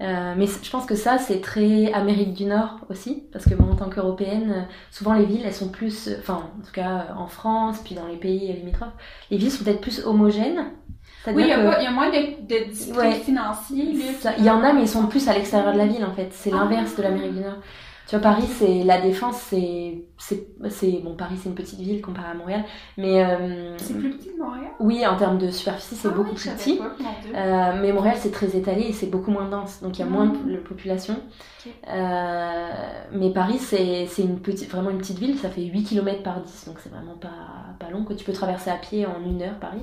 [0.00, 3.72] Euh, mais je pense que ça, c'est très Amérique du Nord aussi, parce que moi,
[3.72, 4.62] en tant qu'Européenne, euh,
[4.92, 8.16] souvent les villes, elles sont plus, enfin, en tout cas en France, puis dans les
[8.16, 8.92] pays limitrophes,
[9.30, 10.70] les villes sont peut-être plus homogènes.
[11.26, 13.96] Oui, il y, a moins de, de districts financiers.
[14.38, 16.28] Il y en a, mais ils sont plus à l'extérieur de la ville, en fait.
[16.30, 16.58] C'est ah.
[16.58, 17.58] l'inverse de l'Amérique du Nord.
[18.08, 22.30] Tu vois, Paris, c'est la défense, c'est, c'est, bon, Paris, c'est une petite ville comparée
[22.30, 22.64] à Montréal,
[22.96, 24.70] mais euh, c'est plus petit que Montréal?
[24.80, 26.80] Oui, en termes de superficie, c'est ah beaucoup plus petit.
[27.34, 30.08] euh, mais Montréal, c'est très étalé et c'est beaucoup moins dense, donc il y a
[30.08, 30.66] moins de ah.
[30.66, 31.16] population.
[31.86, 32.68] Euh,
[33.12, 36.40] mais Paris, c'est, c'est une petite, vraiment une petite ville, ça fait 8 km par
[36.40, 37.28] 10, donc c'est vraiment pas,
[37.78, 38.04] pas long.
[38.04, 39.82] Que tu peux traverser à pied en une heure Paris.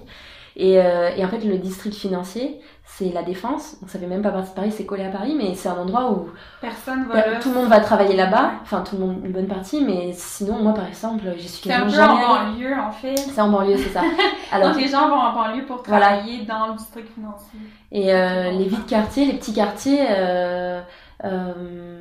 [0.57, 3.77] Et, euh, et, en fait, le district financier, c'est la Défense.
[3.81, 5.77] Donc ça fait même pas partie de Paris, c'est collé à Paris, mais c'est un
[5.77, 6.29] endroit où
[6.61, 7.39] personne va.
[7.41, 8.51] Tout le monde va travailler là-bas.
[8.61, 11.89] Enfin, tout le monde, une bonne partie, mais sinon, moi, par exemple, j'y suis quasiment
[11.89, 13.17] jamais C'est un peu en banlieue, en fait.
[13.17, 14.01] C'est en banlieue, c'est ça.
[14.51, 17.59] Alors, Donc les gens vont en banlieue pour travailler dans le district financier.
[17.91, 20.05] Et euh, les villes quartiers, les petits quartiers.
[20.09, 20.81] Euh,
[21.25, 21.53] euh,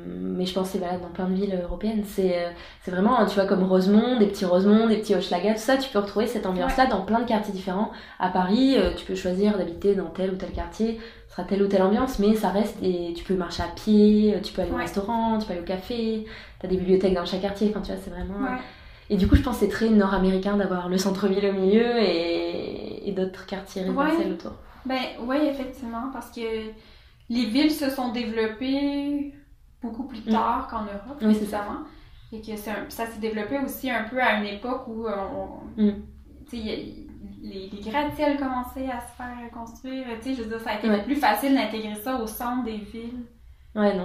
[0.07, 2.03] mais je pense que c'est valable dans plein de villes européennes.
[2.05, 2.49] C'est, euh,
[2.83, 5.89] c'est vraiment, tu vois, comme Rosemont, des petits Rosemont, des petits Hochelaga, tout ça, tu
[5.89, 7.91] peux retrouver cette ambiance-là dans plein de quartiers différents.
[8.19, 11.63] À Paris, euh, tu peux choisir d'habiter dans tel ou tel quartier, ce sera telle
[11.63, 14.71] ou telle ambiance, mais ça reste et tu peux marcher à pied, tu peux aller
[14.71, 16.25] au restaurant, tu peux aller au café,
[16.59, 18.47] t'as des bibliothèques dans chaque quartier, enfin tu vois, c'est vraiment.
[19.09, 23.07] Et du coup, je pense que c'est très nord-américain d'avoir le centre-ville au milieu et,
[23.07, 24.53] et d'autres quartiers résidentiels autour.
[24.85, 26.41] Ben oui, effectivement, parce que
[27.29, 29.33] les villes se sont développées
[29.81, 30.31] beaucoup plus mm.
[30.31, 31.37] tard qu'en Europe, oui.
[32.31, 35.07] Et que ça s'est développé aussi un peu à une époque où
[35.77, 35.91] mm.
[36.51, 37.07] les,
[37.41, 40.05] les gratte-ciels commençaient à se faire construire.
[40.23, 43.25] Je veux dire, ça a été plus facile d'intégrer ça au centre des villes
[43.75, 43.97] ouais,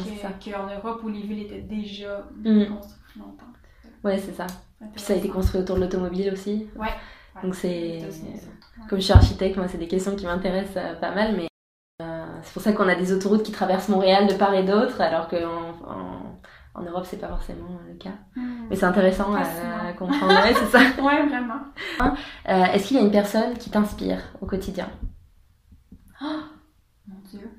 [0.45, 2.67] qu'en Europe où les villes étaient déjà mm.
[2.67, 3.53] construites longtemps.
[4.05, 4.47] Ouais, c'est ça.
[4.93, 6.69] Puis ça a été construit autour de l'automobile aussi.
[6.77, 6.89] Ouais.
[7.43, 8.01] Donc c'est...
[8.89, 11.49] Comme je suis architecte, moi, c'est des questions qui m'intéressent euh, pas mal, mais
[12.43, 15.29] c'est pour ça qu'on a des autoroutes qui traversent Montréal de part et d'autre, alors
[15.29, 15.75] qu'en
[16.75, 18.15] en, Europe, c'est pas forcément le cas.
[18.37, 18.67] Hmm.
[18.69, 20.33] Mais c'est intéressant à, comprendre.
[20.43, 20.79] ouais, c'est ça.
[21.03, 21.61] ouais, vraiment.
[22.49, 24.89] Euh, est-ce qu'il y a une personne qui t'inspire au quotidien?
[26.23, 26.41] Oh,
[27.07, 27.51] Mon Dieu.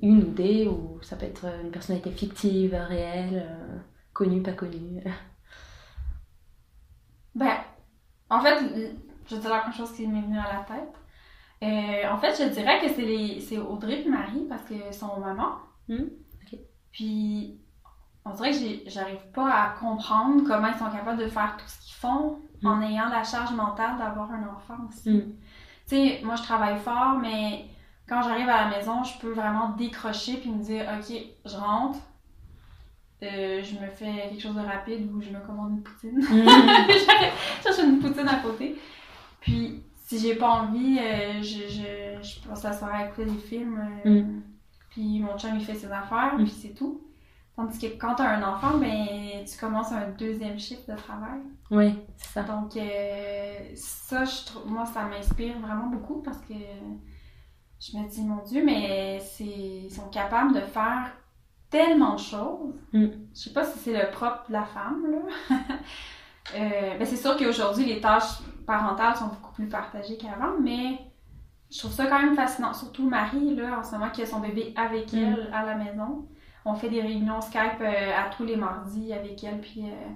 [0.00, 3.78] Une ou des, ou ça peut être une personnalité fictive, réelle, euh,
[4.12, 5.02] connue, pas connue?
[7.34, 7.58] Ben,
[8.30, 8.58] en fait,
[9.26, 10.94] je vais dire la chose qui m'est venue à la tête.
[11.62, 15.18] Euh, en fait, je dirais que c'est les c'est Audrey et Marie parce que sont
[15.18, 15.56] maman.
[15.88, 16.04] Hmm,
[16.92, 17.58] puis
[18.24, 21.80] on dirait que j'arrive pas à comprendre comment ils sont capables de faire tout ce
[21.84, 22.66] qu'ils font hmm.
[22.66, 25.10] en ayant la charge mentale d'avoir un enfant aussi.
[25.10, 25.32] Hmm.
[25.88, 27.66] Tu sais, moi je travaille fort, mais
[28.08, 31.98] quand j'arrive à la maison, je peux vraiment décrocher puis me dire ok, je rentre.
[33.20, 36.20] Euh, je me fais quelque chose de rapide ou je me commande une poutine.
[36.22, 38.76] je cherche une poutine à côté.
[39.40, 43.36] Puis si j'ai pas envie, euh, je, je, je passe la soirée à écouter des
[43.36, 43.78] films.
[44.06, 44.42] Euh, mm.
[44.88, 46.44] Puis mon chum, il fait ses affaires, mm.
[46.44, 47.02] puis c'est tout.
[47.54, 51.40] Tandis que quand t'as un enfant, ben, tu commences un deuxième shift de travail.
[51.70, 52.42] Oui, c'est ça.
[52.42, 58.22] Donc, euh, ça, je trouve, moi, ça m'inspire vraiment beaucoup parce que je me dis,
[58.22, 61.12] mon Dieu, mais c'est, ils sont capables de faire
[61.68, 62.74] tellement de choses.
[62.94, 63.08] Mm.
[63.34, 65.56] Je sais pas si c'est le propre de la femme, là.
[66.98, 70.98] ben, c'est sûr qu'aujourd'hui, les tâches parentales sont beaucoup plus partagées qu'avant, mais
[71.70, 72.74] je trouve ça quand même fascinant.
[72.74, 75.16] Surtout Marie, là, en ce moment, qui a son bébé avec mm.
[75.16, 76.28] elle à la maison.
[76.64, 80.10] On fait des réunions Skype euh, à tous les mardis avec elle, puis euh,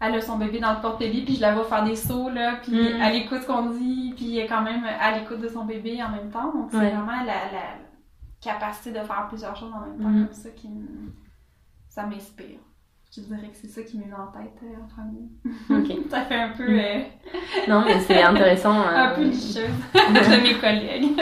[0.00, 2.56] elle a son bébé dans le porte-bébé, puis je la vois faire des sauts, là,
[2.62, 3.00] puis mm.
[3.02, 6.02] elle écoute ce qu'on dit, puis elle est quand même à l'écoute de son bébé
[6.02, 6.50] en même temps.
[6.52, 7.88] Donc, c'est vraiment la, la,
[8.40, 10.24] capacité de faire plusieurs choses en même temps, mm.
[10.26, 10.70] comme ça, qui
[11.88, 12.60] ça m'inspire.
[13.18, 15.28] Je dirais que c'est ça qui m'est en tête euh, en premier.
[15.70, 16.06] Ok.
[16.10, 16.70] ça fait un peu.
[16.70, 16.78] Mm.
[16.78, 17.00] Euh,
[17.68, 18.80] non, mais c'est intéressant.
[18.88, 19.56] un peu licheuse
[19.94, 21.20] de mes collègues.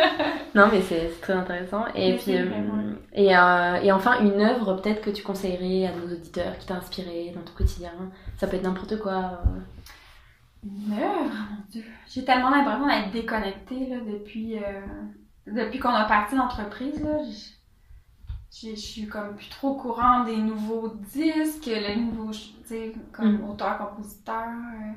[0.54, 1.84] non, mais c'est très intéressant.
[1.94, 3.30] Et puis, euh, et,
[3.86, 7.42] et enfin, une œuvre peut-être que tu conseillerais à nos auditeurs qui t'a inspiré dans
[7.42, 7.92] ton quotidien.
[8.36, 9.40] Ça peut être n'importe quoi.
[10.64, 11.84] Une œuvre, mon Dieu.
[12.08, 14.56] J'ai tellement l'impression d'être déconnectée là, depuis,
[15.46, 17.02] depuis qu'on a parti d'entreprise.
[17.02, 17.18] Là
[18.62, 23.38] je suis comme plus trop au courant des nouveaux disques, les nouveaux, tu sais, comme
[23.38, 23.50] mm.
[23.50, 24.48] auteur-compositeur.
[24.48, 24.92] Euh.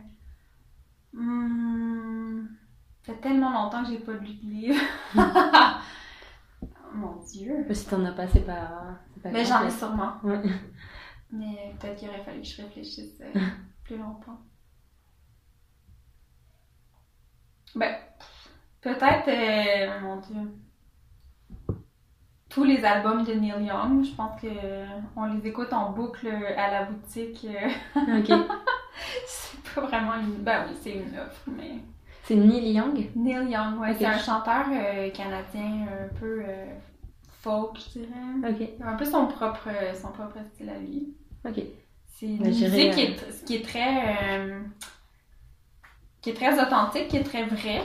[1.12, 2.48] Hmm.
[3.02, 4.82] ça fait tellement longtemps que j'ai pas lu de livre.
[6.94, 7.66] Mon Dieu.
[7.72, 9.00] Si t'en as pas, c'est pas.
[9.26, 10.14] Mais j'en ai sûrement.
[11.32, 13.40] Mais peut-être qu'il aurait fallu que je réfléchisse euh,
[13.84, 14.40] plus longtemps.
[17.76, 17.96] Ben,
[18.82, 20.52] peut-être, euh, mon Dieu
[22.50, 24.04] tous les albums de Neil Young.
[24.04, 24.48] Je pense que
[25.16, 26.28] on les écoute en boucle
[26.58, 27.46] à la boutique.
[27.96, 28.28] Ok.
[29.28, 30.44] c'est pas vraiment une.
[30.44, 31.76] Ben oui, c'est une offre, mais.
[32.24, 33.10] C'est Neil Young?
[33.16, 33.96] Neil Young, ouais.
[33.98, 36.66] C'est un chanteur euh, canadien un peu euh,
[37.42, 38.52] folk, je dirais.
[38.52, 38.70] Ok.
[38.84, 39.70] Un peu son propre,
[40.00, 41.08] son propre style à lui.
[41.46, 41.64] Ok.
[42.06, 44.40] C'est une Ben, musique qui euh, est, qui est très...
[44.40, 44.60] euh,
[46.22, 47.84] qui est très authentique, qui est très vraie.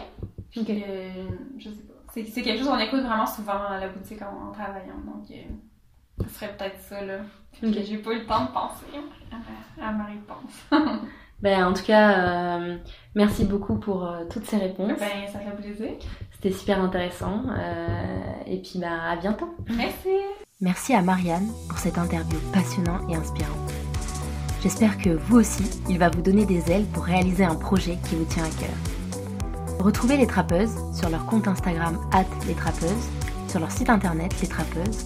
[0.51, 1.29] Puis, euh,
[1.59, 1.94] je sais pas.
[2.15, 4.99] C'est, c'est quelque chose qu'on écoute vraiment souvent à la boutique en, en travaillant.
[5.05, 7.19] Donc, euh, ce serait peut-être ça, là.
[7.53, 7.75] Puis Ok.
[7.75, 8.85] que j'ai pas eu le temps de penser
[9.33, 11.01] à ma, à ma réponse.
[11.43, 12.79] Ben, en tout cas, euh,
[13.15, 14.93] merci beaucoup pour euh, toutes ces réponses.
[14.99, 15.91] ben, ça fait plaisir.
[16.33, 17.43] C'était super intéressant.
[17.51, 19.55] euh, et puis, bah, à bientôt.
[19.69, 20.09] Merci!
[20.63, 23.73] Merci à Marianne pour cette interview passionnante et inspirante.
[24.63, 28.15] J'espère que vous aussi, il va vous donner des ailes pour réaliser un projet qui
[28.15, 28.94] vous tient à cœur.
[29.79, 31.99] Retrouvez les trappeuses sur leur compte Instagram
[32.47, 33.09] les trappeuses,
[33.49, 35.05] sur leur site internet les trappeuses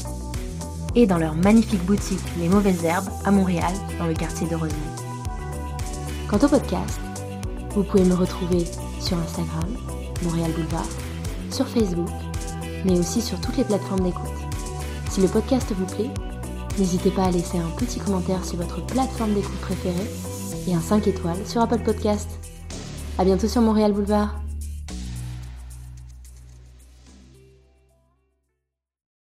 [0.95, 4.74] et dans leur magnifique boutique Les Mauvaises Herbes à Montréal, dans le quartier de Rosemont.
[6.28, 7.01] Quant au podcast,
[7.74, 8.65] vous pouvez me retrouver
[9.01, 9.69] sur Instagram,
[10.23, 10.89] Montréal Boulevard,
[11.51, 12.09] sur Facebook,
[12.85, 14.28] mais aussi sur toutes les plateformes d'écoute.
[15.11, 16.11] Si le podcast vous plaît,
[16.78, 20.11] n'hésitez pas à laisser un petit commentaire sur votre plateforme d'écoute préférée
[20.66, 22.28] et un 5 étoiles sur Apple Podcast.
[23.19, 24.47] À bientôt sur Montréal Boulevard.